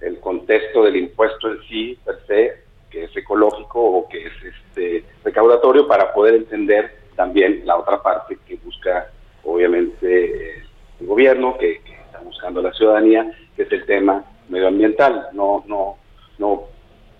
el 0.00 0.20
contexto 0.20 0.84
del 0.84 0.94
impuesto 0.94 1.50
en 1.50 1.60
sí, 1.64 1.98
per 2.04 2.24
se, 2.28 2.62
que 2.88 3.02
es 3.02 3.16
ecológico 3.16 3.80
o 3.80 4.08
que 4.08 4.26
es 4.28 4.32
este 4.44 5.04
recaudatorio, 5.24 5.88
para 5.88 6.12
poder 6.12 6.36
entender 6.36 6.98
también 7.16 7.62
la 7.64 7.76
otra 7.76 8.00
parte 8.00 8.38
que 8.46 8.54
busca, 8.64 9.10
obviamente, 9.42 10.58
eh, 10.58 10.62
el 11.00 11.06
gobierno, 11.08 11.58
que, 11.58 11.80
que 11.80 11.94
está 11.94 12.20
buscando 12.20 12.62
la 12.62 12.72
ciudadanía, 12.74 13.28
que 13.56 13.62
es 13.62 13.72
el 13.72 13.84
tema 13.86 14.24
medioambiental. 14.48 15.30
No, 15.32 15.64
no, 15.66 15.96
no 16.38 16.62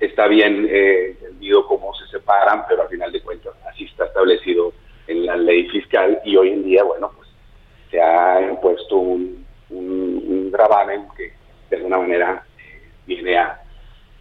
está 0.02 0.26
bien 0.26 0.66
eh, 0.68 1.10
entendido 1.10 1.66
cómo 1.66 1.94
se 1.94 2.06
separan, 2.08 2.64
pero 2.68 2.82
al 2.82 2.88
final 2.88 3.12
de 3.12 3.22
cuentas 3.22 3.54
así 3.70 3.84
está 3.84 4.06
establecido 4.06 4.72
en 5.06 5.26
la 5.26 5.36
ley 5.36 5.68
fiscal 5.68 6.20
y 6.24 6.36
hoy 6.36 6.50
en 6.50 6.64
día, 6.64 6.82
bueno, 6.82 7.10
pues 7.16 7.28
se 7.90 8.00
ha 8.00 8.40
impuesto 8.42 8.96
un, 8.96 9.46
un, 9.70 10.24
un 10.26 10.50
gravamen 10.50 11.06
que 11.16 11.32
de 11.70 11.76
alguna 11.76 11.98
manera 11.98 12.44
eh, 12.58 12.90
viene 13.06 13.38
a 13.38 13.58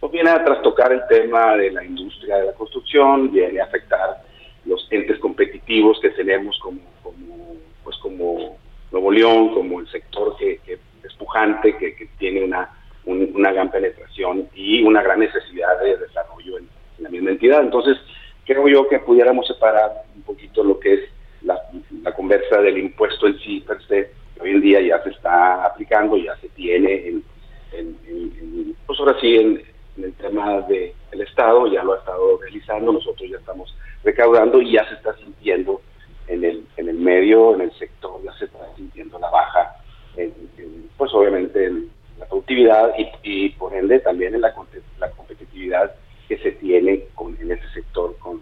pues 0.00 0.10
viene 0.12 0.30
a 0.30 0.44
trastocar 0.44 0.92
el 0.92 1.06
tema 1.08 1.56
de 1.56 1.70
la 1.70 1.84
industria 1.84 2.38
de 2.38 2.46
la 2.46 2.52
construcción, 2.54 3.30
viene 3.30 3.60
a 3.60 3.64
afectar 3.64 4.22
los 4.64 4.84
entes 4.90 5.18
competitivos 5.20 6.00
que 6.00 6.10
tenemos 6.10 6.58
como, 6.58 6.80
como 7.04 7.54
pues 7.84 7.96
como 7.98 8.58
Nuevo 8.90 9.12
León, 9.12 9.54
como 9.54 9.78
el 9.78 9.88
sector 9.88 10.36
que, 10.36 10.58
que 10.64 10.72
es 10.72 11.76
que, 11.78 11.94
que 11.96 12.06
tiene 12.18 12.42
una 12.42 12.68
un- 13.04 13.30
una 13.34 13.52
gran 13.52 13.70
penetración 13.70 14.48
y 14.54 14.82
una 14.82 15.02
gran 15.02 15.18
necesidad 15.20 15.78
de 15.80 15.96
desarrollo 15.96 16.58
en, 16.58 16.68
en 16.98 17.04
la 17.04 17.10
misma 17.10 17.30
entidad. 17.30 17.60
Entonces, 17.62 17.96
creo 18.44 18.68
yo 18.68 18.88
que 18.88 18.98
pudiéramos 19.00 19.46
separar 19.46 19.90
un 20.14 20.22
poquito 20.22 20.62
lo 20.64 20.78
que 20.80 20.94
es 20.94 21.00
la, 21.42 21.60
la 22.02 22.12
conversa 22.12 22.60
del 22.60 22.78
impuesto 22.78 23.26
en 23.26 23.38
sí, 23.40 23.60
per 23.66 23.82
se, 23.86 24.10
que 24.34 24.40
hoy 24.42 24.50
en 24.50 24.60
día 24.60 24.80
ya 24.80 25.02
se 25.02 25.10
está 25.10 25.64
aplicando, 25.66 26.16
ya 26.16 26.36
se 26.36 26.48
tiene 26.50 27.08
en, 27.08 27.24
en- 27.72 27.98
en- 28.06 28.76
pues 28.86 28.98
ahora 29.00 29.16
sí, 29.20 29.36
en, 29.36 29.62
el 30.02 30.14
tema 30.14 30.62
del 30.62 30.92
Estado, 31.20 31.66
ya 31.66 31.82
lo 31.84 31.92
ha 31.92 31.98
estado 31.98 32.38
realizando, 32.40 32.92
nosotros 32.92 33.28
ya 33.28 33.36
estamos 33.36 33.76
recaudando 34.02 34.62
y 34.62 34.72
ya 34.72 34.88
se 34.88 34.94
está 34.94 35.14
sintiendo 35.16 35.82
en 36.28 36.44
el, 36.44 36.64
en 36.78 36.88
el 36.88 36.96
medio, 36.96 37.54
en 37.54 37.60
el 37.62 37.72
sector, 37.72 38.18
ya 38.24 38.32
se 38.38 38.46
está 38.46 38.74
sintiendo 38.74 39.18
la 39.18 39.28
baja, 39.28 39.76
en- 40.16 40.32
en, 40.56 40.88
pues 40.96 41.12
obviamente 41.12 41.66
en 41.66 41.90
la 42.22 42.28
productividad 42.28 42.94
y, 43.22 43.48
por 43.50 43.74
ende 43.74 43.98
también 43.98 44.34
en 44.34 44.40
la, 44.40 44.54
la 44.98 45.10
competitividad 45.10 45.92
que 46.28 46.38
se 46.38 46.52
tiene 46.52 47.06
en 47.40 47.52
ese 47.52 47.68
sector 47.74 48.16
con, 48.18 48.40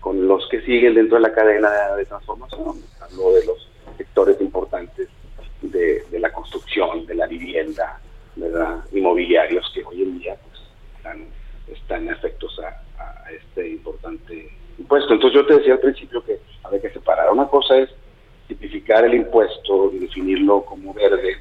con 0.00 0.28
los 0.28 0.48
que 0.48 0.60
siguen 0.62 0.94
dentro 0.94 1.16
de 1.16 1.22
la 1.22 1.32
cadena 1.32 1.96
de, 1.96 2.04
transformación, 2.04 2.82
hablo 3.00 3.32
de 3.32 3.46
los 3.46 3.68
sectores 3.96 4.40
importantes 4.40 5.08
de, 5.62 6.04
de 6.10 6.20
la 6.20 6.32
construcción, 6.32 7.06
de 7.06 7.14
la 7.14 7.26
vivienda, 7.26 8.00
¿verdad? 8.36 8.84
inmobiliarios 8.92 9.70
que 9.74 9.82
hoy 9.84 10.02
en 10.02 10.18
día 10.18 10.36
pues, 10.36 10.62
están, 10.96 11.26
están 11.66 12.08
afectos 12.08 12.60
a, 12.60 13.02
a 13.02 13.32
este 13.32 13.70
importante 13.70 14.50
impuesto. 14.78 15.14
Entonces 15.14 15.40
yo 15.40 15.46
te 15.46 15.56
decía 15.56 15.74
al 15.74 15.80
principio 15.80 16.24
que 16.24 16.38
había 16.62 16.80
que 16.80 16.90
separar. 16.90 17.30
Una 17.32 17.48
cosa 17.48 17.76
es 17.78 17.90
tipificar 18.46 19.04
el 19.04 19.14
impuesto 19.14 19.90
y 19.92 19.98
definirlo 19.98 20.64
como 20.64 20.94
verde, 20.94 21.38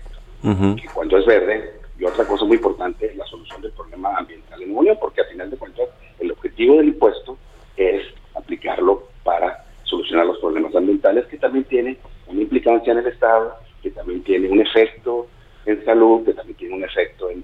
cuando 0.94 1.18
es 1.18 1.26
verde, 1.26 1.74
y 1.98 2.06
otra 2.06 2.26
cosa 2.26 2.46
muy 2.46 2.58
importante 2.58 3.14
la 3.16 3.26
solución 3.26 3.62
del 3.62 3.72
problema 3.72 4.16
ambiental 4.16 4.62
en 4.62 4.74
Nuevo 4.74 5.00
porque 5.00 5.22
al 5.22 5.28
final 5.28 5.50
de 5.50 5.58
cuentas 5.58 5.90
el 6.20 6.32
objetivo 6.32 6.78
del 6.78 6.90
impuesto 6.90 7.38
es 7.78 8.04
aplicarlo 8.36 9.08
para 9.24 9.66
solucionar 9.84 10.26
los 10.26 10.40
problemas 10.40 10.76
ambientales, 10.76 11.26
que 11.28 11.38
también 11.38 11.64
tiene 11.66 11.98
una 12.28 12.42
implicancia 12.42 12.92
en 12.92 13.00
el 13.00 13.08
Estado, 13.08 13.56
que 13.82 13.92
también 13.92 14.24
tiene 14.24 14.50
un 14.50 14.60
efecto 14.60 15.28
en 15.66 15.84
salud, 15.86 16.26
que 16.26 16.34
también 16.34 16.58
tiene 16.58 16.76
un 16.76 16.84
efecto 16.84 17.30
en, 17.30 17.44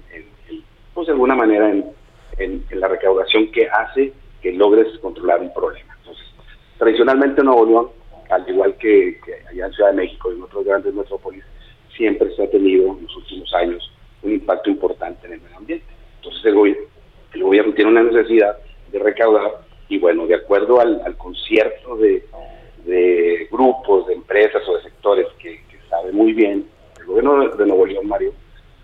pues 0.94 1.06
de 1.06 1.12
alguna 1.12 1.34
manera 1.34 1.70
en, 1.70 1.92
la 2.70 2.88
recaudación 2.88 3.52
que 3.52 3.68
hace 3.68 4.12
que 4.40 4.52
logres 4.52 4.98
controlar 4.98 5.40
un 5.40 5.52
problema. 5.54 5.94
Entonces, 5.98 6.24
tradicionalmente 6.78 7.40
en 7.40 7.46
Nuevo 7.46 7.66
León, 7.66 7.88
al 8.30 8.48
igual 8.48 8.74
que, 8.76 9.20
que 9.24 9.34
allá 9.48 9.66
en 9.66 9.72
Ciudad 9.72 9.90
de 9.90 9.96
México 9.96 10.32
y 10.32 10.36
en 10.36 10.42
otras 10.42 10.64
grandes 10.64 10.94
metrópolis, 10.94 11.44
siempre 11.96 12.34
se 12.34 12.44
ha 12.44 12.50
tenido 12.50 12.96
en 12.96 13.04
los 13.04 13.16
últimos 13.16 13.52
años 13.54 13.90
un 14.22 14.32
impacto 14.32 14.70
importante 14.70 15.26
en 15.26 15.34
el 15.34 15.40
medio 15.40 15.56
ambiente. 15.56 15.86
Entonces 16.16 16.44
el 16.44 16.54
gobierno, 16.54 16.82
el 17.32 17.42
gobierno 17.42 17.74
tiene 17.74 17.90
una 17.90 18.02
necesidad 18.02 18.56
de 18.90 18.98
recaudar 18.98 19.50
y 19.88 19.98
bueno, 19.98 20.26
de 20.26 20.36
acuerdo 20.36 20.80
al, 20.80 21.02
al 21.04 21.16
concierto 21.16 21.96
de, 21.96 22.24
de 22.84 23.48
grupos, 23.50 24.06
de 24.06 24.14
empresas 24.14 24.62
o 24.68 24.76
de 24.76 24.82
sectores 24.82 25.26
que, 25.38 25.60
que 25.68 25.78
sabe 25.88 26.12
muy 26.12 26.32
bien, 26.32 26.66
el 26.98 27.06
gobierno 27.06 27.48
de, 27.48 27.66
Nuevo 27.66 27.86
León, 27.86 28.08
Mario, 28.08 28.32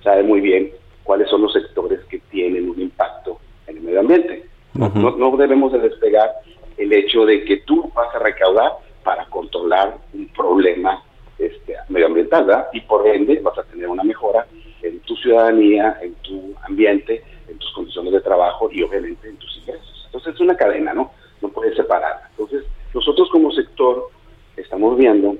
sabe 0.02 0.22
muy 0.22 0.40
bien 0.40 0.70
cuáles 1.04 1.28
son 1.28 1.42
los 1.42 1.52
sectores 1.52 2.00
que 2.10 2.18
tienen 2.30 2.68
un 2.68 2.80
impacto 2.80 3.38
en 3.66 3.76
el 3.78 3.82
medio 3.82 4.00
ambiente. 4.00 4.44
No, 4.74 4.90
no, 4.94 5.16
no 5.16 5.36
debemos 5.36 5.72
de 5.72 5.78
despegar 5.78 6.30
el 6.76 6.92
hecho 6.92 7.24
de 7.24 7.44
que 7.44 7.58
tú 7.58 7.90
vas 7.94 8.14
a 8.14 8.18
recaudar 8.18 8.72
para 9.02 9.24
controlar 9.26 9.96
un 10.12 10.28
problema 10.28 11.02
este, 11.38 11.76
medioambiental, 11.88 12.44
¿verdad? 12.44 12.68
Y 12.72 12.80
por 12.82 13.06
ende 13.06 13.40
vas 13.40 13.56
a 13.58 13.62
tener 13.64 13.88
una 13.88 14.02
mejora 14.04 14.46
en 14.82 15.00
tu 15.00 15.16
ciudadanía, 15.16 15.98
en 16.02 16.14
tu 16.16 16.54
ambiente, 16.62 17.22
en 17.48 17.58
tus 17.58 17.72
condiciones 17.72 18.12
de 18.12 18.20
trabajo 18.20 18.68
y 18.72 18.82
obviamente 18.82 19.28
en 19.28 19.36
tus 19.36 19.56
ingresos. 19.58 20.02
Entonces 20.06 20.34
es 20.34 20.40
una 20.40 20.56
cadena, 20.56 20.94
¿no? 20.94 21.12
No 21.40 21.48
puedes 21.48 21.76
separarla. 21.76 22.28
Entonces 22.30 22.64
nosotros 22.94 23.28
como 23.30 23.50
sector 23.52 24.08
estamos 24.56 24.96
viendo 24.96 25.36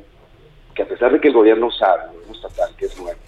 que 0.75 0.83
a 0.83 0.89
pesar 0.89 1.13
de 1.13 1.21
que 1.21 1.29
el 1.29 1.35
gobierno 1.35 1.71
sabe, 1.73 2.03
el 2.05 2.11
gobierno 2.11 2.35
estatal, 2.35 2.71
que 2.77 2.85
es 2.87 3.01
nuevo, 3.01 3.19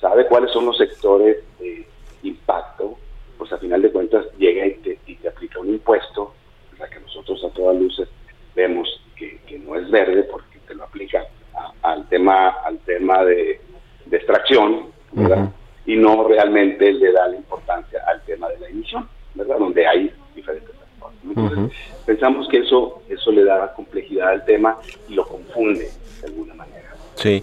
sabe 0.00 0.26
cuáles 0.26 0.50
son 0.52 0.66
los 0.66 0.76
sectores 0.76 1.38
de 1.58 1.86
impacto, 2.22 2.96
pues 3.38 3.52
a 3.52 3.58
final 3.58 3.80
de 3.82 3.90
cuentas 3.90 4.26
llega 4.38 4.66
y 4.66 4.74
te, 4.74 4.98
y 5.06 5.16
te 5.16 5.28
aplica 5.28 5.60
un 5.60 5.70
impuesto, 5.70 6.34
la 6.78 6.88
que 6.88 7.00
nosotros 7.00 7.42
a 7.44 7.50
todas 7.50 7.76
luces 7.76 8.08
vemos 8.54 8.88
que, 9.16 9.38
que 9.46 9.58
no 9.58 9.76
es 9.76 9.90
verde 9.90 10.22
porque 10.24 10.58
te 10.66 10.74
lo 10.74 10.84
aplica 10.84 11.24
a- 11.54 11.72
al 11.82 12.06
tema 12.08 12.48
al 12.64 12.78
tema 12.80 13.24
de, 13.24 13.60
de 14.06 14.16
extracción, 14.16 14.86
¿verdad? 15.12 15.48
Y 15.86 15.96
no 15.96 16.26
realmente 16.28 16.92
le 16.92 17.12
da 17.12 17.28
la 17.28 17.36
importancia 17.36 18.02
al 18.06 18.22
tema 18.24 18.48
de 18.50 18.58
la 18.60 18.68
emisión, 18.68 19.08
¿verdad? 19.34 19.58
Donde 19.58 19.86
hay 19.86 20.12
diferentes 20.34 20.70
factores. 20.76 21.18
Entonces, 21.24 21.78
pensamos 22.06 22.48
que 22.48 22.58
eso 22.58 23.02
eso 23.08 23.32
le 23.32 23.44
da 23.44 23.72
complejidad 23.74 24.28
al 24.28 24.44
tema 24.60 24.76
y 25.08 25.14
lo 25.14 25.26
confunde 25.26 25.90
de 26.20 26.26
alguna 26.26 26.54
manera. 26.54 26.94
Sí, 27.14 27.42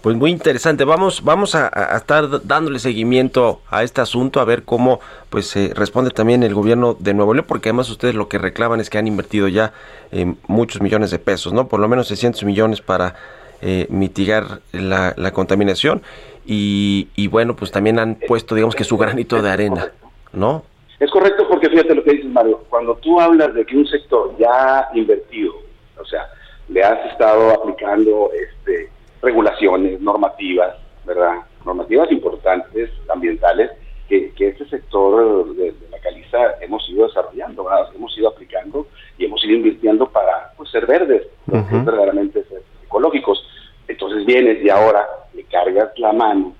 pues 0.00 0.16
muy 0.16 0.30
interesante. 0.30 0.84
Vamos, 0.84 1.22
vamos 1.22 1.54
a, 1.54 1.70
a 1.72 1.96
estar 1.96 2.46
dándole 2.46 2.78
seguimiento 2.78 3.60
a 3.70 3.82
este 3.82 4.00
asunto, 4.00 4.40
a 4.40 4.44
ver 4.44 4.62
cómo 4.62 5.00
pues 5.30 5.46
se 5.48 5.72
responde 5.74 6.10
también 6.10 6.42
el 6.42 6.54
gobierno 6.54 6.96
de 6.98 7.14
Nuevo 7.14 7.34
León, 7.34 7.46
porque 7.48 7.70
además 7.70 7.90
ustedes 7.90 8.14
lo 8.14 8.28
que 8.28 8.38
reclaman 8.38 8.80
es 8.80 8.90
que 8.90 8.98
han 8.98 9.06
invertido 9.06 9.48
ya 9.48 9.72
eh, 10.12 10.34
muchos 10.46 10.80
millones 10.80 11.10
de 11.10 11.18
pesos, 11.18 11.52
¿no? 11.52 11.68
Por 11.68 11.80
lo 11.80 11.88
menos 11.88 12.08
600 12.08 12.44
millones 12.44 12.80
para 12.80 13.16
eh, 13.62 13.86
mitigar 13.88 14.60
la, 14.72 15.14
la 15.16 15.32
contaminación 15.32 16.02
y, 16.46 17.08
y 17.16 17.28
bueno, 17.28 17.56
pues 17.56 17.70
también 17.70 17.98
han 17.98 18.16
puesto, 18.16 18.54
digamos 18.54 18.74
que 18.74 18.84
su 18.84 18.96
granito 18.96 19.40
de 19.42 19.50
arena, 19.50 19.92
¿no? 20.32 20.64
Es 21.00 21.10
correcto 21.10 21.46
porque 21.48 21.68
fíjate 21.68 21.94
lo 21.94 22.02
que 22.04 22.12
dices, 22.12 22.30
Mario. 22.30 22.64
Cuando 22.68 22.94
tú 22.96 23.20
hablas 23.20 23.52
de 23.54 23.64
que 23.64 23.76
un 23.76 23.86
sector 23.86 24.34
ya 24.38 24.78
ha 24.78 24.88
invertido, 24.94 25.52
o 26.00 26.04
sea, 26.04 26.26
le 26.68 26.82
has 26.82 27.10
estado 27.10 27.50
aplicando 27.50 28.30
este, 28.32 28.90
regulaciones, 29.22 30.00
normativas, 30.00 30.76
¿verdad? 31.04 31.40
Normativas 31.64 32.10
importantes, 32.10 32.90
ambientales, 33.08 33.70
que, 34.08 34.32
que 34.32 34.48
este 34.48 34.68
sector 34.68 35.54
de, 35.54 35.72
de 35.72 35.88
la 35.90 35.98
caliza 35.98 36.38
hemos 36.60 36.88
ido 36.90 37.06
desarrollando, 37.06 37.64
¿verdad? 37.64 37.88
hemos 37.94 38.16
ido 38.18 38.28
aplicando 38.28 38.86
y 39.16 39.24
hemos 39.24 39.42
ido 39.44 39.54
invirtiendo 39.54 40.08
para 40.10 40.52
pues, 40.56 40.70
ser 40.70 40.86
verdes, 40.86 41.26
ser 41.50 41.84
verdaderamente 41.84 42.44
ser 42.44 42.62
ecológicos. 42.84 43.42
Entonces 43.88 44.24
vienes 44.26 44.62
y 44.62 44.68
ahora 44.68 45.06
le 45.34 45.44
cargas 45.44 45.98
la 45.98 46.12
mano 46.12 46.54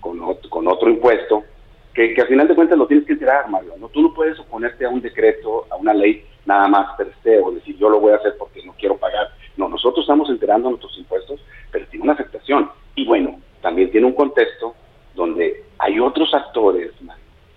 con 0.00 0.22
otro, 0.22 0.48
con 0.48 0.68
otro 0.68 0.88
impuesto 0.88 1.42
que, 1.94 2.12
que 2.14 2.20
al 2.20 2.28
final 2.28 2.46
de 2.46 2.54
cuentas 2.54 2.78
lo 2.78 2.86
tienes 2.86 3.06
que 3.06 3.14
enterar, 3.14 3.48
Mario. 3.48 3.74
¿no? 3.78 3.88
Tú 3.88 4.02
no 4.02 4.12
puedes 4.12 4.38
oponerte 4.38 4.84
a 4.84 4.90
un 4.90 5.00
decreto, 5.00 5.66
a 5.70 5.76
una 5.76 5.94
ley, 5.94 6.24
nada 6.44 6.68
más 6.68 6.94
per 6.96 7.12
se, 7.22 7.38
o 7.40 7.50
decir 7.50 7.76
yo 7.78 7.88
lo 7.88 8.00
voy 8.00 8.12
a 8.12 8.16
hacer 8.16 8.36
porque 8.38 8.62
no 8.64 8.74
quiero 8.78 8.96
pagar. 8.96 9.30
No, 9.56 9.68
nosotros 9.86 10.04
estamos 10.04 10.28
enterando 10.30 10.68
nuestros 10.70 10.98
impuestos, 10.98 11.40
pero 11.70 11.86
tiene 11.86 12.02
una 12.04 12.14
afectación. 12.14 12.68
Y 12.96 13.06
bueno, 13.06 13.40
también 13.62 13.90
tiene 13.90 14.06
un 14.06 14.14
contexto 14.14 14.74
donde 15.14 15.62
hay 15.78 16.00
otros 16.00 16.34
actores 16.34 16.90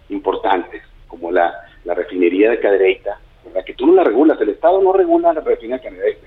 importantes, 0.09 0.83
como 1.07 1.31
la, 1.31 1.53
la 1.85 1.93
refinería 1.93 2.51
de 2.51 2.59
Cadereyta, 2.59 3.19
¿verdad? 3.45 3.63
que 3.65 3.73
tú 3.73 3.87
no 3.87 3.93
la 3.93 4.03
regulas, 4.03 4.39
el 4.41 4.49
Estado 4.49 4.81
no 4.81 4.93
regula 4.93 5.33
la 5.33 5.41
refinería 5.41 5.77
de 5.77 5.83
Cadereyta, 5.89 6.21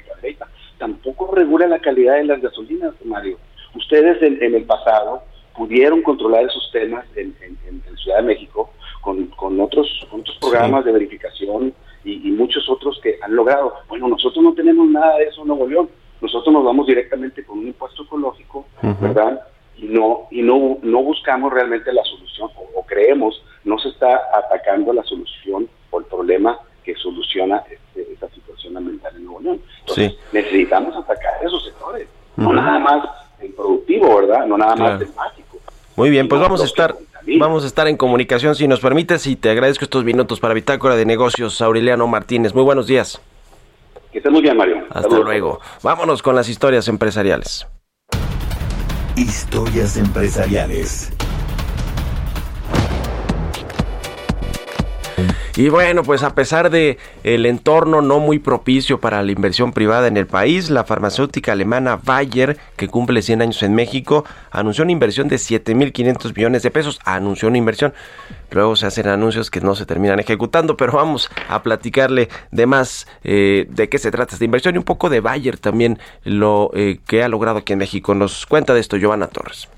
las 2.26 2.40
gasolinas, 2.42 2.92
Mario. 3.05 3.38
Ustedes 3.76 4.20
en, 4.22 4.42
en 4.42 4.55
el 4.55 4.64
pasado 4.64 5.22
pudieron 5.57 6.03
controlar 6.03 6.44
esos 6.44 6.68
temas 6.72 7.05
en, 7.16 7.34
en- 7.42 7.59
en- 7.68 7.82
en 7.88 7.96
Ciudad 7.96 8.16
de 8.18 8.22
México 8.24 8.70
con, 9.00 9.26
con 9.28 9.61
otros, 9.61 9.88
con 10.11 10.20
otros 10.20 10.36
programas 10.40 10.84
de 10.84 10.92
verificación 10.92 11.72
y, 12.05 12.26
y 12.28 12.32
muchos 12.32 12.68
otros 12.68 12.98
que 13.03 13.18
han 13.33 13.37
logrado. 13.37 13.74
Bueno, 13.89 14.09
nosotros 14.09 14.43
no 14.45 14.53
tenemos 14.55 14.87
nada 14.89 15.16
de 15.18 15.24
eso 15.24 15.43
en 15.43 15.49
Nuevo 15.49 15.66
León. 15.66 15.89
Nosotros 16.20 16.53
nos 16.53 16.64
vamos 16.64 16.87
directamente 16.87 17.45
con 17.45 17.59
un 17.59 17.66
impuesto 17.68 18.05
ecológico, 18.05 18.66
¿verdad? 19.01 19.41
Y 19.76 19.87
no 19.87 20.28
y 20.30 20.43
no 20.43 20.78
no 20.83 21.03
buscamos 21.03 21.53
realmente 21.53 21.93
la 21.93 22.05
solución 22.05 22.51
o, 22.57 22.78
o 22.80 22.87
creemos 22.87 23.43
no 23.64 23.78
se 23.78 23.89
está 23.89 24.20
atacando 24.35 24.93
la 24.93 25.03
solución 25.03 25.68
o 25.91 25.99
el 25.99 26.05
problema 26.05 26.59
que 26.85 26.95
soluciona 26.97 27.64
este- 27.70 28.12
esa 28.12 28.28
situación 28.30 28.76
ambiental 28.76 29.16
en 29.16 29.24
Nuevo 29.24 29.41
León. 29.41 29.61
Entonces, 29.80 30.12
Sí. 30.12 30.18
necesitamos 30.33 30.95
atacar 30.97 31.33
esos 31.45 31.64
sectores, 31.64 32.07
no 32.37 32.53
nada 32.53 32.78
más 32.78 33.09
el 33.41 33.53
productivo, 33.55 34.16
¿verdad? 34.16 34.47
No 34.47 34.57
nada 34.59 34.76
más 34.76 34.91
Claro. 34.91 35.05
el 35.05 35.12
básico. 35.12 35.59
Muy 35.97 36.11
bien, 36.11 36.28
pues 36.28 36.41
vamos 36.41 36.61
a 36.61 36.64
lo 36.64 36.68
vamos 37.39 37.64
a 37.64 37.66
estar 37.66 37.89
en 37.89 37.97
comunicación 37.97 38.55
si 38.55 38.66
nos 38.68 38.80
permites 38.80 39.26
y 39.26 39.37
te 39.37 39.51
agradezco 39.51 39.85
estos 39.85 40.05
minutos 40.05 40.41
para 40.41 40.55
Bitácora 40.55 40.97
de 40.97 41.05
Negocios 41.05 41.61
Aureliano 41.61 42.07
Martínez. 42.07 42.55
Muy 42.55 42.64
buenos 42.64 42.87
días. 42.87 43.20
Que 44.11 44.18
estés 44.18 44.33
muy 44.33 44.43
bien, 44.43 44.57
Mario. 44.57 44.78
Hasta 44.91 45.03
Saludos. 45.03 45.24
luego. 45.24 45.61
Vámonos 45.83 46.22
con 46.22 46.37
las 46.37 46.49
historias 46.49 46.87
empresariales. 46.89 47.66
Historias 49.16 49.97
empresariales. 49.97 51.12
Y 55.55 55.68
bueno, 55.68 56.03
pues 56.03 56.22
a 56.22 56.34
pesar 56.34 56.70
de 56.70 56.96
el 57.24 57.44
entorno 57.44 58.00
no 58.00 58.20
muy 58.20 58.38
propicio 58.38 59.00
para 59.00 59.22
la 59.22 59.32
inversión 59.32 59.72
privada 59.72 60.07
en 60.07 60.16
el 60.16 60.26
país, 60.26 60.70
la 60.70 60.84
farmacéutica 60.84 61.53
alemana 61.53 62.00
Bayer, 62.03 62.57
que 62.76 62.88
cumple 62.88 63.20
100 63.20 63.42
años 63.42 63.62
en 63.62 63.74
México, 63.74 64.24
anunció 64.50 64.82
una 64.84 64.92
inversión 64.92 65.28
de 65.28 65.36
7.500 65.36 66.34
millones 66.34 66.62
de 66.62 66.70
pesos. 66.70 67.00
Anunció 67.05 67.48
una 67.48 67.59
inversión. 67.59 67.92
Luego 68.50 68.76
se 68.76 68.86
hacen 68.86 69.09
anuncios 69.09 69.50
que 69.50 69.61
no 69.61 69.74
se 69.74 69.84
terminan 69.84 70.20
ejecutando, 70.20 70.78
pero 70.78 70.92
vamos 70.92 71.30
a 71.50 71.62
platicarle 71.62 72.30
de 72.50 72.66
más 72.66 73.07
eh, 73.22 73.66
de 73.68 73.90
qué 73.90 73.98
se 73.98 74.11
trata 74.11 74.34
esta 74.34 74.44
inversión 74.46 74.74
y 74.74 74.78
un 74.78 74.84
poco 74.84 75.11
de 75.11 75.20
Bayer 75.20 75.59
también 75.59 75.98
lo 76.24 76.70
eh, 76.74 76.98
que 77.07 77.22
ha 77.22 77.28
logrado 77.28 77.59
aquí 77.59 77.74
en 77.74 77.80
México. 77.80 78.14
Nos 78.14 78.46
cuenta 78.46 78.72
de 78.72 78.80
esto 78.80 78.96
Giovanna 78.96 79.26
Torres. 79.26 79.68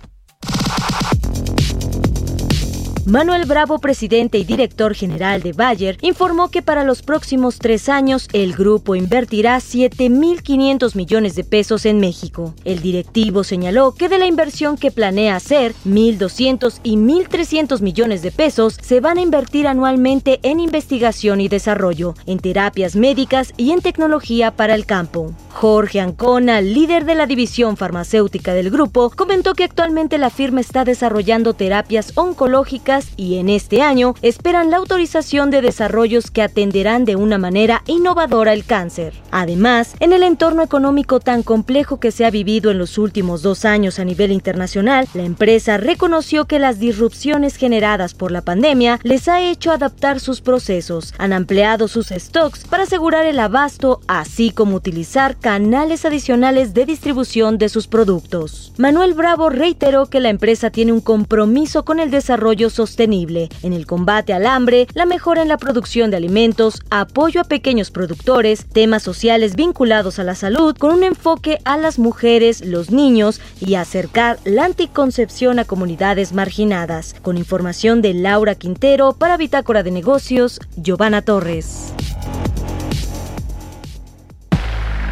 Manuel 3.07 3.45
Bravo, 3.45 3.81
presidente 3.81 4.39
y 4.39 4.45
director 4.45 4.95
general 4.95 5.43
de 5.43 5.53
Bayer, 5.53 5.99
informó 6.01 6.49
que 6.49 6.63
para 6.63 6.85
los 6.85 7.03
próximos 7.03 7.59
tres 7.59 7.91
años 7.91 8.29
el 8.33 8.55
grupo 8.55 8.95
invertirá 8.95 9.59
7.500 9.59 10.97
millones 10.97 11.35
de 11.35 11.45
pesos 11.45 11.85
en 11.85 12.01
México. 12.01 12.55
El 12.65 12.81
directivo 12.81 13.45
señaló 13.45 13.93
que 13.93 14.09
de 14.09 14.19
la 14.19 14.25
inversión 14.25 14.79
que 14.79 14.91
planea 14.91 15.37
hacer, 15.37 15.75
1.200 15.87 16.81
y 16.83 16.97
1.300 16.97 17.83
millones 17.83 18.23
de 18.23 18.33
pesos 18.33 18.79
se 18.81 19.01
van 19.01 19.19
a 19.19 19.23
invertir 19.23 19.67
anualmente 19.67 20.41
en 20.43 20.59
investigación 20.59 21.43
y 21.43 21.49
desarrollo, 21.49 22.15
en 22.25 22.39
terapias 22.39 22.97
médicas 22.97 23.53
y 23.59 23.73
en 23.73 23.83
tecnología 23.83 24.51
para 24.53 24.75
el 24.75 24.87
campo. 24.87 25.35
Jorge 25.51 26.01
Ancona, 26.01 26.63
líder 26.63 27.05
de 27.05 27.17
la 27.17 27.27
división 27.27 27.77
farmacéutica 27.77 28.55
del 28.55 28.71
grupo, 28.71 29.11
comentó 29.11 29.53
que 29.53 29.65
actualmente 29.65 30.17
la 30.17 30.31
firma 30.31 30.63
está 30.63 30.87
desarrollando 30.87 31.53
terapias 31.53 32.13
oncológicas 32.17 32.94
y 33.17 33.39
en 33.39 33.49
este 33.49 33.83
año 33.83 34.15
esperan 34.23 34.71
la 34.71 34.77
autorización 34.77 35.51
de 35.51 35.63
desarrollos 35.63 36.31
que 36.31 36.43
atenderán 36.43 37.05
de 37.05 37.17
una 37.17 37.39
manera 37.39 37.83
innovadora 37.87 38.53
el 38.53 38.65
cáncer. 38.65 39.15
Además, 39.31 39.95
en 40.01 40.13
el 40.13 40.23
entorno 40.23 40.63
económico 40.63 41.21
tan 41.21 41.43
complejo 41.43 41.99
que 41.99 42.11
se 42.11 42.25
ha 42.25 42.31
vivido 42.31 42.71
en 42.71 42.79
los 42.79 42.99
últimos 42.99 43.43
dos 43.43 43.65
años 43.65 43.99
a 43.99 44.05
nivel 44.05 44.33
internacional, 44.33 45.09
la 45.15 45.25
empresa 45.25 45.77
reconoció 45.77 46.45
que 46.45 46.59
las 46.59 46.79
disrupciones 46.79 47.57
generadas 47.57 48.15
por 48.15 48.31
la 48.31 48.43
pandemia 48.43 49.01
les 49.03 49.29
ha 49.29 49.41
hecho 49.41 49.73
adaptar 49.73 50.21
sus 50.21 50.41
procesos, 50.41 51.15
han 51.19 51.33
ampliado 51.33 51.89
sus 51.89 52.09
stocks 52.09 52.65
para 52.65 52.85
asegurar 52.85 53.27
el 53.27 53.41
abasto, 53.41 54.01
así 54.07 54.51
como 54.51 54.77
utilizar 54.77 55.37
canales 55.37 56.05
adicionales 56.05 56.75
de 56.75 56.87
distribución 56.87 57.59
de 57.59 57.69
sus 57.69 57.87
productos. 57.87 58.73
Manuel 58.77 59.15
Bravo 59.15 59.51
reiteró 59.51 60.07
que 60.07 60.21
la 60.21 60.29
empresa 60.29 60.71
tiene 60.71 60.93
un 60.93 61.01
compromiso 61.01 61.85
con 61.85 62.01
el 62.01 62.11
desarrollo 62.11 62.71
sostenible 62.85 63.49
en 63.63 63.73
el 63.73 63.87
combate 63.87 64.35
al 64.35 64.47
hambre, 64.47 64.87
la 64.93 65.07
mejora 65.07 65.41
en 65.41 65.49
la 65.49 65.57
producción 65.57 66.11
de 66.11 66.19
alimentos, 66.19 66.83
apoyo 66.91 67.41
a 67.41 67.45
pequeños 67.45 67.91
productores, 67.91 68.67
temas 68.67 69.03
sociales 69.03 69.57
vinculados 69.57 70.19
a 70.19 70.25
la 70.25 70.35
salud, 70.35 70.77
con 70.77 70.93
un 70.93 71.03
enfoque 71.03 71.61
a 71.65 71.79
las 71.79 71.99
mujeres, 71.99 72.61
los 72.63 72.91
niños 72.91 73.41
y 73.59 73.77
acercar 73.77 74.39
la 74.45 74.67
anticoncepción 74.67 75.59
a 75.59 75.65
comunidades 75.65 76.35
marginadas. 76.35 77.15
Con 77.23 77.39
información 77.39 78.03
de 78.03 78.13
Laura 78.13 78.55
Quintero 78.55 79.15
para 79.15 79.39
Bitácora 79.39 79.83
de 79.83 79.91
Negocios, 79.91 80.61
Giovanna 80.77 81.23
Torres. 81.23 81.95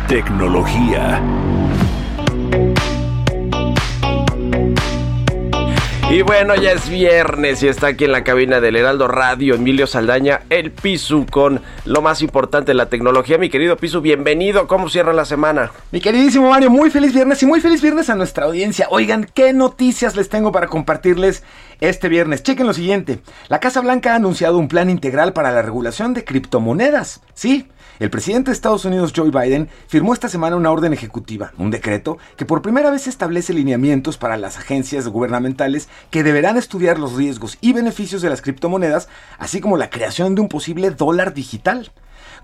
Tecnología. 0.09 1.23
Y 6.13 6.21
bueno, 6.21 6.55
ya 6.55 6.73
es 6.73 6.91
viernes 6.91 7.63
y 7.63 7.69
está 7.69 7.87
aquí 7.87 8.05
en 8.05 8.13
la 8.13 8.23
cabina 8.23 8.61
del 8.61 8.77
Heraldo 8.77 9.09
Radio 9.09 9.55
Emilio 9.55 9.87
Saldaña, 9.87 10.43
el 10.51 10.71
Pisu, 10.71 11.25
con 11.25 11.63
lo 11.87 12.03
más 12.03 12.21
importante 12.21 12.75
la 12.75 12.91
tecnología. 12.91 13.39
Mi 13.39 13.49
querido 13.49 13.79
Pisu, 13.79 14.03
bienvenido. 14.03 14.69
¿Cómo 14.69 14.91
cierra 14.91 15.15
la 15.15 15.25
semana? 15.25 15.73
Mi 15.91 16.03
queridísimo 16.03 16.51
Mario, 16.51 16.69
muy 16.69 16.91
feliz 16.91 17.15
viernes 17.15 17.43
y 17.43 17.47
muy 17.47 17.63
feliz 17.63 17.81
viernes 17.81 18.11
a 18.11 18.15
nuestra 18.15 18.45
audiencia. 18.45 18.89
Oigan, 18.91 19.25
¿qué 19.25 19.55
noticias 19.55 20.15
les 20.15 20.29
tengo 20.29 20.53
para 20.53 20.67
compartirles 20.67 21.45
este 21.81 22.11
viernes? 22.11 22.43
Chequen 22.43 22.67
lo 22.67 22.75
siguiente. 22.75 23.21
La 23.49 23.61
Casa 23.61 23.81
Blanca 23.81 24.13
ha 24.13 24.17
anunciado 24.17 24.59
un 24.59 24.69
plan 24.69 24.91
integral 24.91 25.33
para 25.33 25.51
la 25.51 25.63
regulación 25.63 26.13
de 26.13 26.25
criptomonedas. 26.25 27.23
Sí, 27.33 27.71
el 28.03 28.11
presidente 28.11 28.51
de 28.51 28.55
Estados 28.55 28.85
Unidos, 28.85 29.13
Joe 29.15 29.31
Biden, 29.31 29.69
firmó 29.87 30.13
esta 30.13 30.29
semana 30.29 30.57
una 30.57 30.73
orden 30.73 30.93
ejecutiva, 30.93 31.53
un 31.57 31.71
decreto, 31.71 32.19
que 32.37 32.45
por 32.45 32.61
primera 32.61 32.91
vez 32.91 33.07
establece 33.07 33.53
lineamientos 33.53 34.19
para 34.19 34.37
las 34.37 34.59
agencias 34.59 35.07
gubernamentales 35.07 35.89
que 36.11 36.23
deberán 36.23 36.57
estudiar 36.57 36.99
los 36.99 37.15
riesgos 37.15 37.59
y 37.61 37.73
beneficios 37.73 38.23
de 38.23 38.31
las 38.31 38.43
criptomonedas, 38.43 39.09
así 39.39 39.61
como 39.61 39.77
la 39.77 39.91
creación 39.91 40.35
de 40.35 40.41
un 40.41 40.49
posible 40.49 40.91
dólar 40.91 41.35
digital. 41.35 41.91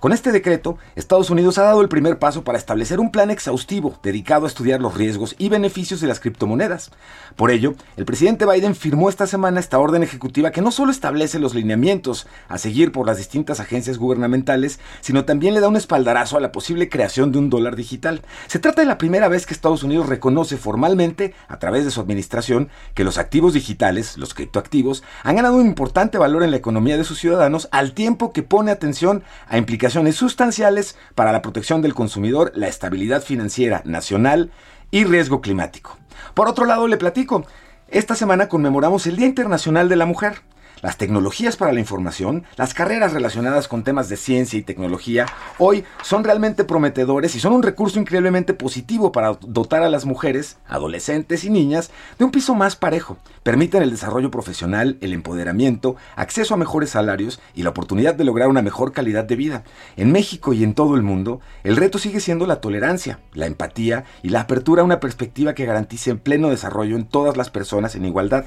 Con 0.01 0.13
este 0.13 0.31
decreto, 0.31 0.79
Estados 0.95 1.29
Unidos 1.29 1.59
ha 1.59 1.65
dado 1.65 1.81
el 1.81 1.89
primer 1.89 2.21
paso 2.21 2.45
para 2.45 2.57
establecer 2.57 3.01
un 3.01 3.11
plan 3.11 3.33
exhaustivo 3.33 3.99
dedicado 4.01 4.45
a 4.45 4.49
estudiar 4.49 4.81
los 4.81 4.97
riesgos 4.97 5.35
y 5.39 5.49
beneficios 5.49 6.01
de 6.01 6.07
las 6.07 6.21
criptomonedas. 6.21 6.93
Por 7.35 7.51
ello, 7.51 7.75
el 7.97 8.05
presidente 8.05 8.47
Biden 8.47 8.77
firmó 8.77 9.09
esta 9.09 9.27
semana 9.27 9.59
esta 9.59 9.81
orden 9.81 10.05
ejecutiva 10.05 10.53
que 10.53 10.63
no 10.63 10.71
solo 10.71 10.93
establece 10.93 11.41
los 11.41 11.53
lineamientos 11.53 12.29
a 12.47 12.59
seguir 12.59 12.93
por 12.93 13.09
las 13.09 13.17
distintas 13.17 13.59
agencias 13.59 13.99
gubernamentales, 13.99 14.79
sino 15.01 15.25
también 15.25 15.55
le 15.55 15.61
da 15.61 15.67
un 15.67 15.75
espaldarazo 15.75 16.37
a 16.37 16.41
la 16.41 16.53
posible 16.53 16.89
creación 16.89 17.33
de 17.33 17.39
un 17.39 17.51
dólar 17.51 17.75
digital. 17.75 18.23
Se 18.47 18.61
trata 18.61 18.83
de 18.83 18.87
la 18.87 18.99
primera 18.99 19.27
vez 19.27 19.47
que 19.47 19.55
Estados 19.55 19.83
Unidos 19.83 20.09
reconoce 20.09 20.59
formalmente, 20.59 21.35
a 21.49 21.59
través 21.59 21.85
de 21.85 21.91
su 21.91 22.01
administración, 22.01 22.69
que 22.95 23.03
los 23.03 23.19
activos 23.19 23.53
digitales, 23.53 24.17
los 24.17 24.33
criptoactivos, 24.33 25.03
han 25.25 25.35
ganado 25.35 25.57
un 25.57 25.67
importante 25.67 26.19
valor 26.19 26.45
en 26.45 26.53
la 26.53 26.57
economía 26.57 26.97
de 26.97 27.03
sus 27.03 27.19
ciudadanos 27.19 27.69
al 27.73 27.95
tiempo 27.95 28.33
que 28.33 28.45
pone 28.45 28.71
atención 28.71 29.25
a 29.49 29.59
implicaciones 29.59 29.88
sustanciales 30.17 30.97
para 31.15 31.33
la 31.33 31.43
protección 31.43 31.83
del 31.83 31.95
consumidor, 31.95 32.53
la 32.55 32.69
estabilidad 32.69 33.23
financiera 33.23 33.83
nacional 33.85 34.51
y 34.91 35.05
riesgo 35.05 35.41
climático. 35.41 35.99
Por 36.35 36.49
otro 36.49 36.65
lado, 36.65 36.89
le 36.89 36.97
platico, 36.97 37.47
esta 37.89 38.15
semana 38.15 38.49
conmemoramos 38.49 39.07
el 39.07 39.17
Día 39.17 39.27
Internacional 39.27 39.89
de 39.89 39.97
la 39.97 40.07
Mujer. 40.07 40.43
Las 40.81 40.97
tecnologías 40.97 41.57
para 41.57 41.73
la 41.73 41.81
información, 41.81 42.45
las 42.57 42.73
carreras 42.73 43.13
relacionadas 43.13 43.67
con 43.67 43.83
temas 43.83 44.09
de 44.09 44.17
ciencia 44.17 44.59
y 44.59 44.63
tecnología, 44.63 45.27
hoy 45.59 45.85
son 46.03 46.23
realmente 46.23 46.63
prometedores 46.63 47.35
y 47.35 47.41
son 47.41 47.53
un 47.53 47.65
recurso 47.65 47.99
increíblemente 47.99 48.55
positivo 48.55 49.11
para 49.11 49.33
dotar 49.41 49.83
a 49.83 49.89
las 49.89 50.05
mujeres, 50.05 50.59
adolescentes 50.69 51.43
y 51.43 51.51
niñas 51.51 51.91
de 52.19 52.25
un 52.25 52.31
piso 52.31 52.55
más 52.55 52.77
parejo. 52.77 53.19
Permiten 53.43 53.83
el 53.83 53.91
desarrollo 53.91 54.31
profesional, 54.31 54.99
el 55.01 55.13
empoderamiento, 55.13 55.97
acceso 56.15 56.55
a 56.55 56.59
mejores 56.59 56.91
salarios 56.91 57.41
y 57.57 57.65
la 57.65 57.71
oportunidad 57.71 58.15
de 58.15 58.25
lograr 58.25 58.49
una 58.49 58.63
mejor 58.63 58.93
calidad 58.93 59.25
de 59.25 59.37
vida. 59.37 59.65
En 59.97 60.13
México 60.13 60.53
y 60.53 60.63
en 60.63 60.75
todo 60.75 60.95
el 60.95 61.03
mundo, 61.03 61.41
el 61.65 61.77
reto 61.77 61.99
sigue 61.99 62.21
siendo 62.21 62.47
la 62.47 62.61
tolerancia, 62.61 63.19
la 63.33 63.47
empatía 63.47 64.05
y 64.23 64.29
la 64.29 64.43
apertura 64.43 64.83
a 64.83 64.85
una 64.85 65.01
perspectiva 65.01 65.55
que 65.55 65.67
garantice 65.67 66.15
pleno 66.15 66.51
desarrollo 66.51 66.95
en 66.95 67.07
todas 67.07 67.37
las 67.37 67.51
personas 67.51 67.97
en 67.97 68.05
igualdad. 68.05 68.45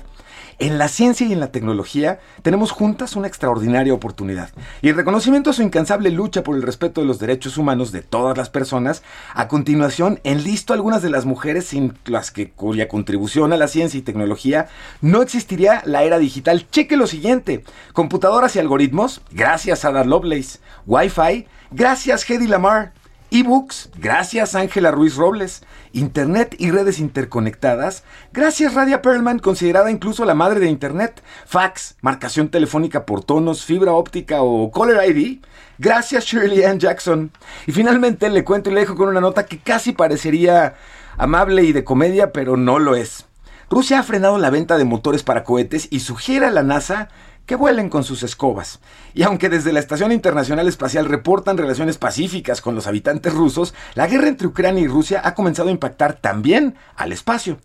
En 0.59 0.77
la 0.77 0.87
ciencia 0.87 1.25
y 1.25 1.33
en 1.33 1.39
la 1.39 1.51
tecnología 1.51 2.19
tenemos 2.41 2.71
juntas 2.71 3.15
una 3.15 3.27
extraordinaria 3.27 3.93
oportunidad. 3.93 4.49
Y 4.81 4.89
en 4.89 4.95
reconocimiento 4.95 5.49
a 5.49 5.53
su 5.53 5.63
incansable 5.63 6.11
lucha 6.11 6.43
por 6.43 6.55
el 6.55 6.61
respeto 6.61 7.01
de 7.01 7.07
los 7.07 7.19
derechos 7.19 7.57
humanos 7.57 7.91
de 7.91 8.01
todas 8.01 8.37
las 8.37 8.49
personas, 8.49 9.03
a 9.33 9.47
continuación 9.47 10.19
enlisto 10.23 10.73
algunas 10.73 11.01
de 11.01 11.09
las 11.09 11.25
mujeres 11.25 11.65
sin 11.65 11.97
las 12.05 12.31
que 12.31 12.51
cuya 12.51 12.87
contribución 12.87 13.53
a 13.53 13.57
la 13.57 13.67
ciencia 13.67 13.97
y 13.97 14.01
tecnología 14.01 14.67
no 15.01 15.21
existiría 15.21 15.81
la 15.85 16.03
era 16.03 16.19
digital. 16.19 16.67
Cheque 16.69 16.97
lo 16.97 17.07
siguiente: 17.07 17.63
computadoras 17.93 18.55
y 18.55 18.59
algoritmos, 18.59 19.21
gracias 19.31 19.85
a 19.85 19.89
Ada 19.89 20.03
Lovelace, 20.03 20.59
Wi-Fi, 20.85 21.47
gracias 21.71 22.29
Hedy 22.29 22.47
Lamar. 22.47 22.93
Ebooks, 23.31 23.89
gracias 23.97 24.55
Ángela 24.55 24.91
Ruiz 24.91 25.15
Robles, 25.15 25.63
Internet 25.93 26.55
y 26.59 26.69
redes 26.69 26.99
interconectadas, 26.99 28.03
gracias 28.33 28.73
Radia 28.73 29.01
Perlman, 29.01 29.39
considerada 29.39 29.89
incluso 29.89 30.25
la 30.25 30.35
madre 30.35 30.59
de 30.59 30.67
Internet, 30.67 31.23
fax, 31.45 31.95
marcación 32.01 32.49
telefónica 32.49 33.05
por 33.05 33.23
tonos, 33.23 33.63
fibra 33.63 33.93
óptica 33.93 34.41
o 34.41 34.69
Caller 34.69 35.09
ID, 35.09 35.39
gracias 35.79 36.25
Shirley 36.25 36.63
Ann 36.63 36.79
Jackson. 36.79 37.31
Y 37.65 37.71
finalmente 37.71 38.29
le 38.29 38.43
cuento 38.43 38.69
y 38.69 38.73
le 38.73 38.81
dejo 38.81 38.95
con 38.95 39.07
una 39.07 39.21
nota 39.21 39.45
que 39.45 39.59
casi 39.59 39.93
parecería 39.93 40.75
amable 41.17 41.63
y 41.63 41.71
de 41.71 41.85
comedia, 41.85 42.33
pero 42.33 42.57
no 42.57 42.79
lo 42.79 42.95
es. 42.95 43.25
Rusia 43.69 43.99
ha 43.99 44.03
frenado 44.03 44.37
la 44.37 44.49
venta 44.49 44.77
de 44.77 44.83
motores 44.83 45.23
para 45.23 45.45
cohetes 45.45 45.87
y 45.89 46.01
sugiere 46.01 46.47
a 46.47 46.51
la 46.51 46.61
NASA 46.61 47.07
que 47.51 47.57
vuelen 47.57 47.89
con 47.89 48.05
sus 48.05 48.23
escobas. 48.23 48.79
Y 49.13 49.23
aunque 49.23 49.49
desde 49.49 49.73
la 49.73 49.81
Estación 49.81 50.13
Internacional 50.13 50.69
Espacial 50.69 51.03
reportan 51.03 51.57
relaciones 51.57 51.97
pacíficas 51.97 52.61
con 52.61 52.75
los 52.75 52.87
habitantes 52.87 53.33
rusos, 53.33 53.73
la 53.93 54.07
guerra 54.07 54.29
entre 54.29 54.47
Ucrania 54.47 54.81
y 54.81 54.87
Rusia 54.87 55.19
ha 55.21 55.35
comenzado 55.35 55.67
a 55.67 55.73
impactar 55.73 56.13
también 56.13 56.75
al 56.95 57.11
espacio. 57.11 57.57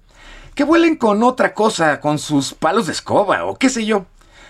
Que 0.57 0.65
vuelen 0.65 0.97
con 0.97 1.23
otra 1.23 1.55
cosa, 1.55 2.01
con 2.01 2.19
sus 2.19 2.53
palos 2.53 2.87
de 2.87 2.95
escoba 2.95 3.45
o 3.45 3.55
qué 3.55 3.69
sé 3.69 3.87
yo. 3.87 4.07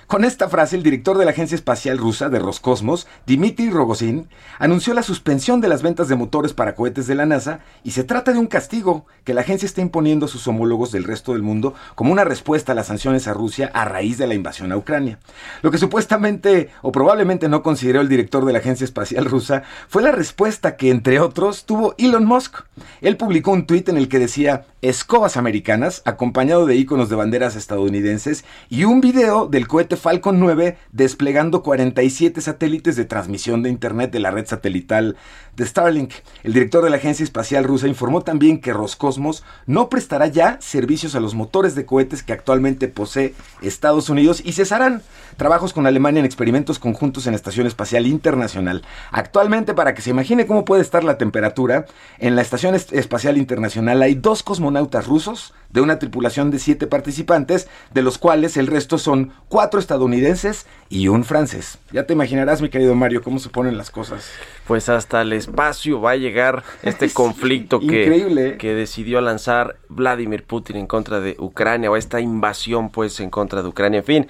Con 0.07 0.25
esta 0.25 0.49
frase, 0.49 0.77
el 0.77 0.85
director 0.85 1.19
de 1.19 1.25
la 1.25 1.33
Agencia 1.33 1.57
Espacial 1.57 1.99
Rusa 1.99 2.29
de 2.29 2.39
Roscosmos, 2.39 3.09
Dmitry 3.27 3.71
Rogozin, 3.71 4.29
anunció 4.61 4.95
la 4.95 5.03
suspensión 5.03 5.61
de 5.61 5.67
las 5.67 5.83
ventas 5.83 6.07
de 6.07 6.15
motores 6.15 6.53
para 6.53 6.77
cohetes 6.77 7.09
de 7.09 7.17
la 7.17 7.27
NASA 7.27 7.59
y 7.83 7.91
se 7.91 8.05
trata 8.05 8.33
de 8.33 8.39
un 8.39 8.47
castigo 8.47 9.07
que 9.25 9.35
la 9.35 9.41
agencia 9.41 9.67
está 9.67 9.81
imponiendo 9.81 10.27
a 10.27 10.29
sus 10.29 10.47
homólogos 10.47 10.93
del 10.93 11.03
resto 11.03 11.33
del 11.33 11.43
mundo 11.43 11.75
como 11.97 12.13
una 12.13 12.23
respuesta 12.23 12.71
a 12.71 12.77
las 12.77 12.87
sanciones 12.87 13.27
a 13.27 13.35
Rusia 13.35 13.69
a 13.75 13.85
raíz 13.85 14.17
de 14.17 14.29
la 14.29 14.35
invasión 14.35 14.71
a 14.71 14.77
Ucrania. 14.77 15.19
Lo 15.63 15.73
que 15.73 15.79
supuestamente 15.79 16.71
o 16.83 16.93
probablemente 16.93 17.49
no 17.49 17.65
consideró 17.65 18.01
el 18.01 18.09
director 18.09 18.45
de 18.45 18.53
la 18.53 18.61
Agencia 18.61 18.85
Espacial 18.85 19.25
Rusa 19.25 19.65
fue 19.89 20.05
la 20.05 20.13
respuesta 20.13 20.77
que, 20.77 20.91
entre 20.91 21.19
otros, 21.19 21.65
tuvo 21.65 21.97
Elon 21.99 22.27
Musk. 22.27 22.61
Él 23.01 23.17
publicó 23.17 23.51
un 23.51 23.67
tuit 23.67 23.89
en 23.89 23.97
el 23.97 24.09
que 24.09 24.21
decía 24.21 24.67
escobas 24.83 25.37
americanas, 25.37 26.03
acompañado 26.05 26.67
de 26.67 26.77
iconos 26.77 27.09
de 27.09 27.17
banderas 27.17 27.57
estadounidenses, 27.57 28.45
y 28.69 28.85
un 28.85 29.01
video 29.01 29.47
del 29.47 29.67
cohete 29.67 29.97
Falcon 29.97 30.39
9 30.39 30.77
desplegando 30.93 31.63
47 31.63 32.41
satélites 32.41 32.95
de 32.97 33.07
transmisión 33.07 33.63
de 33.63 33.71
Internet 33.71 34.13
de 34.13 34.21
la 34.21 34.31
red 34.31 34.47
satelital 34.47 35.17
de 35.57 35.67
Starlink. 35.67 36.13
El 36.43 36.53
director 36.53 36.85
de 36.85 36.91
la 36.91 36.97
Agencia 36.97 37.25
Espacial 37.25 37.65
Rusa 37.65 37.89
informó 37.89 38.21
también 38.21 38.61
que 38.61 38.75
Roscosmos 38.75 39.45
no 39.67 39.89
prestará 39.89 40.27
ya 40.27 40.59
servicios 40.61 41.15
a 41.15 41.21
los 41.21 41.35
motores 41.35 41.75
de 41.75 41.87
cohetes 41.87 42.23
que 42.23 42.35
actualmente 42.35 42.89
posee 42.89 43.35
Estados 43.63 44.11
Unidos 44.11 44.43
y 44.45 44.53
cesarán 44.53 45.03
trabajos 45.39 45.73
con 45.73 45.87
Alemania 45.87 46.21
en 46.21 46.27
experimentos 46.27 46.79
conjuntos 46.79 47.27
en 47.27 47.33
la 47.33 47.37
Estación 47.37 47.67
Espacial 47.67 48.07
Internacional. 48.07 48.83
Actualmente, 49.11 49.75
para 49.75 49.95
que 49.95 50.03
se 50.03 50.11
imagine 50.11 50.47
cómo 50.47 50.65
puede 50.65 50.83
estar 50.83 51.03
la 51.03 51.19
temperatura, 51.19 51.87
en 52.19 52.37
la 52.37 52.43
Estación 52.43 52.75
Espacial 52.75 53.39
Internacional 53.39 54.03
hay 54.03 54.15
dos 54.15 54.43
cosmonautas 54.43 54.76
rusos 55.07 55.55
de 55.71 55.81
una 55.81 55.99
tripulación 55.99 56.51
de 56.51 56.59
siete 56.59 56.87
participantes, 56.87 57.69
de 57.93 58.03
los 58.03 58.19
cuales 58.19 58.57
el 58.57 58.67
resto 58.67 58.99
son 58.99 59.33
cuatro 59.49 59.79
estadounidenses 59.79 60.67
y 60.89 61.09
un 61.09 61.25
francés. 61.25 61.79
Ya 61.93 62.07
te 62.07 62.13
imaginarás, 62.13 62.63
mi 62.63 62.69
querido 62.69 62.95
Mario, 62.95 63.23
cómo 63.23 63.39
se 63.39 63.49
ponen 63.49 63.77
las 63.77 63.91
cosas. 63.91 64.31
Pues 64.67 64.89
hasta 64.89 65.23
el 65.23 65.33
espacio 65.33 66.01
va 66.01 66.13
a 66.13 66.17
llegar 66.17 66.63
este 66.83 67.11
conflicto 67.13 67.81
que, 67.81 68.05
increíble. 68.05 68.57
que 68.57 68.75
decidió 68.75 69.21
lanzar 69.21 69.77
Vladimir 69.89 70.45
Putin 70.45 70.77
en 70.77 70.87
contra 70.87 71.21
de 71.21 71.37
Ucrania, 71.39 71.91
o 71.91 71.97
esta 71.97 72.21
invasión 72.21 72.91
pues 72.91 73.21
en 73.21 73.31
contra 73.31 73.63
de 73.63 73.69
Ucrania. 73.69 73.99
En 73.99 74.05
fin, 74.05 74.29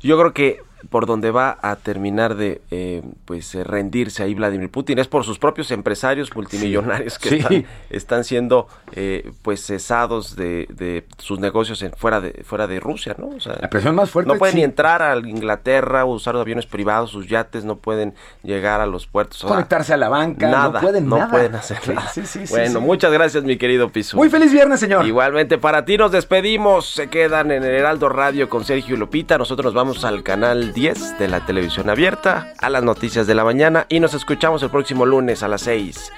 yo 0.00 0.18
creo 0.18 0.32
que 0.32 0.62
por 0.88 1.06
donde 1.06 1.30
va 1.30 1.58
a 1.62 1.76
terminar 1.76 2.34
de 2.36 2.62
eh, 2.70 3.02
pues 3.24 3.54
eh, 3.54 3.64
rendirse 3.64 4.22
ahí 4.22 4.34
Vladimir 4.34 4.70
Putin 4.70 4.98
es 4.98 5.08
por 5.08 5.24
sus 5.24 5.38
propios 5.38 5.70
empresarios 5.70 6.34
multimillonarios 6.34 7.18
que 7.18 7.28
Sí. 7.30 7.36
Están, 7.36 7.64
están 7.90 8.24
siendo 8.24 8.66
eh, 8.92 9.30
pues 9.42 9.64
cesados 9.64 10.36
de, 10.36 10.66
de 10.70 11.06
sus 11.18 11.38
negocios 11.38 11.82
en, 11.82 11.92
fuera 11.92 12.20
de 12.20 12.42
fuera 12.44 12.66
de 12.66 12.80
Rusia, 12.80 13.14
¿no? 13.18 13.28
O 13.28 13.40
sea, 13.40 13.56
La 13.60 13.68
presión 13.70 13.94
más 13.94 14.10
fuerte. 14.10 14.32
no 14.32 14.38
pueden 14.38 14.52
sí. 14.54 14.58
ni 14.58 14.64
entrar 14.64 15.02
a 15.02 15.16
Inglaterra, 15.18 16.04
usar 16.04 16.34
los 16.34 16.40
aviones 16.42 16.66
privados, 16.66 17.10
sus 17.10 17.26
yates 17.28 17.64
no 17.64 17.76
pueden 17.76 18.14
llegar 18.42 18.80
a 18.80 18.86
los 18.86 19.06
puertos. 19.06 19.42
Conectarse 19.42 19.92
a 19.94 19.96
la 19.96 20.08
banca, 20.08 20.48
nada, 20.48 20.70
no 20.72 20.80
pueden 20.80 21.08
nada. 21.08 21.28
pueden 21.30 21.54
hacer 21.54 21.78
Sí, 21.82 21.92
nada. 21.92 22.08
sí, 22.08 22.22
sí, 22.26 22.46
sí, 22.46 22.52
bueno, 22.52 22.80
muchas 22.80 23.12
gracias, 23.12 23.44
mi 23.44 23.56
querido 23.56 23.90
Piso. 23.90 24.16
Muy 24.16 24.28
feliz 24.30 24.52
viernes, 24.52 24.80
señor. 24.80 25.06
Igualmente 25.06 25.58
para 25.58 25.84
ti 25.84 25.96
nos 25.98 26.10
despedimos. 26.12 26.88
Se 26.90 27.08
quedan 27.08 27.50
en 27.50 27.62
el 27.64 27.74
Heraldo 27.74 28.08
Radio 28.08 28.48
con 28.48 28.64
Sergio 28.64 28.94
y 28.96 28.98
Lupita. 28.98 29.38
Nosotros 29.38 29.66
nos 29.66 29.74
vamos 29.74 30.04
al 30.04 30.22
canal 30.22 30.69
10 30.70 31.18
de 31.18 31.28
la 31.28 31.44
televisión 31.44 31.90
abierta, 31.90 32.54
a 32.58 32.70
las 32.70 32.82
noticias 32.82 33.26
de 33.26 33.34
la 33.34 33.44
mañana 33.44 33.86
y 33.88 34.00
nos 34.00 34.14
escuchamos 34.14 34.62
el 34.62 34.70
próximo 34.70 35.06
lunes 35.06 35.42
a 35.42 35.48
las 35.48 35.62
6. 35.62 36.12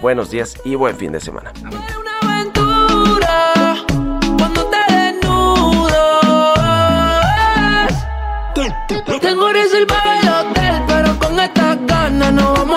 Buenos 0.00 0.30
días 0.30 0.56
y 0.64 0.74
buen 0.74 0.96
fin 0.96 1.12
de 1.12 1.20
semana. 1.20 1.52
Tengo 9.20 9.52
reservado 9.52 10.10
el 10.22 10.28
hotel, 10.28 10.82
pero 10.86 11.18
con 11.18 11.40
estas 11.40 11.84
ganas 11.86 12.32
no 12.32 12.52
vamos 12.52 12.75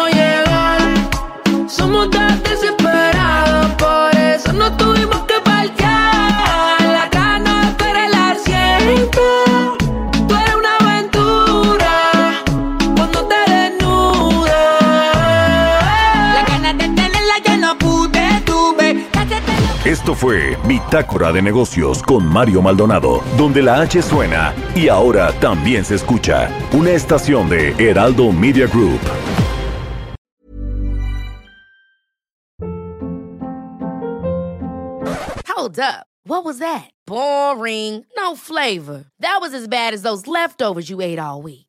Esto 19.86 20.14
fue 20.14 20.58
Bitácora 20.66 21.32
de 21.32 21.42
Negocios 21.42 22.04
con 22.04 22.26
Mario 22.26 22.62
Maldonado, 22.62 23.24
donde 23.38 23.62
la 23.62 23.80
H 23.80 24.02
suena 24.02 24.54
y 24.76 24.90
ahora 24.90 25.32
también 25.40 25.86
se 25.86 25.96
escucha. 25.96 26.50
Una 26.74 26.92
estación 26.92 27.48
de 27.48 27.72
Heraldo 27.80 28.34
Media 28.34 28.68
Group. 28.68 29.00
Hold 35.48 35.80
up. 35.80 36.06
What 36.26 36.44
was 36.44 36.60
that? 36.60 36.90
Boring. 37.08 38.06
No 38.18 38.36
flavor. 38.36 39.06
That 39.22 39.38
was 39.40 39.54
as 39.54 39.70
bad 39.70 39.94
as 39.94 40.02
those 40.02 40.28
leftovers 40.28 40.90
you 40.90 41.00
ate 41.00 41.20
all 41.20 41.42
week. 41.42 41.69